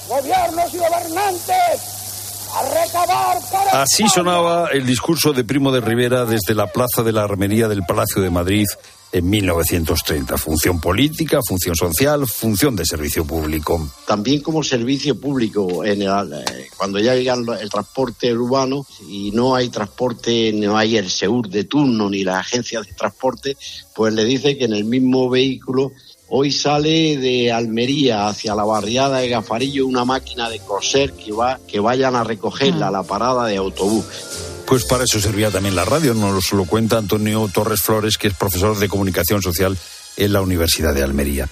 Gobiernos 0.09 0.74
y 0.74 0.78
gobernantes, 0.78 1.96
Así 3.72 4.09
sonaba 4.09 4.68
el 4.72 4.86
discurso 4.86 5.32
de 5.32 5.44
Primo 5.44 5.72
de 5.72 5.80
Rivera 5.80 6.24
desde 6.24 6.54
la 6.54 6.68
Plaza 6.68 7.02
de 7.02 7.12
la 7.12 7.24
Armería 7.24 7.68
del 7.68 7.82
Palacio 7.82 8.22
de 8.22 8.30
Madrid 8.30 8.64
en 9.12 9.28
1930. 9.28 10.38
Función 10.38 10.80
política, 10.80 11.40
función 11.46 11.76
social, 11.76 12.26
función 12.26 12.74
de 12.74 12.84
servicio 12.86 13.26
público. 13.26 13.86
También 14.07 14.40
como 14.40 14.62
servicio 14.62 15.20
público, 15.20 15.84
en 15.84 16.02
eh, 16.02 16.07
cuando 16.76 16.98
ya 16.98 17.14
llega 17.14 17.34
el 17.34 17.68
transporte 17.68 18.32
urbano 18.32 18.86
y 19.09 19.32
no 19.32 19.54
hay 19.54 19.68
transporte, 19.68 20.52
no 20.54 20.78
hay 20.78 20.96
el 20.96 21.11
SEUR 21.11 21.48
de 21.48 21.64
turno 21.64 22.09
ni 22.09 22.24
las 22.24 22.36
agencias 22.36 22.86
de 22.86 22.92
transporte, 22.94 23.57
pues 23.94 24.14
le 24.14 24.24
dice 24.24 24.57
que 24.57 24.64
en 24.64 24.72
el 24.72 24.84
mismo 24.84 25.28
vehículo 25.28 25.92
Hoy 26.29 26.51
sale 26.51 27.16
de 27.18 27.53
Almería 27.53 28.27
hacia 28.27 28.57
la 28.57 28.64
barriada 28.64 29.18
de 29.18 29.29
Gafarillo 29.29 29.87
una 29.87 30.05
máquina 30.05 30.51
de 30.51 30.59
coser 30.59 31.12
que 31.12 31.31
va 31.33 31.61
que 31.68 31.79
vayan 31.79 32.16
a 32.16 32.24
recogerla 32.24 32.89
a 32.89 32.91
la 32.91 33.05
parada 33.05 33.47
de 33.47 33.57
autobús. 33.57 34.05
Pues 34.66 34.85
para 34.85 35.05
eso 35.05 35.20
servía 35.20 35.53
también 35.53 35.77
la 35.77 35.85
radio, 35.85 36.14
nos 36.14 36.53
lo 36.53 36.64
cuenta 36.64 36.99
Antonio 36.99 37.49
Torres 37.55 37.81
Flores, 37.81 38.18
que 38.18 38.27
es 38.27 38.35
profesor 38.35 38.77
de 38.77 38.89
comunicación 38.89 39.41
social 39.41 39.79
en 40.16 40.33
la 40.33 40.41
Universidad 40.41 40.93
de 40.93 41.05
Almería. 41.05 41.49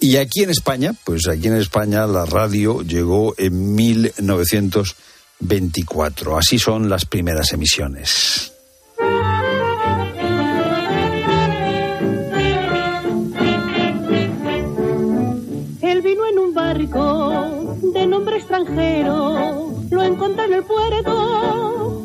Y 0.00 0.16
aquí 0.16 0.42
en 0.42 0.50
España, 0.50 0.96
pues 1.04 1.28
aquí 1.28 1.46
en 1.46 1.56
España 1.56 2.04
la 2.08 2.26
radio 2.26 2.82
llegó 2.82 3.36
en 3.38 3.76
1924. 3.76 6.36
Así 6.36 6.58
son 6.58 6.88
las 6.88 7.04
primeras 7.04 7.52
emisiones. 7.52 8.57
De 16.86 18.06
nombre 18.06 18.36
extranjero, 18.36 19.74
lo 19.90 20.02
encontré 20.02 20.44
en 20.44 20.52
el 20.52 20.62
puerto 20.62 22.02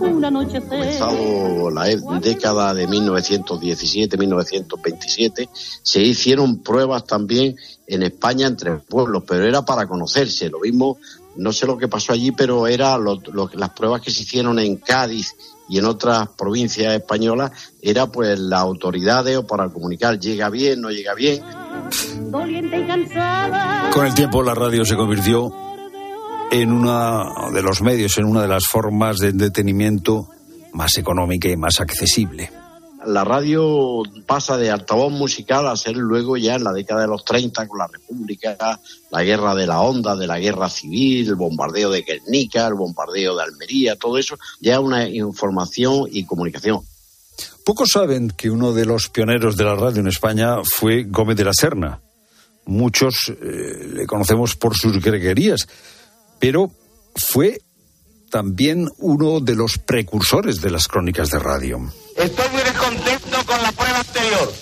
Comenzado 0.67 1.69
la 1.69 1.91
e- 1.91 2.01
década 2.21 2.74
de 2.74 2.88
1917-1927, 2.88 5.47
se 5.84 6.01
hicieron 6.01 6.63
pruebas 6.63 7.05
también 7.05 7.55
en 7.86 8.01
España 8.03 8.47
entre 8.47 8.78
pueblos, 8.78 9.24
pero 9.28 9.45
era 9.45 9.63
para 9.63 9.86
conocerse. 9.86 10.49
Lo 10.49 10.59
mismo, 10.59 10.97
no 11.36 11.53
sé 11.53 11.67
lo 11.67 11.78
que 11.78 11.88
pasó 11.88 12.13
allí, 12.13 12.32
pero 12.32 12.65
era 12.65 12.97
las 12.97 13.69
pruebas 13.71 14.01
que 14.01 14.09
se 14.09 14.24
hicieron 14.24 14.57
en 14.59 14.78
Cádiz 14.78 15.36
y 15.70 15.78
en 15.80 15.86
otras 15.86 16.30
provincias 16.30 16.93
españolas, 16.93 17.51
era 17.82 18.07
pues 18.07 18.38
las 18.39 18.61
autoridades 18.61 19.38
o 19.38 19.47
para 19.47 19.70
comunicar, 19.70 20.20
llega 20.20 20.49
bien, 20.49 20.82
no 20.82 20.89
llega 20.89 21.14
bien. 21.14 21.41
Con 23.93 24.05
el 24.05 24.14
tiempo 24.14 24.43
la 24.43 24.53
radio 24.53 24.86
se 24.86 24.95
convirtió 24.95 25.53
en 26.51 26.72
uno 26.72 27.51
de 27.51 27.61
los 27.61 27.82
medios, 27.82 28.18
en 28.18 28.26
una 28.26 28.41
de 28.41 28.47
las 28.47 28.66
formas 28.66 29.18
de 29.18 29.30
entretenimiento 29.30 30.28
más 30.74 30.97
económica 30.97 31.47
y 31.49 31.57
más 31.57 31.80
accesible. 31.80 32.62
La 33.05 33.23
radio 33.23 34.03
pasa 34.25 34.57
de 34.57 34.71
altavoz 34.71 35.11
musical 35.11 35.67
a 35.67 35.75
ser 35.75 35.97
luego 35.97 36.37
ya 36.37 36.55
en 36.55 36.63
la 36.63 36.71
década 36.71 37.01
de 37.01 37.07
los 37.07 37.25
30 37.25 37.67
con 37.67 37.79
la 37.79 37.87
República, 37.87 38.79
la 39.11 39.23
guerra 39.23 39.55
de 39.55 39.67
la 39.67 39.81
onda, 39.81 40.15
de 40.15 40.27
la 40.27 40.39
guerra 40.39 40.69
civil, 40.69 41.27
el 41.27 41.35
bombardeo 41.35 41.89
de 41.89 42.03
Guernica, 42.03 42.67
el 42.67 42.75
bombardeo 42.75 43.35
de 43.35 43.43
Almería, 43.43 43.95
todo 43.95 44.17
eso 44.17 44.37
ya 44.61 44.79
una 44.79 45.07
información 45.07 46.07
y 46.11 46.25
comunicación. 46.25 46.81
Pocos 47.65 47.89
saben 47.93 48.29
que 48.29 48.49
uno 48.49 48.73
de 48.73 48.85
los 48.85 49.09
pioneros 49.09 49.55
de 49.55 49.63
la 49.63 49.75
radio 49.75 50.01
en 50.01 50.07
España 50.07 50.57
fue 50.63 51.03
Gómez 51.03 51.37
de 51.37 51.45
la 51.45 51.53
Serna. 51.53 52.01
Muchos 52.65 53.29
eh, 53.29 53.87
le 53.93 54.05
conocemos 54.05 54.55
por 54.55 54.75
sus 54.75 55.01
greguerías, 55.01 55.67
pero 56.39 56.71
fue 57.15 57.59
también 58.29 58.89
uno 58.97 59.39
de 59.39 59.55
los 59.55 59.77
precursores 59.77 60.61
de 60.61 60.71
las 60.71 60.87
crónicas 60.87 61.29
de 61.29 61.39
radio. 61.39 61.79
Estoy 62.16 62.49
muy 62.49 62.61
descontento 62.61 63.45
con 63.45 63.61
la 63.61 63.72
prueba 63.72 63.99
anterior, 63.99 64.53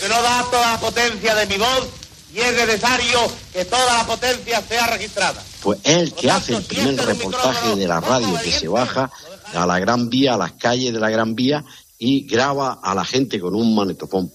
que 0.00 0.08
no 0.08 0.22
da 0.22 0.44
toda 0.50 0.72
la 0.72 0.80
potencia 0.80 1.34
de 1.34 1.46
mi 1.46 1.58
voz 1.58 1.88
y 2.34 2.40
es 2.40 2.52
necesario 2.54 3.18
que 3.52 3.64
toda 3.64 3.98
la 3.98 4.06
potencia 4.06 4.60
sea 4.60 4.86
registrada. 4.88 5.42
Pues 5.62 5.78
es 5.84 5.96
el 5.96 6.12
que 6.12 6.30
hace 6.30 6.56
el 6.56 6.62
primer 6.64 6.96
reportaje 6.96 7.76
de 7.76 7.86
la 7.88 8.00
radio 8.00 8.38
que 8.42 8.50
se 8.50 8.68
baja 8.68 9.10
a 9.54 9.66
la 9.66 9.78
Gran 9.78 10.10
Vía, 10.10 10.34
a 10.34 10.36
las 10.36 10.52
calles 10.52 10.92
de 10.92 11.00
la 11.00 11.08
Gran 11.08 11.34
Vía 11.34 11.64
y 11.98 12.26
graba 12.26 12.78
a 12.82 12.94
la 12.94 13.04
gente 13.04 13.40
con 13.40 13.54
un 13.54 13.74
manetofón. 13.74 14.30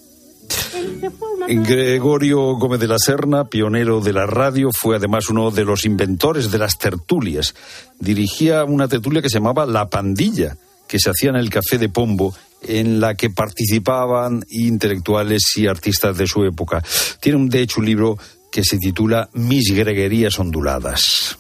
Gregorio 1.48 2.58
Gómez 2.58 2.80
de 2.80 2.88
la 2.88 2.98
Serna, 2.98 3.46
pionero 3.46 4.02
de 4.02 4.14
la 4.14 4.26
radio, 4.26 4.70
fue 4.74 4.96
además 4.96 5.30
uno 5.30 5.52
de 5.52 5.64
los 5.64 5.86
inventores 5.86 6.52
de 6.52 6.58
las 6.58 6.78
tertulias. 6.78 7.54
Dirigía 8.00 8.64
una 8.64 8.88
tertulia 8.88 9.22
que 9.22 9.30
se 9.30 9.38
llamaba 9.38 9.66
La 9.66 9.90
Pandilla, 9.90 10.58
que 10.92 11.00
se 11.00 11.10
hacía 11.10 11.30
en 11.30 11.38
el 11.38 11.50
Café 11.50 11.78
de 11.78 11.88
Pombo, 11.88 12.36
en 12.64 13.00
la 13.00 13.16
que 13.16 13.30
participaban 13.30 14.44
intelectuales 14.50 15.42
y 15.56 15.68
artistas 15.68 16.18
de 16.18 16.28
su 16.28 16.44
época. 16.44 16.84
Tiene, 17.22 17.48
de 17.48 17.62
hecho, 17.62 17.80
un 17.80 17.86
libro 17.86 18.18
que 18.52 18.66
se 18.66 18.78
titula 18.78 19.30
Mis 19.32 19.74
Greguerías 19.74 20.38
Onduladas. 20.38 21.38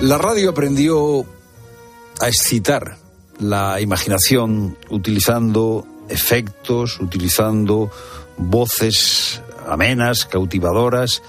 La 0.00 0.18
radio 0.18 0.50
aprendió 0.50 1.20
a 2.20 2.26
excitar 2.26 2.96
la 3.38 3.80
imaginación 3.80 4.76
utilizando 4.90 5.86
efectos, 6.08 6.98
utilizando 6.98 7.88
voces 8.36 9.42
amenas, 9.68 10.26
cautivadoras. 10.26 11.22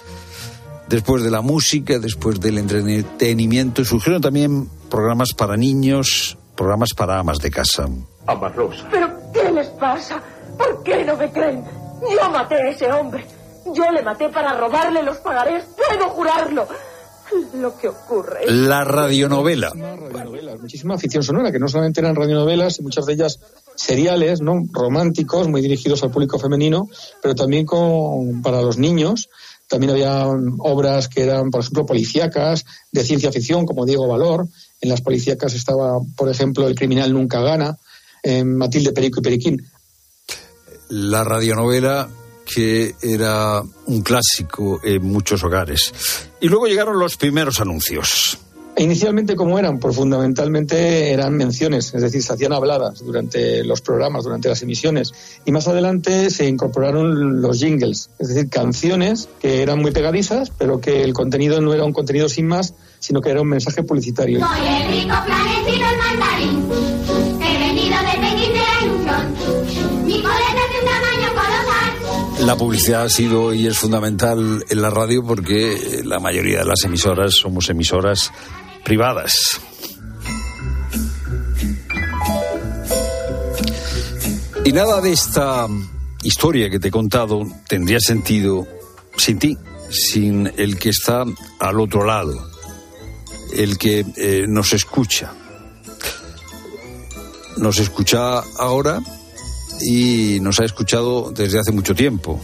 Después 0.90 1.22
de 1.22 1.30
la 1.30 1.42
música, 1.42 2.00
después 2.00 2.40
del 2.40 2.58
entretenimiento, 2.58 3.86
surgieron 3.86 4.22
también 4.22 4.68
programas 4.90 5.34
para 5.34 5.56
niños, 5.56 6.36
programas 6.56 6.96
para 6.96 7.20
amas 7.20 7.38
de 7.38 7.52
casa. 7.52 7.88
Amas 8.26 8.56
Rosa. 8.56 8.88
¿Pero 8.90 9.08
qué 9.32 9.52
les 9.52 9.68
pasa? 9.68 10.20
¿Por 10.58 10.82
qué 10.82 11.06
no 11.06 11.16
me 11.16 11.32
creen? 11.32 11.64
Yo 12.02 12.32
maté 12.32 12.56
a 12.56 12.70
ese 12.70 12.92
hombre. 12.92 13.24
Yo 13.66 13.92
le 13.92 14.02
maté 14.02 14.30
para 14.30 14.58
robarle 14.58 15.04
los 15.04 15.18
pagarés. 15.18 15.64
Puedo 15.78 16.10
jurarlo 16.10 16.68
lo 17.56 17.78
que 17.78 17.88
ocurre. 17.88 18.46
La 18.48 18.84
radionovela. 18.84 19.72
Muchísima 20.60 20.98
ficción 20.98 21.24
sonora, 21.24 21.52
que 21.52 21.60
no 21.60 21.68
solamente 21.68 22.02
eran 22.02 22.16
radionovelas, 22.16 22.80
y 22.80 22.84
muchas 22.84 23.06
de 23.06 23.14
ellas 23.14 23.40
seriales, 23.76 24.42
¿no? 24.42 24.64
románticos, 24.72 25.48
muy 25.48 25.62
dirigidos 25.62 26.04
al 26.04 26.12
público 26.12 26.40
femenino, 26.40 26.90
pero 27.22 27.36
también 27.36 27.66
con, 27.66 28.42
para 28.42 28.62
los 28.62 28.78
niños. 28.78 29.30
También 29.70 29.92
había 29.92 30.26
obras 30.58 31.08
que 31.08 31.22
eran, 31.24 31.52
por 31.52 31.62
ejemplo, 31.62 31.86
policíacas, 31.86 32.66
de 32.92 33.04
ciencia 33.04 33.32
ficción, 33.32 33.66
como 33.66 33.86
Diego 33.86 34.08
Valor. 34.08 34.48
En 34.82 34.90
las 34.90 35.02
policíacas 35.02 35.54
estaba, 35.54 36.00
por 36.18 36.28
ejemplo, 36.28 36.68
El 36.68 36.76
criminal 36.76 37.14
nunca 37.14 37.40
gana, 37.40 37.78
Matilde 38.44 38.92
Perico 38.92 39.20
y 39.20 39.24
Periquín. 39.24 39.66
La 40.90 41.24
radionovela 41.24 42.10
que 42.52 42.96
era 43.02 43.62
un 43.86 44.02
clásico 44.02 44.82
en 44.84 45.06
muchos 45.06 45.44
hogares. 45.44 45.94
Y 46.42 46.48
luego 46.48 46.66
llegaron 46.66 46.98
los 46.98 47.16
primeros 47.16 47.60
anuncios. 47.60 48.40
Inicialmente, 48.80 49.36
¿cómo 49.36 49.60
eran? 49.60 49.78
Pues 49.78 49.94
fundamentalmente 49.94 51.12
eran 51.12 51.36
menciones, 51.36 51.94
es 51.94 52.02
decir, 52.02 52.24
se 52.24 52.32
hacían 52.32 52.54
habladas 52.54 53.04
durante 53.04 53.62
los 53.66 53.82
programas, 53.82 54.24
durante 54.24 54.48
las 54.48 54.62
emisiones. 54.62 55.12
Y 55.44 55.52
más 55.52 55.68
adelante 55.68 56.30
se 56.30 56.48
incorporaron 56.48 57.42
los 57.42 57.60
jingles, 57.60 58.10
es 58.20 58.30
decir, 58.30 58.50
canciones 58.50 59.28
que 59.42 59.62
eran 59.62 59.80
muy 59.80 59.92
pegadizas, 59.92 60.52
pero 60.58 60.80
que 60.80 61.04
el 61.04 61.12
contenido 61.12 61.60
no 61.60 61.74
era 61.74 61.84
un 61.84 61.92
contenido 61.92 62.30
sin 62.30 62.48
más, 62.48 62.74
sino 63.00 63.20
que 63.20 63.32
era 63.32 63.42
un 63.42 63.50
mensaje 63.50 63.84
publicitario. 63.84 64.40
Soy 64.40 64.66
el 64.66 64.88
rico 64.88 65.16
planetino 65.26 65.86
el 65.90 65.98
mandarín, 65.98 66.70
he 67.42 67.58
venido 67.58 67.98
de 67.98 68.30
Pekín 68.30 68.54
de 68.54 68.60
la 68.60 68.86
ilusión. 68.86 70.06
Mi 70.06 70.22
coleta 70.22 70.64
de 70.72 70.80
un 70.80 70.86
tamaño 70.86 71.30
colosal. 71.34 72.48
La 72.48 72.56
publicidad 72.56 73.04
ha 73.04 73.10
sido 73.10 73.54
y 73.54 73.68
es 73.68 73.78
fundamental 73.78 74.64
en 74.70 74.82
la 74.82 74.90
radio 74.90 75.22
porque 75.22 76.02
la 76.06 76.22
mayoría 76.22 76.60
de 76.60 76.66
las 76.66 76.82
emisoras 76.86 77.34
somos 77.34 77.70
emisoras 77.70 78.32
privadas. 78.84 79.60
Y 84.66 84.72
nada 84.72 85.02
de 85.02 85.12
esta 85.12 85.68
historia 86.22 86.70
que 86.70 86.80
te 86.80 86.90
he 86.90 86.92
contado 86.92 87.42
tendría 87.68 88.00
sentido 88.00 88.68
sin 89.18 89.40
ti, 89.40 89.58
sin 89.90 90.52
el 90.58 90.78
que 90.78 90.90
está 90.90 91.26
al 91.60 91.80
otro 91.80 92.06
lado, 92.06 92.52
el 93.54 93.78
que 93.78 94.06
eh, 94.16 94.46
nos 94.48 94.74
escucha. 94.74 95.34
Nos 97.58 97.80
escucha 97.80 98.40
ahora 98.58 99.02
y 99.82 100.40
nos 100.42 100.60
ha 100.60 100.66
escuchado 100.66 101.32
desde 101.32 101.60
hace 101.60 101.72
mucho 101.72 101.96
tiempo. 101.96 102.40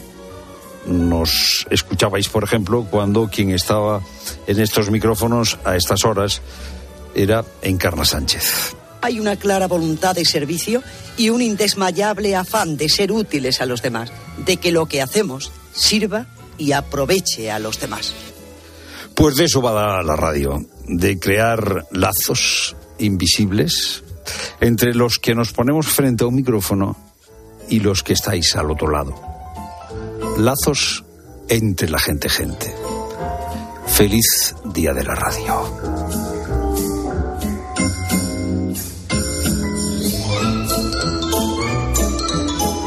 Nos 0.88 1.66
escuchabais, 1.70 2.30
por 2.30 2.44
ejemplo, 2.44 2.86
cuando 2.90 3.28
quien 3.28 3.52
estaba 3.52 4.02
en 4.48 4.60
estos 4.60 4.92
micrófonos 4.92 5.58
a 5.64 5.76
estas 5.76 6.06
horas 6.06 6.42
era 7.16 7.44
Encarna 7.62 8.06
Sánchez. 8.06 8.76
Hay 9.02 9.20
una 9.20 9.36
clara 9.36 9.68
voluntad 9.68 10.16
de 10.16 10.26
servicio 10.26 10.84
y 11.18 11.30
un 11.30 11.42
indesmayable 11.42 12.36
afán 12.36 12.78
de 12.78 12.90
ser 12.90 13.12
útiles 13.12 13.62
a 13.62 13.66
los 13.66 13.82
demás, 13.82 14.12
de 14.46 14.58
que 14.58 14.72
lo 14.72 14.88
que 14.88 15.02
hacemos 15.02 15.52
sirva 15.74 16.28
y 16.58 16.72
aproveche 16.72 17.52
a 17.52 17.60
los 17.60 17.80
demás. 17.80 18.14
Pues 19.16 19.36
de 19.36 19.46
eso 19.46 19.62
va 19.62 20.04
la 20.04 20.16
radio, 20.16 20.66
de 20.88 21.18
crear 21.20 21.86
lazos 21.92 22.76
invisibles 23.00 24.04
entre 24.60 24.94
los 24.94 25.20
que 25.20 25.36
nos 25.36 25.52
ponemos 25.52 25.88
frente 25.88 26.24
a 26.24 26.28
un 26.28 26.36
micrófono 26.36 26.98
y 27.70 27.80
los 27.80 28.04
que 28.04 28.14
estáis 28.14 28.56
al 28.56 28.72
otro 28.72 28.90
lado. 28.90 29.35
Lazos 30.38 31.06
entre 31.48 31.90
la 31.90 31.98
gente 31.98 32.28
gente. 32.30 32.74
Feliz 33.88 34.56
Día 34.66 34.94
de 34.94 35.04
la 35.04 35.16
Radio. 35.16 35.56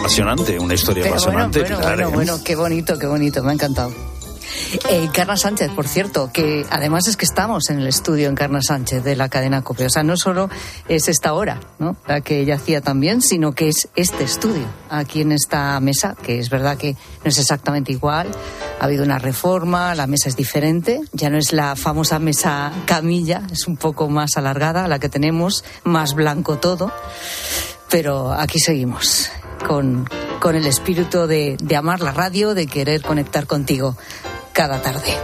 Apasionante, 0.01 0.59
una 0.59 0.75
historia 0.75 1.09
apasionante. 1.09 1.61
Bueno, 1.61 1.77
bueno, 1.79 1.95
bueno, 1.95 2.11
bueno, 2.11 2.45
qué 2.45 2.55
bonito, 2.55 2.99
qué 2.99 3.07
bonito, 3.07 3.43
me 3.43 3.51
ha 3.51 3.55
encantado. 3.55 4.18
Eh, 4.91 5.09
Carla 5.15 5.37
Sánchez, 5.37 5.71
por 5.71 5.89
cierto, 5.89 6.31
que 6.31 6.67
además 6.69 7.09
es 7.09 7.17
que 7.17 7.25
estamos 7.25 7.71
en 7.71 7.81
el 7.81 7.87
estudio 7.87 8.29
en 8.29 8.35
Carla 8.35 8.61
Sánchez 8.61 9.03
de 9.03 9.17
la 9.17 9.31
cadena 9.31 9.63
COPE. 9.63 9.87
O 9.87 9.91
sea, 9.91 10.03
no 10.03 10.17
solo 10.19 10.51
es 10.89 11.09
esta 11.09 11.33
hora, 11.33 11.59
¿no? 11.79 11.97
La 12.07 12.21
que 12.21 12.41
ella 12.41 12.57
hacía 12.57 12.83
también, 12.83 13.23
sino 13.23 13.53
que 13.53 13.69
es 13.69 13.89
este 13.97 14.25
estudio, 14.25 14.67
aquí 14.91 15.23
en 15.23 15.33
esta 15.33 15.81
mesa, 15.81 16.15
que 16.23 16.39
es 16.39 16.51
verdad 16.51 16.77
que 16.77 16.93
no 16.93 17.31
es 17.31 17.39
exactamente 17.39 17.93
igual. 17.93 18.29
Ha 18.79 18.85
habido 18.85 19.05
una 19.05 19.19
reforma, 19.19 19.95
la 19.95 20.07
mesa 20.07 20.29
es 20.29 20.37
diferente, 20.37 21.01
ya 21.13 21.31
no 21.31 21.39
es 21.39 21.55
la 21.55 21.75
famosa 21.75 22.19
mesa 22.19 22.71
camilla, 22.85 23.43
es 23.51 23.67
un 23.67 23.79
poco 23.79 24.09
más 24.11 24.37
alargada 24.37 24.87
la 24.87 24.99
que 24.99 25.09
tenemos, 25.09 25.65
más 25.85 26.15
blanco 26.15 26.59
todo. 26.59 26.93
Pero 27.89 28.33
aquí 28.35 28.59
seguimos 28.59 29.31
con, 29.67 30.07
con 30.41 30.57
el 30.57 30.67
espíritu 30.67 31.27
de, 31.27 31.57
de 31.59 31.77
amar 31.77 32.01
la 32.01 32.13
radio, 32.13 32.53
de 32.53 32.67
querer 32.67 33.01
conectar 33.01 33.47
contigo 33.47 33.97
cada 34.59 34.83
tarde. 34.83 35.15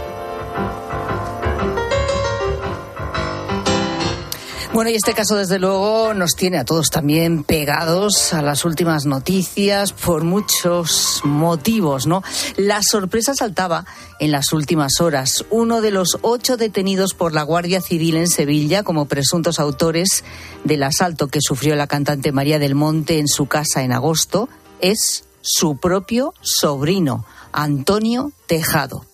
Bueno, 4.71 4.89
y 4.89 4.95
este 4.95 5.13
caso, 5.13 5.35
desde 5.35 5.59
luego, 5.59 6.13
nos 6.13 6.37
tiene 6.37 6.57
a 6.57 6.63
todos 6.63 6.89
también 6.89 7.43
pegados 7.43 8.33
a 8.33 8.41
las 8.41 8.63
últimas 8.63 9.05
noticias 9.05 9.91
por 9.91 10.23
muchos 10.23 11.19
motivos, 11.25 12.07
¿no? 12.07 12.23
La 12.55 12.81
sorpresa 12.81 13.35
saltaba 13.35 13.85
en 14.21 14.31
las 14.31 14.53
últimas 14.53 15.01
horas. 15.01 15.43
Uno 15.49 15.81
de 15.81 15.91
los 15.91 16.17
ocho 16.21 16.55
detenidos 16.55 17.13
por 17.13 17.33
la 17.33 17.43
Guardia 17.43 17.81
Civil 17.81 18.15
en 18.15 18.29
Sevilla 18.29 18.83
como 18.83 19.05
presuntos 19.05 19.59
autores 19.59 20.23
del 20.63 20.81
asalto 20.83 21.27
que 21.27 21.41
sufrió 21.41 21.75
la 21.75 21.87
cantante 21.87 22.31
María 22.31 22.57
del 22.57 22.73
Monte 22.73 23.19
en 23.19 23.27
su 23.27 23.47
casa 23.47 23.83
en 23.83 23.91
agosto 23.91 24.47
es 24.79 25.25
su 25.41 25.77
propio 25.77 26.33
sobrino, 26.41 27.25
Antonio 27.55 28.31
Tejado. 28.47 29.05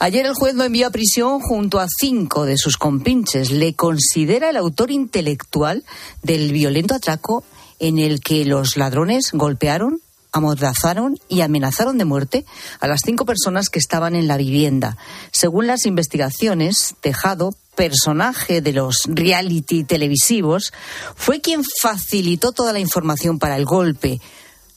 Ayer 0.00 0.26
el 0.26 0.34
juez 0.34 0.54
lo 0.54 0.64
envió 0.64 0.86
a 0.86 0.90
prisión 0.90 1.40
junto 1.40 1.78
a 1.80 1.86
cinco 1.88 2.44
de 2.44 2.58
sus 2.58 2.76
compinches. 2.76 3.50
Le 3.50 3.74
considera 3.74 4.50
el 4.50 4.56
autor 4.56 4.90
intelectual 4.90 5.84
del 6.22 6.52
violento 6.52 6.94
atraco 6.94 7.44
en 7.78 7.98
el 7.98 8.20
que 8.20 8.44
los 8.44 8.76
ladrones 8.76 9.30
golpearon, 9.32 10.00
amordazaron 10.32 11.18
y 11.28 11.42
amenazaron 11.42 11.96
de 11.96 12.04
muerte 12.04 12.44
a 12.80 12.88
las 12.88 13.02
cinco 13.04 13.24
personas 13.24 13.70
que 13.70 13.78
estaban 13.78 14.16
en 14.16 14.26
la 14.26 14.36
vivienda. 14.36 14.96
Según 15.30 15.66
las 15.66 15.86
investigaciones, 15.86 16.96
Tejado, 17.00 17.54
personaje 17.76 18.60
de 18.60 18.72
los 18.72 19.02
reality 19.06 19.84
televisivos, 19.84 20.72
fue 21.14 21.40
quien 21.40 21.62
facilitó 21.82 22.52
toda 22.52 22.72
la 22.72 22.80
información 22.80 23.38
para 23.38 23.56
el 23.56 23.64
golpe 23.64 24.20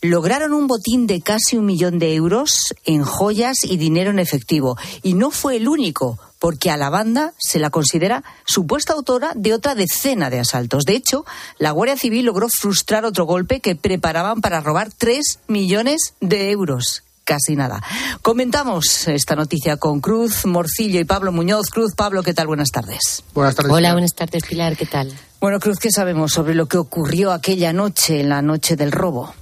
lograron 0.02 0.54
un 0.54 0.68
botín 0.68 1.08
de 1.08 1.22
casi 1.22 1.58
un 1.58 1.66
millón 1.66 2.00
de 2.00 2.14
euros 2.14 2.74
en 2.86 3.04
joyas 3.04 3.58
y 3.64 3.78
dinero 3.78 4.12
en 4.12 4.20
efectivo. 4.20 4.78
Y 5.04 5.14
no 5.14 5.32
fue 5.32 5.58
el 5.58 5.68
único, 5.68 6.20
porque 6.40 6.70
a 6.70 6.78
la 6.78 6.90
banda 6.90 7.34
se 7.38 7.60
la 7.60 7.70
considera 7.70 8.24
supuesta 8.46 8.94
autora 8.94 9.32
de 9.36 9.54
otra 9.54 9.76
decena 9.76 10.30
de 10.30 10.40
asaltos. 10.40 10.86
De 10.86 10.96
hecho, 10.96 11.26
la 11.58 11.72
Guardia 11.72 11.98
Civil 11.98 12.26
logró 12.26 12.48
frustrar 12.50 13.06
otro 13.06 13.26
golpe 13.26 13.60
que 13.60 13.76
preparaban 13.76 14.42
para 14.42 14.62
robar 14.62 14.90
tres 14.96 15.40
millones 15.48 16.14
de 16.22 16.52
euros. 16.52 17.04
Casi 17.24 17.58
nada. 17.58 17.84
Comentamos 18.22 19.10
esta 19.10 19.36
noticia 19.36 19.76
con 19.76 20.00
Cruz, 20.00 20.46
Morcillo 20.46 21.02
y 21.02 21.04
Pablo 21.04 21.34
Muñoz. 21.34 21.70
Cruz, 21.70 21.94
Pablo, 21.94 22.24
¿qué 22.24 22.34
tal? 22.34 22.48
Buenas 22.48 22.70
tardes. 22.70 23.22
Buenas 23.34 23.54
tardes. 23.54 23.74
Hola, 23.74 23.92
buenas 23.92 24.14
tardes, 24.14 24.44
Pilar, 24.48 24.78
¿qué 24.78 24.86
tal? 24.86 25.14
Bueno, 25.42 25.60
Cruz, 25.60 25.78
¿qué 25.78 25.92
sabemos 25.92 26.32
sobre 26.32 26.56
lo 26.56 26.68
que 26.68 26.78
ocurrió 26.78 27.34
aquella 27.34 27.74
noche, 27.74 28.22
en 28.22 28.30
la 28.30 28.42
noche 28.42 28.78
del 28.78 28.94
robo? 28.94 29.34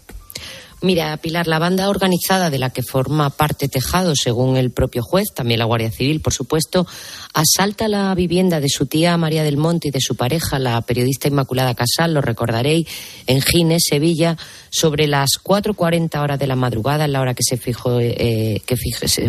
Mira, 0.82 1.16
Pilar, 1.18 1.48
la 1.48 1.58
banda 1.58 1.90
organizada 1.90 2.50
de 2.50 2.60
la 2.60 2.70
que 2.70 2.84
forma 2.84 3.30
parte 3.30 3.70
Tejado, 3.70 4.14
según 4.16 4.58
el 4.58 4.72
propio 4.72 5.02
juez, 5.02 5.28
también 5.34 5.60
la 5.60 5.66
Guardia 5.66 5.90
Civil, 5.90 6.22
por 6.22 6.34
supuesto, 6.34 6.86
asalta 7.34 7.88
la 7.88 8.14
vivienda 8.14 8.60
de 8.60 8.70
su 8.70 8.86
tía 8.86 9.18
María 9.18 9.44
del 9.44 9.58
Monte 9.58 9.88
y 9.88 9.92
de 9.92 10.02
su 10.02 10.16
pareja, 10.16 10.60
la 10.60 10.82
periodista 10.82 11.28
Inmaculada 11.28 11.76
Casal, 11.76 12.14
lo 12.14 12.22
recordaréis, 12.22 12.88
en 13.26 13.42
Gines, 13.42 13.84
Sevilla, 13.90 14.38
sobre 14.70 15.08
las 15.08 15.40
4.40 15.42 16.22
horas 16.22 16.40
de 16.40 16.48
la 16.48 16.56
madrugada, 16.56 17.06
en 17.06 17.14
la 17.14 17.22
hora 17.22 17.34
que 17.34 17.44
se 17.44 17.58
fijó, 17.58 18.00
eh, 18.02 18.62
que 18.66 18.76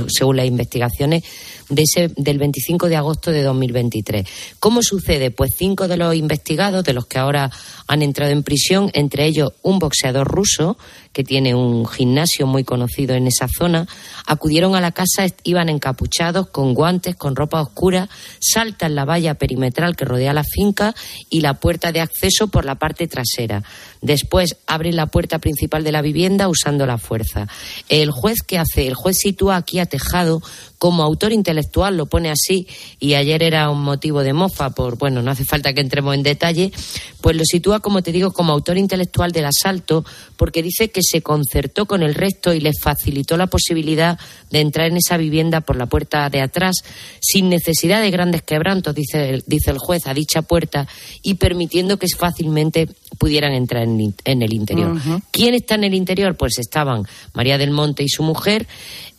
según 0.09 0.37
las 0.37 0.47
investigaciones, 0.47 1.23
de 1.69 1.83
ese, 1.83 2.11
del 2.17 2.39
25 2.39 2.89
de 2.89 2.97
agosto 2.97 3.31
de 3.31 3.43
2023. 3.43 4.27
¿Cómo 4.61 4.83
sucede? 4.83 5.31
Pues 5.31 5.55
cinco 5.57 5.89
de 5.89 5.97
los 5.97 6.15
investigados, 6.15 6.85
de 6.85 6.93
los 6.93 7.07
que 7.07 7.19
ahora 7.19 7.51
han 7.87 8.03
entrado 8.03 8.33
en 8.33 8.43
prisión, 8.43 8.91
entre 8.95 9.27
ellos 9.27 9.53
un 9.63 9.79
boxeador 9.79 10.27
ruso, 10.27 10.77
que 11.13 11.25
tiene 11.25 11.55
un 11.55 11.87
gimnasio 11.87 12.47
muy 12.47 12.63
conocido 12.63 13.15
en 13.15 13.27
esa 13.27 13.49
zona, 13.49 13.89
acudieron 14.27 14.75
a 14.75 14.83
la 14.83 14.93
casa, 14.93 15.27
iban 15.45 15.71
encapuchados, 15.71 16.49
con 16.49 16.75
guantes, 16.75 17.17
con 17.17 17.35
ropa 17.35 17.63
oscura, 17.63 18.09
saltan 18.39 18.95
la 18.95 19.07
valla 19.07 19.35
perimetral 19.35 19.97
que 19.97 20.05
rodea 20.05 20.35
la 20.35 20.45
finca 20.45 20.95
y 21.31 21.41
la 21.41 21.55
puerta 21.55 21.91
de 21.91 22.01
acceso 22.01 22.49
por 22.49 22.67
la 22.67 22.75
parte 22.75 23.09
trasera. 23.09 23.63
Después 24.03 24.59
abren 24.67 24.95
la 24.95 25.07
puerta 25.07 25.39
principal 25.39 25.85
de 25.85 25.93
la 25.93 26.03
vivienda 26.03 26.49
usando 26.49 26.87
la 26.87 26.99
fuerza. 26.99 27.49
El 27.89 28.11
juez, 28.11 28.43
¿qué 28.47 28.59
hace? 28.59 28.87
El 28.87 28.95
juez 28.95 29.17
sitúa 29.19 29.57
aquí 29.57 29.79
a 29.79 29.87
Tejado 29.87 30.43
como 30.79 31.03
autor 31.03 31.33
intelectual, 31.33 31.56
lo 31.97 32.07
pone 32.07 32.31
así, 32.31 32.67
y 32.99 33.15
ayer 33.15 33.43
era 33.43 33.71
un 33.71 33.83
motivo 33.83 34.23
de 34.23 34.33
mofa, 34.33 34.71
por, 34.71 34.99
bueno, 34.99 35.23
no 35.23 35.31
hace 35.31 35.45
falta 35.45 35.73
que 35.73 35.81
entremos 35.81 36.15
en 36.15 36.23
detalle, 36.23 36.73
pues 37.21 37.37
lo 37.37 37.45
sitúa, 37.45 37.81
como 37.81 38.03
te 38.03 38.13
digo, 38.13 38.33
como 38.33 38.53
autor 38.53 38.79
intelectual 38.79 39.33
del 39.33 39.47
asalto, 39.47 40.05
porque 40.37 40.63
dice 40.63 40.91
que 40.91 41.01
se 41.03 41.23
concertó 41.23 41.87
con 41.87 42.03
el 42.03 42.15
resto 42.15 42.55
y 42.55 42.61
le 42.61 42.73
facilitó 42.73 43.37
la 43.37 43.47
posibilidad 43.47 44.19
de 44.51 44.61
entrar 44.61 44.89
en 44.89 44.97
esa 44.97 45.17
vivienda 45.17 45.61
por 45.61 45.77
la 45.77 45.87
puerta 45.87 46.29
de 46.31 46.41
atrás, 46.41 46.77
sin 47.21 47.49
necesidad 47.49 48.01
de 48.01 48.11
grandes 48.11 48.43
quebrantos, 48.43 48.95
dice 48.95 49.31
el, 49.31 49.45
dice 49.47 49.71
el 49.71 49.79
juez, 49.79 50.07
a 50.07 50.15
dicha 50.15 50.43
puerta, 50.43 50.87
y 51.23 51.35
permitiendo 51.35 51.99
que 51.99 52.07
fácilmente 52.17 52.89
pudieran 53.19 53.53
entrar 53.53 53.83
en, 53.83 54.43
el 54.43 54.53
interior. 54.53 55.01
¿Quién 55.31 55.55
está 55.55 55.75
en 55.75 55.85
el 55.85 55.95
interior? 55.95 56.37
Pues 56.37 56.59
estaban 56.59 57.05
María 57.33 57.59
del 57.59 57.71
Monte 57.71 58.03
y 58.03 58.09
su 58.09 58.23
mujer, 58.23 58.67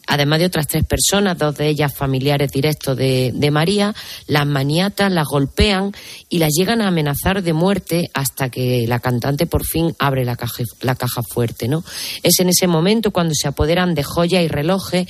además 0.08 0.40
de 0.40 0.46
otras 0.46 0.68
tres 0.68 0.86
personas, 0.86 1.38
dos 1.38 1.56
de 1.58 1.68
ellas 1.68 1.94
familiares 1.94 2.52
directos 2.52 2.98
de, 2.98 3.50
María, 3.52 3.94
las 4.28 4.46
maniatas, 4.46 5.12
las 5.12 5.28
golpean 5.28 5.94
y 6.30 6.40
las 6.40 6.52
llegan 6.58 6.82
a 6.82 6.88
amenazar 6.88 7.44
de 7.44 7.54
muerte 7.54 8.10
hasta 8.14 8.50
que 8.50 8.86
la 8.88 9.00
cantante 9.00 9.46
por 9.46 9.66
fin 9.66 9.96
abre 10.00 10.26
la 10.26 10.36
caja, 10.36 11.22
fuerte. 11.24 11.68
¿no? 11.68 11.84
Es 12.24 12.40
en 12.40 12.50
ese 12.50 12.68
momento 12.68 13.12
cuando 13.12 13.34
se 13.34 13.48
apoderan 13.48 13.94
de 13.96 14.04
joya 14.04 14.42
y 14.42 14.48
relojes 14.48 15.08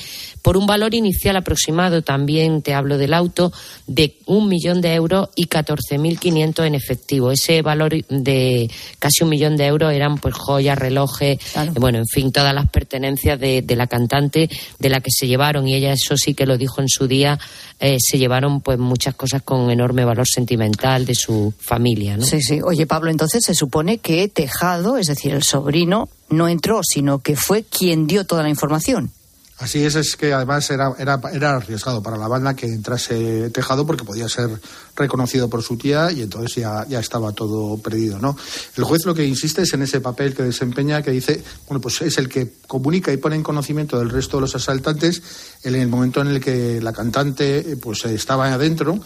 por 0.47 0.55
un 0.55 0.65
valor 0.65 0.95
inicial 0.95 1.35
aproximado, 1.35 2.03
también 2.03 2.61
te 2.61 2.73
hablo 2.73 2.97
del 2.97 3.13
auto, 3.13 3.51
de 3.85 4.15
un 4.27 4.47
millón 4.47 4.79
de 4.79 4.93
euros 4.93 5.27
y 5.35 5.47
14.500 5.47 6.65
en 6.65 6.73
efectivo. 6.73 7.31
Ese 7.31 7.61
valor 7.61 7.91
de 8.07 8.71
casi 8.97 9.25
un 9.25 9.29
millón 9.29 9.57
de 9.57 9.65
euros 9.65 9.91
eran 9.91 10.17
pues 10.19 10.33
joyas, 10.33 10.77
relojes, 10.77 11.37
bueno, 11.73 11.97
en 11.97 12.07
fin, 12.07 12.31
todas 12.31 12.55
las 12.55 12.69
pertenencias 12.69 13.37
de, 13.37 13.61
de 13.61 13.75
la 13.75 13.87
cantante 13.87 14.49
de 14.79 14.89
la 14.89 15.01
que 15.01 15.11
se 15.11 15.27
llevaron, 15.27 15.67
y 15.67 15.75
ella 15.75 15.91
eso 15.91 16.15
sí 16.15 16.33
que 16.33 16.45
lo 16.45 16.57
dijo 16.57 16.79
en 16.79 16.87
su 16.87 17.09
día, 17.09 17.37
eh, 17.81 17.97
se 17.99 18.17
llevaron 18.17 18.61
pues 18.61 18.79
muchas 18.79 19.15
cosas 19.15 19.41
con 19.41 19.69
enorme 19.69 20.05
valor 20.05 20.27
sentimental 20.33 21.05
de 21.05 21.15
su 21.15 21.53
familia. 21.59 22.15
¿no? 22.15 22.23
Sí, 22.23 22.41
sí. 22.41 22.61
Oye, 22.63 22.87
Pablo, 22.87 23.11
entonces 23.11 23.43
se 23.43 23.53
supone 23.53 23.97
que 23.97 24.29
Tejado, 24.29 24.97
es 24.97 25.07
decir, 25.07 25.33
el 25.33 25.43
sobrino, 25.43 26.07
no 26.29 26.47
entró, 26.47 26.83
sino 26.83 27.19
que 27.19 27.35
fue 27.35 27.63
quien 27.63 28.07
dio 28.07 28.25
toda 28.25 28.43
la 28.43 28.49
información. 28.49 29.11
Así 29.57 29.83
es, 29.83 29.95
es 29.95 30.15
que 30.15 30.33
además 30.33 30.69
era, 30.69 30.93
era, 30.99 31.19
era 31.33 31.55
arriesgado 31.55 32.03
para 32.03 32.15
la 32.15 32.27
banda 32.27 32.55
que 32.55 32.67
entrase 32.67 33.49
Tejado 33.49 33.87
porque 33.87 34.03
podía 34.03 34.29
ser 34.29 34.49
reconocido 34.97 35.49
por 35.49 35.63
su 35.63 35.77
tía 35.77 36.11
y 36.11 36.21
entonces 36.21 36.55
ya, 36.55 36.85
ya 36.87 36.99
estaba 36.99 37.31
todo 37.31 37.77
perdido, 37.77 38.19
¿no? 38.19 38.35
El 38.75 38.83
juez 38.83 39.05
lo 39.05 39.13
que 39.13 39.25
insiste 39.25 39.61
es 39.61 39.73
en 39.73 39.83
ese 39.83 40.01
papel 40.01 40.33
que 40.35 40.43
desempeña, 40.43 41.01
que 41.01 41.11
dice, 41.11 41.43
bueno, 41.67 41.79
pues 41.79 42.01
es 42.01 42.17
el 42.17 42.27
que 42.27 42.53
comunica 42.67 43.13
y 43.13 43.17
pone 43.17 43.35
en 43.35 43.43
conocimiento 43.43 43.97
del 43.99 44.09
resto 44.09 44.37
de 44.37 44.41
los 44.41 44.55
asaltantes 44.55 45.21
en 45.63 45.75
el 45.75 45.87
momento 45.87 46.21
en 46.21 46.27
el 46.27 46.39
que 46.39 46.81
la 46.81 46.93
cantante 46.93 47.59
eh, 47.59 47.77
pues 47.77 48.05
estaba 48.05 48.51
adentro 48.51 48.99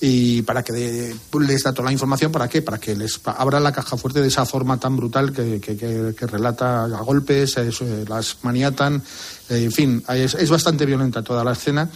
y 0.00 0.42
para 0.42 0.62
que 0.62 1.14
les 1.40 1.62
da 1.62 1.72
toda 1.72 1.86
la 1.86 1.92
información, 1.92 2.32
¿para 2.32 2.48
qué? 2.48 2.62
Para 2.62 2.78
que 2.78 2.94
les 2.94 3.20
abra 3.24 3.60
la 3.60 3.72
caja 3.72 3.96
fuerte 3.96 4.20
de 4.20 4.28
esa 4.28 4.44
forma 4.44 4.78
tan 4.78 4.96
brutal 4.96 5.32
que, 5.32 5.60
que, 5.60 6.26
relata 6.26 6.84
a 6.84 7.00
golpes, 7.02 7.56
eh, 7.56 8.04
las 8.08 8.38
maniatan, 8.42 9.02
eh, 9.48 9.64
en 9.64 9.72
fin, 9.72 10.02
es, 10.08 10.50
bastante 10.50 10.86
violenta 10.86 11.22
toda 11.22 11.44
la 11.44 11.52
escena 11.52 11.88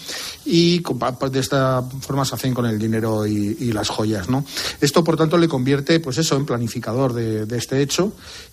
y 0.45 0.81
de 0.81 1.41
esta 1.41 1.83
forma 1.83 2.25
se 2.25 2.35
hacen 2.35 2.55
con 2.55 2.67
el 2.67 2.79
dinero 2.79 3.27
y, 3.27 3.40
las 3.73 3.89
joyas, 3.89 4.29
¿no? 4.29 4.45
Esto, 4.81 5.05
por 5.05 5.17
tanto, 5.17 5.39
le 5.39 5.49
convierte, 5.49 6.01
pues 6.01 6.19
eso, 6.19 6.37
en 6.37 6.47
planificador 6.47 7.13
de, 7.13 7.57
este 7.57 7.83
hecho 7.83 8.13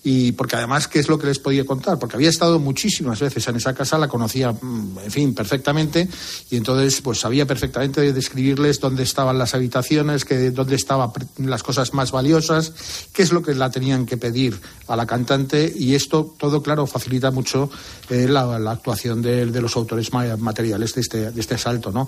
y 0.10 0.32
porque 0.32 0.56
además, 0.56 0.88
¿qué 0.88 1.00
es 1.00 1.10
lo 1.10 1.20
que 1.20 1.28
les 1.28 1.38
podía 1.38 1.66
contar? 1.66 2.00
Porque 2.00 2.16
había 2.16 2.30
estado 2.30 2.60
muchísimas 2.60 3.20
veces 3.20 3.46
en 3.50 3.58
esa 3.58 3.74
casa, 3.74 3.98
la 3.98 4.08
conocía, 4.08 4.54
mm, 4.54 5.00
en 5.04 5.12
fin, 5.12 5.34
perfectamente 5.36 6.08
y 6.50 6.56
entonces, 6.56 7.02
pues 7.02 7.20
sabía 7.20 7.46
perfectamente 7.46 8.14
describirles 8.14 8.80
dónde 8.80 9.04
estaban 9.04 9.38
las 9.38 9.54
habitaciones, 9.54 10.24
que, 10.24 10.52
dónde 10.52 10.76
estaban 10.76 11.12
las 11.40 11.62
cosas 11.62 11.94
más 11.94 12.12
valiosas, 12.12 12.72
qué 13.12 13.22
es 13.22 13.34
lo 13.34 13.42
que 13.42 13.54
la 13.54 13.70
tenían 13.70 14.06
que 14.06 14.16
pedir 14.16 14.58
a 14.88 14.96
la 14.96 15.06
cantante 15.06 15.74
y 15.78 15.94
esto, 15.94 16.34
todo, 16.38 16.64
claro, 16.64 16.88
facilita 16.88 17.30
mucho 17.32 17.70
eh, 18.10 18.30
la, 18.30 18.58
la 18.60 18.72
actuación 18.72 19.22
de, 19.22 19.46
los 19.60 19.76
autores 19.76 20.14
materiales 20.14 20.94
de 20.94 21.02
este, 21.02 21.32
de 21.32 21.42
este 21.42 21.56
asalto. 21.56 21.92
¿no? 21.92 22.08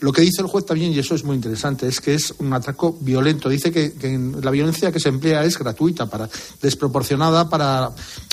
Lo 0.00 0.12
que 0.12 0.20
dice 0.20 0.42
el 0.42 0.48
juez 0.48 0.66
también, 0.66 0.92
y 0.92 0.98
eso 0.98 1.14
es 1.14 1.24
muy 1.24 1.36
interesante, 1.36 1.88
es 1.88 2.02
que 2.02 2.12
es 2.12 2.34
un 2.40 2.52
atraco 2.52 2.98
violento. 3.00 3.48
Dice 3.48 3.72
que, 3.72 3.88
la 4.42 4.50
violencia 4.50 4.92
que 4.92 5.00
se 5.00 5.08
emplea 5.08 5.44
es 5.44 5.58
gratuita, 5.58 6.06
para, 6.06 6.28
desproporcionada 6.60 7.37
para, 7.46 7.92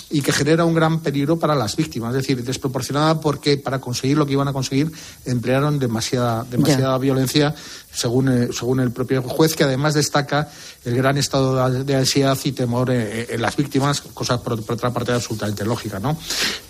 y 0.09 0.21
que 0.21 0.31
genera 0.31 0.65
un 0.65 0.73
gran 0.73 1.01
peligro 1.01 1.37
para 1.37 1.55
las 1.55 1.75
víctimas. 1.75 2.15
Es 2.15 2.21
decir, 2.21 2.43
desproporcionada 2.43 3.19
porque 3.19 3.57
para 3.57 3.79
conseguir 3.81 4.17
lo 4.17 4.25
que 4.25 4.33
iban 4.33 4.47
a 4.47 4.53
conseguir 4.53 4.91
emplearon 5.25 5.79
demasiada, 5.79 6.43
demasiada 6.43 6.97
violencia 6.97 7.55
según, 7.91 8.29
eh, 8.29 8.49
según 8.53 8.79
el 8.79 8.91
propio 8.91 9.21
juez, 9.23 9.55
que 9.55 9.63
además 9.63 9.93
destaca 9.93 10.49
el 10.83 10.95
gran 10.95 11.17
estado 11.17 11.83
de 11.83 11.95
ansiedad 11.95 12.37
y 12.43 12.51
temor 12.51 12.91
eh, 12.91 13.27
en, 13.31 13.41
las 13.41 13.55
víctimas, 13.55 14.01
cosa 14.01 14.41
por, 14.41 14.53
otra 14.53 14.93
parte 14.93 15.11
absolutamente 15.11 15.65
lógica. 15.65 15.99
¿no? 15.99 16.17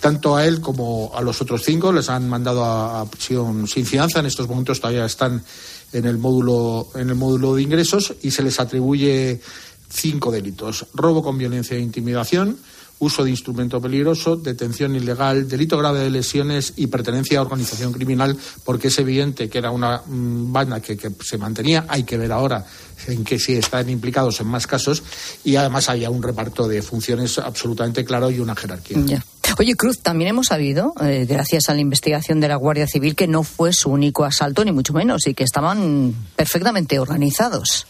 Tanto 0.00 0.36
a 0.36 0.46
él 0.46 0.60
como 0.60 1.12
a 1.14 1.20
los 1.20 1.40
otros 1.42 1.62
cinco 1.62 1.92
les 1.92 2.08
han 2.08 2.28
mandado 2.28 2.64
a, 2.64 3.04
prisión 3.06 3.68
sin 3.68 3.84
fianza, 3.86 4.20
en 4.20 4.26
estos 4.26 4.48
momentos 4.48 4.80
todavía 4.80 5.04
están 5.04 5.42
en 5.92 6.04
el 6.04 6.18
módulo, 6.18 6.88
en 6.94 7.10
el 7.10 7.14
módulo 7.14 7.54
de 7.54 7.62
ingresos 7.62 8.14
y 8.22 8.30
se 8.30 8.42
les 8.42 8.58
atribuye 8.58 9.40
cinco 9.88 10.30
delitos. 10.30 10.86
Robo 10.94 11.22
con 11.22 11.38
violencia 11.38 11.76
e 11.76 11.80
intimidación, 11.80 12.58
uso 12.98 13.24
de 13.24 13.30
instrumento 13.30 13.80
peligroso, 13.80 14.36
detención 14.36 14.96
ilegal, 14.96 15.48
delito 15.48 15.76
grave 15.76 16.00
de 16.00 16.10
lesiones 16.10 16.72
y 16.76 16.86
pertenencia 16.86 17.38
a 17.38 17.42
organización 17.42 17.92
criminal, 17.92 18.36
porque 18.64 18.88
es 18.88 18.98
evidente 18.98 19.48
que 19.48 19.58
era 19.58 19.70
una 19.70 20.02
mm, 20.06 20.52
banda 20.52 20.80
que, 20.80 20.96
se 21.20 21.38
mantenía. 21.38 21.84
Hay 21.88 22.04
que 22.04 22.16
ver 22.16 22.32
ahora 22.32 22.64
en 23.06 23.24
que 23.24 23.38
sí 23.38 23.54
están 23.54 23.90
implicados 23.90 24.40
en 24.40 24.46
más 24.46 24.66
casos 24.66 25.02
y 25.44 25.56
además 25.56 25.88
había 25.88 26.10
un 26.10 26.22
reparto 26.22 26.66
de 26.66 26.80
funciones 26.80 27.38
absolutamente 27.38 28.04
claro 28.04 28.30
y 28.30 28.40
una 28.40 28.56
jerarquía. 28.56 29.22
Oye, 29.58 29.74
Cruz, 29.74 30.00
también 30.02 30.30
hemos 30.30 30.48
sabido, 30.48 30.92
eh, 31.00 31.24
gracias 31.26 31.68
a 31.68 31.74
la 31.74 31.80
investigación 31.80 32.40
de 32.40 32.48
la 32.48 32.56
Guardia 32.56 32.86
Civil, 32.86 33.14
que 33.14 33.26
no 33.26 33.42
fue 33.42 33.72
su 33.72 33.90
único 33.90 34.24
asalto, 34.24 34.64
ni 34.64 34.72
mucho 34.72 34.92
menos, 34.92 35.26
y 35.26 35.34
que 35.34 35.44
estaban 35.44 36.14
perfectamente 36.34 36.98
organizados. 36.98 37.86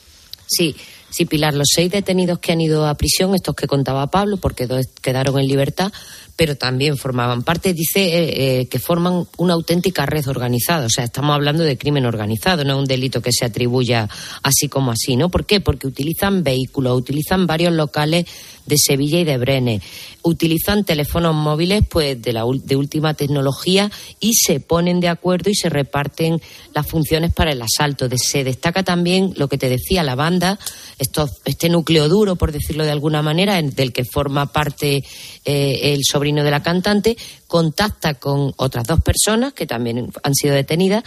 Sí, 0.46 0.76
Sí, 1.10 1.24
Pilar, 1.24 1.54
los 1.54 1.68
seis 1.72 1.90
detenidos 1.90 2.40
que 2.40 2.52
han 2.52 2.60
ido 2.60 2.86
a 2.86 2.94
prisión, 2.94 3.34
estos 3.34 3.54
que 3.54 3.66
contaba 3.66 4.08
Pablo, 4.08 4.36
porque 4.36 4.66
dos 4.66 4.86
quedaron 5.00 5.38
en 5.38 5.46
libertad, 5.46 5.92
pero 6.36 6.56
también 6.56 6.96
formaban 6.96 7.42
parte, 7.42 7.72
dice 7.72 8.00
eh, 8.00 8.60
eh, 8.60 8.66
que 8.66 8.78
forman 8.78 9.26
una 9.38 9.54
auténtica 9.54 10.04
red 10.04 10.26
organizada. 10.28 10.86
O 10.86 10.90
sea, 10.90 11.04
estamos 11.04 11.34
hablando 11.34 11.62
de 11.62 11.78
crimen 11.78 12.04
organizado, 12.04 12.64
no 12.64 12.74
es 12.74 12.78
un 12.78 12.84
delito 12.84 13.22
que 13.22 13.32
se 13.32 13.46
atribuya 13.46 14.08
así 14.42 14.68
como 14.68 14.90
así, 14.90 15.16
¿no? 15.16 15.30
¿Por 15.30 15.46
qué? 15.46 15.60
Porque 15.60 15.86
utilizan 15.86 16.42
vehículos, 16.42 16.98
utilizan 16.98 17.46
varios 17.46 17.72
locales 17.72 18.26
de 18.66 18.76
Sevilla 18.78 19.20
y 19.20 19.24
de 19.24 19.38
Brene, 19.38 19.80
utilizan 20.22 20.84
teléfonos 20.84 21.34
móviles 21.34 21.82
pues 21.88 22.20
de, 22.20 22.32
la, 22.32 22.44
de 22.64 22.76
última 22.76 23.14
tecnología 23.14 23.90
y 24.20 24.34
se 24.34 24.60
ponen 24.60 25.00
de 25.00 25.08
acuerdo 25.08 25.50
y 25.50 25.54
se 25.54 25.68
reparten 25.68 26.40
las 26.74 26.86
funciones 26.86 27.32
para 27.32 27.52
el 27.52 27.62
asalto. 27.62 28.08
se 28.16 28.44
destaca 28.44 28.82
también 28.82 29.32
lo 29.36 29.48
que 29.48 29.58
te 29.58 29.68
decía 29.68 30.02
la 30.02 30.14
banda, 30.14 30.58
este 30.98 31.68
núcleo 31.68 32.08
duro, 32.08 32.36
por 32.36 32.52
decirlo 32.52 32.84
de 32.84 32.90
alguna 32.90 33.22
manera, 33.22 33.60
del 33.60 33.92
que 33.92 34.04
forma 34.04 34.52
parte 34.52 35.04
eh, 35.44 35.92
el 35.92 36.00
sobrino 36.02 36.42
de 36.42 36.50
la 36.50 36.62
cantante, 36.62 37.16
contacta 37.46 38.14
con 38.14 38.52
otras 38.56 38.84
dos 38.84 39.00
personas 39.00 39.52
que 39.52 39.66
también 39.66 40.10
han 40.22 40.34
sido 40.34 40.54
detenidas 40.54 41.04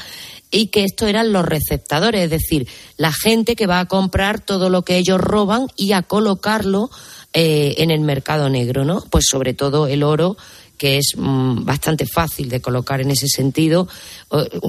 y 0.52 0.68
que 0.68 0.84
estos 0.84 1.10
eran 1.10 1.32
los 1.32 1.46
receptadores, 1.46 2.24
es 2.24 2.30
decir, 2.30 2.68
la 2.98 3.12
gente 3.12 3.56
que 3.56 3.68
va 3.68 3.80
a 3.80 3.88
comprar 3.88 4.40
todo 4.40 4.70
lo 4.70 4.84
que 4.84 4.98
ellos 4.98 5.20
roban 5.20 5.68
y 5.76 5.92
a 5.92 6.02
colocarlo 6.04 6.90
eh, 7.34 7.76
en 7.78 7.92
el 7.92 8.02
mercado 8.02 8.50
negro, 8.50 8.86
¿no? 8.86 9.04
Pues 9.10 9.26
sobre 9.30 9.54
todo 9.54 9.88
el 9.88 10.04
oro 10.04 10.38
que 10.78 10.98
es 10.98 11.14
mm, 11.18 11.66
bastante 11.66 12.06
fácil 12.06 12.50
de 12.50 12.62
colocar 12.62 13.02
en 13.02 13.12
ese 13.12 13.28
sentido, 13.28 13.88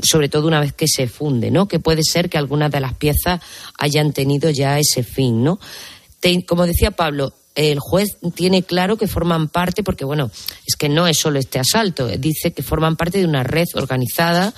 sobre 0.02 0.28
todo 0.28 0.48
una 0.48 0.61
vez 0.61 0.72
que 0.72 0.88
se 0.88 1.06
funde, 1.06 1.50
¿no? 1.52 1.68
Que 1.68 1.78
puede 1.78 2.02
ser 2.02 2.28
que 2.28 2.36
algunas 2.36 2.70
de 2.72 2.80
las 2.80 2.94
piezas 2.94 3.40
hayan 3.78 4.12
tenido 4.12 4.50
ya 4.50 4.78
ese 4.78 5.02
fin, 5.02 5.44
¿no? 5.44 5.58
como 6.46 6.66
decía 6.66 6.90
Pablo, 6.90 7.32
el 7.54 7.78
juez 7.80 8.18
tiene 8.34 8.62
claro 8.62 8.96
que 8.96 9.06
forman 9.06 9.48
parte, 9.48 9.82
porque 9.82 10.04
bueno, 10.04 10.30
es 10.66 10.76
que 10.76 10.88
no 10.88 11.06
es 11.06 11.18
solo 11.18 11.38
este 11.38 11.58
asalto, 11.58 12.08
dice 12.08 12.52
que 12.52 12.62
forman 12.62 12.96
parte 12.96 13.18
de 13.18 13.24
una 13.24 13.42
red 13.42 13.66
organizada 13.74 14.52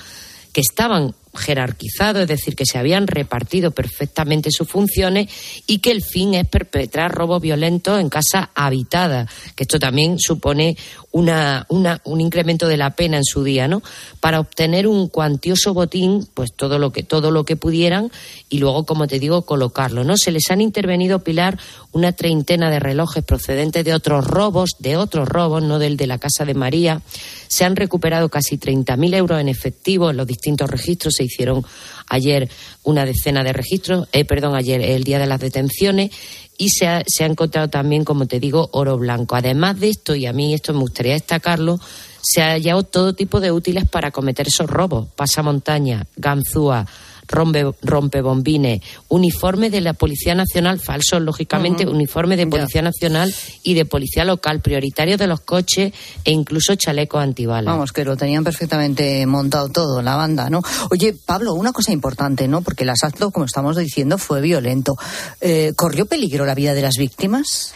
que 0.53 0.61
estaban 0.61 1.15
jerarquizado, 1.35 2.21
es 2.21 2.29
decir, 2.29 2.55
que 2.55 2.67
se 2.67 2.79
habían 2.79 3.07
repartido 3.07 3.71
perfectamente 3.71 4.51
sus 4.51 4.69
funciones 4.69 5.31
y 5.67 5.79
que 5.79 5.91
el 5.91 6.03
fin 6.03 6.35
es 6.35 6.47
perpetrar 6.47 7.13
robos 7.13 7.41
violentos 7.41 8.01
en 8.01 8.09
casa 8.09 8.51
habitada, 8.55 9.27
que 9.57 9.65
esto 9.65 9.79
también 9.79 10.19
supone 10.19 10.77
una, 11.13 11.67
un 11.69 12.21
incremento 12.21 12.67
de 12.69 12.77
la 12.77 12.91
pena 12.91 13.19
en 13.19 13.25
su 13.25 13.45
día, 13.45 13.69
¿no? 13.69 13.83
Para 14.21 14.41
obtener 14.41 14.87
un 14.87 15.09
cuantioso 15.09 15.75
botín, 15.75 16.27
pues 16.35 16.53
todo 16.55 16.79
lo 16.79 16.91
que 16.93 17.03
todo 17.03 17.31
lo 17.31 17.45
que 17.45 17.57
pudieran 17.57 18.11
y 18.49 18.59
luego, 18.59 18.85
como 18.85 19.07
te 19.07 19.19
digo, 19.19 19.43
colocarlo, 19.43 20.05
¿no? 20.05 20.17
Se 20.17 20.33
les 20.33 20.51
han 20.51 20.61
intervenido 20.61 21.21
Pilar 21.21 21.59
una 21.93 22.13
treintena 22.13 22.71
de 22.71 22.81
relojes 22.81 23.23
procedentes 23.23 23.85
de 23.85 23.95
otros 23.95 24.27
robos, 24.27 24.71
de 24.79 24.97
otros 24.97 25.29
robos, 25.29 25.63
no 25.63 25.79
del 25.79 25.97
de 25.97 26.07
la 26.07 26.19
casa 26.19 26.45
de 26.45 26.55
María. 26.55 27.03
Se 27.49 27.65
han 27.65 27.77
recuperado 27.77 28.31
casi 28.31 28.57
30.000 28.57 29.15
euros 29.15 29.41
en 29.41 29.49
efectivo 29.49 30.11
en 30.11 30.17
los 30.17 30.27
distintos 30.27 30.71
registros 30.71 31.15
se 31.15 31.25
hicieron 31.25 31.65
ayer 32.09 32.49
una 32.83 33.05
decena 33.05 33.45
de 33.45 33.53
registros, 33.53 34.09
eh, 34.13 34.25
perdón, 34.25 34.55
ayer 34.55 34.81
el 34.81 35.05
día 35.05 35.19
de 35.19 35.27
las 35.27 35.41
detenciones 35.41 36.11
y 36.59 36.71
se 36.71 36.87
ha, 36.87 37.03
se 37.07 37.25
ha 37.25 37.27
encontrado 37.27 37.69
también, 37.69 38.05
como 38.05 38.27
te 38.27 38.41
digo, 38.41 38.69
oro 38.73 38.99
blanco. 38.99 39.37
Además 39.37 39.81
de 39.81 39.89
esto, 39.91 40.15
y 40.15 40.27
a 40.27 40.33
mí 40.33 40.55
esto 40.55 40.73
me 40.73 40.81
gustaría 40.81 41.15
destacarlo, 41.15 41.81
se 42.23 42.41
ha 42.43 42.53
hallado 42.53 42.83
todo 42.85 43.15
tipo 43.15 43.41
de 43.41 43.51
útiles 43.51 43.89
para 43.89 44.11
cometer 44.11 44.47
esos 44.47 44.71
robos, 44.71 45.09
pasamontaña, 45.17 46.07
ganzúa, 46.17 46.87
rompe, 47.33 47.73
rompebombines, 47.83 48.83
uniforme 49.09 49.71
de 49.71 49.81
la 49.81 49.95
Policía 49.95 50.35
Nacional, 50.35 50.79
falso, 50.79 51.19
lógicamente, 51.19 51.87
uniforme 51.87 52.37
de 52.37 52.47
Policía 52.47 52.83
Nacional 52.83 53.35
y 53.65 53.75
de 53.75 53.85
Policía 53.85 54.25
Local, 54.25 54.61
prioritario 54.61 55.17
de 55.17 55.27
los 55.27 55.41
coches 55.41 55.93
e 56.25 56.31
incluso 56.31 56.77
chalecos 56.77 57.23
antibalas. 57.23 57.73
Vamos, 57.73 57.93
que 57.93 58.05
lo 58.05 58.17
tenían 58.17 58.45
perfectamente 58.45 59.27
montado 59.27 59.69
todo, 59.71 60.03
la 60.03 60.15
banda, 60.15 60.49
¿no? 60.51 60.61
Oye, 60.91 61.15
Pablo, 61.15 61.55
una 61.55 61.73
cosa 61.73 61.93
importante, 61.93 62.47
¿no? 62.47 62.63
Porque 62.63 62.85
el 62.85 62.91
asalto, 62.91 63.31
como 63.31 63.47
estamos 63.47 63.77
diciendo, 63.77 64.19
fue 64.19 64.41
violento. 64.41 64.95
Eh, 65.41 65.73
¿Corrió 65.75 66.07
peligro 66.07 66.47
la 66.47 66.55
vida 66.55 66.75
de 66.75 66.83
las 66.83 66.97
víctimas? 66.97 67.75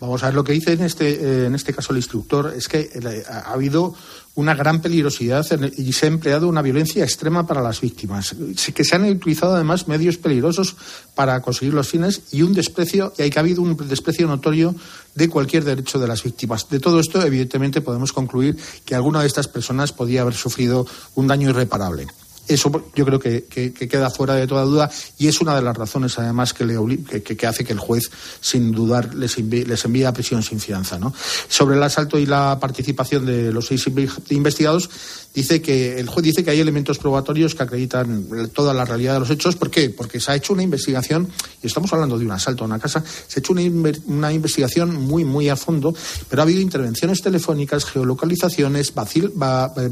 Vamos 0.00 0.22
a 0.22 0.26
ver, 0.26 0.34
lo 0.34 0.44
que 0.44 0.52
dice 0.52 0.72
en 0.72 0.82
este, 0.82 1.10
eh, 1.10 1.46
en 1.46 1.54
este 1.54 1.74
caso 1.74 1.92
el 1.92 1.98
instructor 1.98 2.54
es 2.56 2.68
que 2.68 2.90
eh, 2.94 3.22
ha 3.28 3.52
habido 3.52 3.94
una 4.34 4.54
gran 4.54 4.80
peligrosidad 4.80 5.44
y 5.76 5.92
se 5.92 6.06
ha 6.06 6.08
empleado 6.08 6.48
una 6.48 6.62
violencia 6.62 7.04
extrema 7.04 7.46
para 7.46 7.62
las 7.62 7.80
víctimas, 7.80 8.34
que 8.74 8.84
se 8.84 8.96
han 8.96 9.04
utilizado 9.04 9.54
además 9.54 9.88
medios 9.88 10.18
peligrosos 10.18 10.76
para 11.14 11.40
conseguir 11.42 11.74
los 11.74 11.88
fines 11.88 12.22
y 12.32 12.42
un 12.42 12.52
desprecio, 12.52 13.12
y 13.18 13.22
hay 13.22 13.30
que 13.30 13.38
ha 13.38 13.42
habido 13.42 13.62
un 13.62 13.76
desprecio 13.88 14.26
notorio 14.26 14.74
de 15.14 15.28
cualquier 15.28 15.64
derecho 15.64 15.98
de 15.98 16.08
las 16.08 16.22
víctimas. 16.22 16.68
De 16.68 16.78
todo 16.80 17.00
esto, 17.00 17.20
evidentemente, 17.24 17.80
podemos 17.80 18.12
concluir 18.12 18.56
que 18.84 18.94
alguna 18.94 19.20
de 19.20 19.26
estas 19.26 19.48
personas 19.48 19.92
podía 19.92 20.22
haber 20.22 20.34
sufrido 20.34 20.86
un 21.16 21.26
daño 21.26 21.50
irreparable. 21.50 22.06
Eso 22.48 22.90
yo 22.94 23.04
creo 23.04 23.18
que, 23.18 23.44
queda 23.44 24.10
fuera 24.10 24.34
de 24.34 24.46
toda 24.46 24.64
duda 24.64 24.90
y 25.18 25.28
es 25.28 25.40
una 25.40 25.54
de 25.54 25.62
las 25.62 25.76
razones, 25.76 26.18
además, 26.18 26.52
que, 26.52 26.64
le, 26.64 26.76
que, 27.22 27.46
hace 27.46 27.64
que 27.64 27.72
el 27.72 27.78
juez, 27.78 28.10
sin 28.40 28.72
dudar, 28.72 29.14
les 29.14 29.38
envíe, 29.38 29.64
les 29.64 29.84
a 30.06 30.12
prisión 30.12 30.42
sin 30.42 30.60
fianza. 30.60 30.98
¿no? 30.98 31.12
Sobre 31.48 31.76
el 31.76 31.82
asalto 31.82 32.18
y 32.18 32.26
la 32.26 32.58
participación 32.60 33.26
de 33.26 33.52
los 33.52 33.66
seis 33.66 33.84
investigados, 34.30 34.90
dice 35.34 35.62
que 35.62 35.98
el 35.98 36.08
juez 36.08 36.24
dice 36.24 36.44
que 36.44 36.50
hay 36.50 36.60
elementos 36.60 36.98
probatorios 36.98 37.54
que 37.54 37.62
acreditan 37.62 38.26
toda 38.52 38.74
la 38.74 38.84
realidad 38.84 39.14
de 39.14 39.20
los 39.20 39.30
hechos. 39.30 39.56
¿Por 39.56 39.70
qué? 39.70 39.90
Porque 39.90 40.20
se 40.20 40.32
ha 40.32 40.36
hecho 40.36 40.52
una 40.52 40.62
investigación, 40.62 41.28
y 41.62 41.66
estamos 41.66 41.92
hablando 41.92 42.18
de 42.18 42.24
un 42.24 42.32
asalto 42.32 42.64
a 42.64 42.66
una 42.66 42.78
casa, 42.78 43.02
se 43.28 43.38
ha 43.38 43.40
hecho 43.40 43.52
una, 43.52 44.32
investigación 44.32 44.94
muy, 44.94 45.24
muy 45.24 45.48
a 45.48 45.56
fondo, 45.56 45.94
pero 46.28 46.42
ha 46.42 46.44
habido 46.44 46.60
intervenciones 46.60 47.22
telefónicas, 47.22 47.84
geolocalizaciones, 47.84 48.92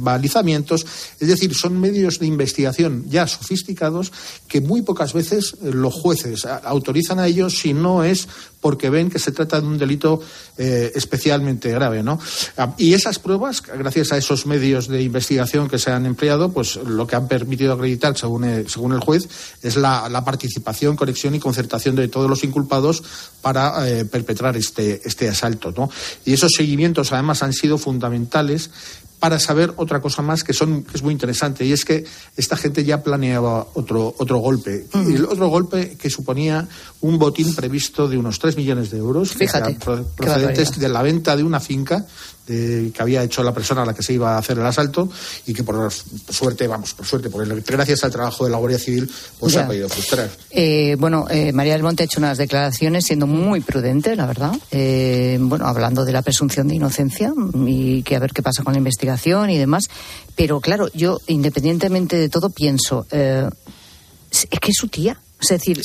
balizamientos, 0.01 0.87
es 1.21 1.29
decir, 1.29 1.55
son 1.55 1.81
medios 1.81 2.19
de 2.19 2.27
investigación 2.27 3.05
ya 3.09 3.27
sofisticados 3.27 4.13
que 4.47 4.61
muy 4.61 4.83
pocas 4.83 5.13
veces 5.13 5.55
los 5.63 5.95
jueces 5.95 6.47
autorizan 6.47 7.19
a 7.19 7.27
ellos 7.27 7.59
si 7.59 7.75
no 7.75 8.05
es 8.05 8.29
porque 8.61 8.91
ven 8.91 9.11
que 9.11 9.19
se 9.19 9.33
trata 9.33 9.61
de 9.61 9.67
un 9.67 9.79
delito 9.79 10.21
eh, 10.57 10.93
especialmente 10.95 11.71
grave, 11.71 12.03
¿no? 12.03 12.19
Ah, 12.57 12.75
y 12.77 12.95
esas 12.95 13.19
pruebas, 13.19 13.63
gracias 13.63 14.13
a 14.13 14.17
esos 14.17 14.47
medios 14.47 14.89
de 14.89 15.03
investigación 15.03 15.69
que 15.69 15.79
se 15.79 15.91
han 15.91 16.07
empleado, 16.07 16.53
pues 16.53 16.77
lo 16.77 17.07
que 17.07 17.17
han 17.17 17.29
permitido 17.29 17.73
acreditar, 17.73 18.17
según 18.17 18.45
el, 18.45 18.69
según 18.69 18.93
el 18.93 19.01
juez, 19.01 19.29
es 19.63 19.77
la, 19.77 20.25
participación, 20.25 20.97
conexión 20.97 21.35
y 21.35 21.39
concertación 21.39 21.95
de 21.95 22.09
todos 22.09 22.29
los 22.29 22.45
inculpados 22.45 23.03
para 23.41 23.89
eh, 23.89 24.05
perpetrar 24.05 24.57
este, 24.57 25.01
este 25.05 25.29
asalto, 25.29 25.73
¿no? 25.77 25.89
Y 26.25 26.33
esos 26.33 26.53
seguimientos, 26.53 27.13
además, 27.13 27.43
han 27.43 27.53
sido 27.53 27.79
fundamentales 27.79 28.71
para 29.19 29.39
saber 29.39 29.73
otra 29.77 30.01
cosa 30.01 30.23
más 30.23 30.45
que, 30.45 30.53
son, 30.53 30.85
que 30.85 30.97
es 30.97 31.03
muy 31.03 31.13
interesante, 31.13 31.65
y 31.65 31.73
es 31.73 31.85
que 31.85 32.05
esta 32.37 32.57
gente 32.57 32.85
ya 32.85 33.03
planeaba 33.03 33.67
otro, 33.75 34.15
otro 34.19 34.39
golpe. 34.39 34.87
Y 34.95 35.15
el 35.15 35.25
otro 35.25 35.49
golpe 35.49 35.97
que 35.97 36.09
suponía 36.09 36.67
un 37.01 37.19
botín 37.19 37.55
previsto 37.55 38.09
de 38.09 38.17
unos 38.17 38.39
3 38.39 38.57
millones 38.57 38.91
de 38.91 38.99
euros, 38.99 39.33
Fíjate, 39.33 39.77
procedentes 40.17 40.79
de 40.79 40.89
la 40.89 41.03
venta 41.03 41.37
de 41.37 41.43
una 41.43 41.61
finca 41.61 42.07
que 42.49 43.03
había 43.03 43.23
hecho 43.23 43.43
la 43.43 43.53
persona 43.53 43.83
a 43.83 43.87
la 43.87 43.95
que 43.95 44.03
se 44.03 44.15
iba 44.15 44.35
a 44.35 44.39
hacer 44.39 44.59
el 44.59 44.65
asalto 44.65 45.11
y 45.47 45.53
que 45.53 45.63
por 45.63 45.93
suerte, 45.93 46.67
vamos, 46.67 46.95
por 46.95 47.07
suerte, 47.07 47.29
porque 47.29 47.63
gracias 47.67 48.05
al 48.05 48.11
trabajo 48.11 48.45
de 48.45 48.51
la 48.51 48.57
Guardia 48.57 48.79
Civil, 48.79 49.11
pues 49.39 49.53
se 49.53 49.61
ha 49.61 49.67
podido 49.67 49.89
frustrar. 49.89 50.31
Eh, 50.51 50.97
bueno, 50.99 51.27
eh, 51.31 51.53
María 51.53 51.75
del 51.75 51.83
Monte 51.83 52.03
ha 52.03 52.07
hecho 52.07 52.21
unas 52.21 52.39
declaraciones 52.39 53.05
siendo 53.05 53.27
muy 53.27 53.61
prudente, 53.61 54.17
la 54.17 54.27
verdad. 54.27 54.53
Eh, 54.71 55.37
bueno, 55.41 55.67
hablando 55.67 56.05
de 56.05 56.13
la 56.13 56.23
presunción 56.23 56.69
de 56.69 56.77
inocencia 56.77 57.33
y 57.67 58.03
que 58.03 58.17
a 58.17 58.19
ver 58.19 58.33
qué 58.33 58.43
pasa 58.43 58.63
con 58.63 58.73
la 58.73 58.79
investigación 58.79 59.51
y 59.51 59.59
demás. 59.59 59.89
Pero 60.35 60.61
claro, 60.61 60.89
yo, 60.95 61.21
independientemente 61.27 62.17
de 62.17 62.29
todo, 62.31 62.49
pienso, 62.49 63.07
es 63.11 64.47
que 64.49 64.71
es 64.71 64.77
su 64.77 64.89
tía. 64.89 65.21
Es 65.41 65.49
decir, 65.49 65.83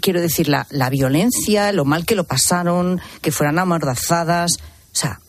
quiero 0.00 0.20
decir, 0.20 0.48
la, 0.48 0.66
la 0.70 0.90
violencia, 0.90 1.72
lo 1.72 1.84
mal 1.84 2.04
que 2.04 2.14
lo 2.14 2.24
pasaron, 2.24 3.00
que 3.22 3.32
fueran 3.32 3.58
amordazadas. 3.58 4.52
O 4.60 4.94
sea, 4.94 5.21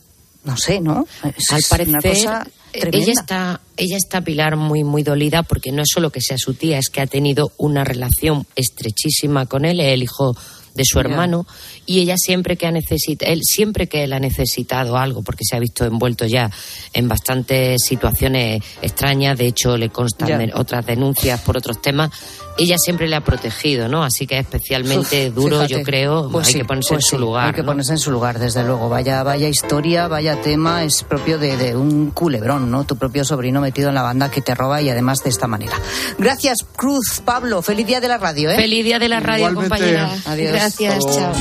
no 0.44 0.56
sé, 0.56 0.80
¿no? 0.80 1.06
Al 1.22 1.62
parecer, 1.68 2.28
ella 2.72 3.12
está, 3.12 3.60
ella 3.76 3.96
está 3.96 4.20
Pilar 4.20 4.56
muy, 4.56 4.84
muy 4.84 5.02
dolida 5.02 5.42
porque 5.42 5.72
no 5.72 5.82
es 5.82 5.88
solo 5.92 6.10
que 6.10 6.20
sea 6.20 6.36
su 6.38 6.54
tía, 6.54 6.78
es 6.78 6.88
que 6.90 7.00
ha 7.00 7.06
tenido 7.06 7.52
una 7.56 7.84
relación 7.84 8.46
estrechísima 8.56 9.46
con 9.46 9.64
él, 9.64 9.80
el 9.80 10.02
hijo 10.02 10.36
de 10.74 10.84
su 10.84 10.98
hermano 10.98 11.46
y 11.86 12.00
ella 12.00 12.16
siempre 12.16 12.56
que 12.56 12.66
ha 12.66 12.72
necesitado 12.72 13.32
él 13.32 13.40
siempre 13.42 13.86
que 13.86 14.04
él 14.04 14.12
ha 14.12 14.18
necesitado 14.18 14.96
algo 14.96 15.22
porque 15.22 15.44
se 15.48 15.56
ha 15.56 15.60
visto 15.60 15.84
envuelto 15.84 16.26
ya 16.26 16.50
en 16.92 17.08
bastantes 17.08 17.80
situaciones 17.84 18.62
extrañas 18.82 19.38
de 19.38 19.46
hecho 19.46 19.76
le 19.76 19.90
constan 19.90 20.50
otras 20.54 20.84
denuncias 20.84 21.40
por 21.42 21.56
otros 21.56 21.80
temas 21.80 22.10
ella 22.56 22.76
siempre 22.78 23.08
le 23.08 23.16
ha 23.16 23.20
protegido, 23.20 23.88
¿no? 23.88 24.04
Así 24.04 24.26
que 24.26 24.38
es 24.38 24.44
especialmente 24.44 25.30
duro, 25.30 25.64
yo 25.66 25.82
creo. 25.82 26.28
Pues 26.30 26.48
hay 26.48 26.54
que 26.54 26.64
ponerse 26.64 26.94
pues 26.94 27.04
en 27.04 27.10
su 27.10 27.18
lugar. 27.18 27.48
Hay 27.48 27.52
que 27.54 27.64
ponerse 27.64 27.92
en 27.92 27.98
su 27.98 28.10
lugar, 28.10 28.38
desde 28.38 28.62
luego. 28.64 28.88
Vaya, 28.88 29.22
vaya 29.22 29.48
historia, 29.48 30.08
vaya 30.08 30.40
tema, 30.40 30.84
es 30.84 31.02
propio 31.02 31.38
de, 31.38 31.74
un 31.76 32.10
culebrón, 32.10 32.70
¿no? 32.70 32.84
Tu 32.84 32.96
propio 32.96 33.24
sobrino 33.24 33.60
metido 33.60 33.88
en 33.88 33.94
la 33.94 34.02
banda 34.02 34.30
que 34.30 34.40
te 34.40 34.54
roba 34.54 34.80
y 34.82 34.90
además 34.90 35.22
de 35.24 35.30
esta 35.30 35.46
manera. 35.46 35.76
Gracias, 36.18 36.58
Cruz, 36.76 37.22
Pablo. 37.24 37.62
Feliz 37.62 37.86
día 37.86 38.00
de 38.00 38.08
la 38.08 38.18
radio, 38.18 38.50
¿eh? 38.50 38.56
Feliz 38.56 38.84
día 38.84 38.98
de 38.98 39.08
la 39.08 39.20
radio, 39.20 39.54
compañera. 39.54 40.16
Adiós. 40.26 40.52
Gracias, 40.52 41.04
chao. 41.12 41.32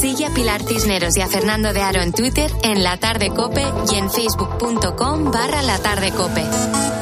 Sigue 0.00 0.26
a 0.26 0.30
Pilar 0.30 0.62
Cisneros 0.62 1.16
y 1.16 1.20
a 1.20 1.28
Fernando 1.28 1.72
de 1.72 1.82
Aro 1.82 2.00
en 2.00 2.12
Twitter, 2.12 2.50
en 2.62 2.82
La 2.82 2.96
Tarde 2.96 3.28
Cope 3.28 3.64
y 3.92 3.96
en 3.96 4.10
facebook.com 4.10 5.30
barra 5.30 5.62
La 5.62 5.78
Tarde 5.78 6.10
Cope. 6.12 7.01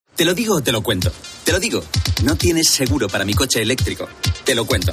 Te 0.15 0.25
lo 0.25 0.33
digo 0.33 0.55
o 0.55 0.61
te 0.61 0.71
lo 0.71 0.81
cuento. 0.83 1.11
Te 1.43 1.51
lo 1.51 1.59
digo. 1.59 1.83
No 2.23 2.35
tienes 2.35 2.67
seguro 2.67 3.07
para 3.07 3.25
mi 3.25 3.33
coche 3.33 3.61
eléctrico. 3.61 4.07
Te 4.43 4.53
lo 4.53 4.65
cuento. 4.65 4.91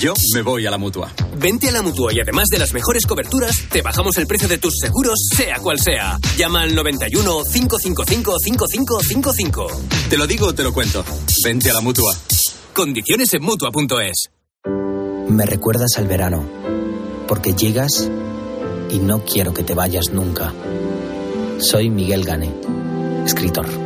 Yo 0.00 0.14
me 0.32 0.42
voy 0.42 0.66
a 0.66 0.70
la 0.70 0.78
mutua. 0.78 1.12
Vente 1.36 1.68
a 1.68 1.72
la 1.72 1.82
mutua 1.82 2.12
y 2.12 2.20
además 2.20 2.46
de 2.50 2.58
las 2.58 2.72
mejores 2.72 3.04
coberturas, 3.06 3.52
te 3.70 3.82
bajamos 3.82 4.16
el 4.16 4.26
precio 4.26 4.48
de 4.48 4.58
tus 4.58 4.74
seguros, 4.80 5.18
sea 5.36 5.58
cual 5.58 5.78
sea. 5.78 6.18
Llama 6.36 6.62
al 6.62 6.74
91 6.74 7.42
555 7.52 8.38
5555. 8.38 9.66
Te 10.08 10.16
lo 10.16 10.26
digo 10.26 10.46
o 10.46 10.54
te 10.54 10.62
lo 10.62 10.72
cuento. 10.72 11.04
Vente 11.44 11.70
a 11.70 11.74
la 11.74 11.80
mutua. 11.80 12.16
Condiciones 12.72 13.34
en 13.34 13.42
mutua.es. 13.42 14.30
Me 15.28 15.46
recuerdas 15.46 15.92
al 15.96 16.06
verano. 16.06 16.48
Porque 17.26 17.54
llegas 17.54 18.08
y 18.90 18.98
no 18.98 19.24
quiero 19.24 19.52
que 19.52 19.62
te 19.62 19.74
vayas 19.74 20.10
nunca. 20.10 20.52
Soy 21.58 21.90
Miguel 21.90 22.24
Gane, 22.24 22.52
escritor. 23.24 23.83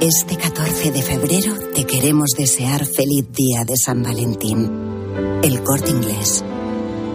Este 0.00 0.36
14 0.36 0.90
de 0.90 1.02
febrero 1.02 1.54
te 1.74 1.84
queremos 1.84 2.30
desear 2.36 2.84
feliz 2.84 3.32
día 3.32 3.64
de 3.64 3.76
San 3.78 4.02
Valentín. 4.02 4.70
El 5.42 5.62
corte 5.62 5.90
inglés. 5.90 6.44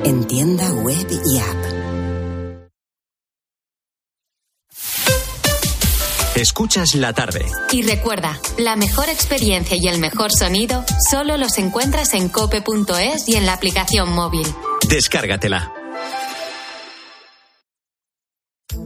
En 0.03 0.25
tienda 0.25 0.71
web 0.71 1.07
y 1.25 1.37
app. 1.37 2.65
Escuchas 6.35 6.95
la 6.95 7.13
tarde. 7.13 7.45
Y 7.71 7.83
recuerda, 7.83 8.39
la 8.57 8.75
mejor 8.75 9.09
experiencia 9.09 9.77
y 9.79 9.87
el 9.87 9.99
mejor 9.99 10.31
sonido 10.31 10.83
solo 11.11 11.37
los 11.37 11.59
encuentras 11.59 12.15
en 12.15 12.29
cope.es 12.29 13.29
y 13.29 13.35
en 13.35 13.45
la 13.45 13.53
aplicación 13.53 14.11
móvil. 14.11 14.47
Descárgatela. 14.89 15.71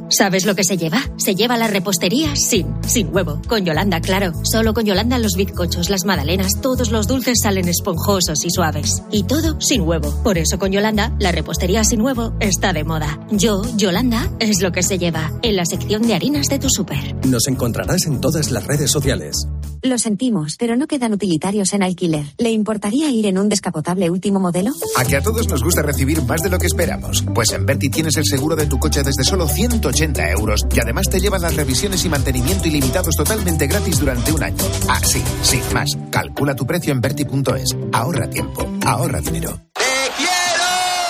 ¿Sabes 0.09 0.45
lo 0.45 0.55
que 0.55 0.63
se 0.63 0.77
lleva? 0.77 1.01
Se 1.17 1.33
lleva 1.33 1.57
la 1.57 1.67
repostería 1.67 2.35
sin, 2.35 2.67
sin 2.83 3.13
huevo. 3.13 3.41
Con 3.47 3.65
Yolanda, 3.65 4.01
claro. 4.01 4.33
Solo 4.43 4.73
con 4.73 4.85
Yolanda 4.85 5.17
los 5.17 5.35
bizcochos, 5.35 5.89
las 5.89 6.05
magdalenas, 6.05 6.61
todos 6.61 6.91
los 6.91 7.07
dulces 7.07 7.39
salen 7.41 7.67
esponjosos 7.67 8.45
y 8.45 8.51
suaves. 8.51 9.01
Y 9.11 9.23
todo 9.23 9.59
sin 9.59 9.81
huevo. 9.81 10.13
Por 10.23 10.37
eso 10.37 10.59
con 10.59 10.71
Yolanda, 10.71 11.15
la 11.19 11.31
repostería 11.31 11.83
sin 11.83 12.01
huevo 12.01 12.33
está 12.39 12.71
de 12.71 12.83
moda. 12.83 13.19
Yo, 13.31 13.63
Yolanda, 13.77 14.29
es 14.39 14.61
lo 14.61 14.71
que 14.71 14.83
se 14.83 14.99
lleva 14.99 15.31
en 15.41 15.55
la 15.55 15.65
sección 15.65 16.03
de 16.03 16.13
harinas 16.13 16.47
de 16.47 16.59
tu 16.59 16.69
súper. 16.69 17.15
Nos 17.25 17.47
encontrarás 17.47 18.05
en 18.05 18.21
todas 18.21 18.51
las 18.51 18.65
redes 18.67 18.91
sociales. 18.91 19.47
Lo 19.81 19.99
sentimos, 19.99 20.55
pero 20.57 20.75
no 20.75 20.87
quedan 20.87 21.13
utilitarios 21.13 21.73
en 21.73 21.83
alquiler. 21.83 22.25
¿Le 22.39 22.49
importaría 22.49 23.09
ir 23.11 23.27
en 23.27 23.37
un 23.37 23.49
descapotable 23.49 24.09
último 24.09 24.39
modelo? 24.39 24.71
A 24.97 25.05
que 25.05 25.15
a 25.15 25.21
todos 25.21 25.47
nos 25.47 25.63
gusta 25.63 25.83
recibir 25.83 26.23
más 26.23 26.41
de 26.41 26.49
lo 26.49 26.57
que 26.57 26.65
esperamos. 26.65 27.23
Pues 27.35 27.51
en 27.51 27.67
Berti 27.67 27.89
tienes 27.89 28.17
el 28.17 28.25
seguro 28.25 28.55
de 28.55 28.65
tu 28.65 28.79
coche 28.79 29.03
desde 29.03 29.23
solo 29.23 29.47
180 29.47 29.94
euros 30.01 30.61
y 30.73 30.79
además 30.79 31.05
te 31.09 31.19
llevan 31.19 31.41
las 31.41 31.55
revisiones 31.55 32.03
y 32.05 32.09
mantenimiento 32.09 32.67
ilimitados 32.67 33.15
totalmente 33.15 33.67
gratis 33.67 33.99
durante 33.99 34.31
un 34.31 34.43
año. 34.43 34.63
Ah, 34.89 34.99
sí, 35.03 35.23
sin 35.41 35.61
más. 35.73 35.89
Calcula 36.11 36.55
tu 36.55 36.65
precio 36.65 36.91
en 36.91 37.01
Berti.es. 37.01 37.75
Ahorra 37.93 38.29
tiempo, 38.29 38.67
ahorra 38.85 39.21
dinero. 39.21 39.59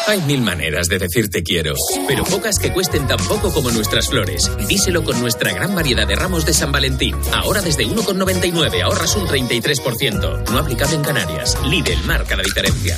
Hay 0.08 0.22
mil 0.22 0.42
maneras 0.42 0.88
de 0.88 1.00
decir 1.00 1.30
te 1.30 1.42
quiero, 1.42 1.74
pero 2.08 2.24
pocas 2.26 2.60
que 2.60 2.72
cuesten 2.72 3.08
tan 3.08 3.18
poco 3.26 3.52
como 3.52 3.72
nuestras 3.72 4.08
flores. 4.08 4.52
Díselo 4.68 5.04
con 5.04 5.20
nuestra 5.20 5.52
gran 5.52 5.74
variedad 5.74 6.08
de 6.08 6.16
ramos 6.16 6.46
de 6.46 6.54
San 6.54 6.72
Valentín. 6.72 7.16
Ahora 7.34 7.62
desde 7.62 7.88
1,99 7.88 8.84
ahorras 8.84 9.16
un 9.16 9.28
33%. 9.28 10.52
No 10.52 10.60
aplicable 10.60 10.96
en 10.96 11.02
Canarias. 11.02 11.58
Lidl 11.66 12.04
marca 12.06 12.36
la 12.36 12.44
diferencia. 12.44 12.98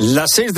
Las 0.00 0.30
seis 0.34 0.48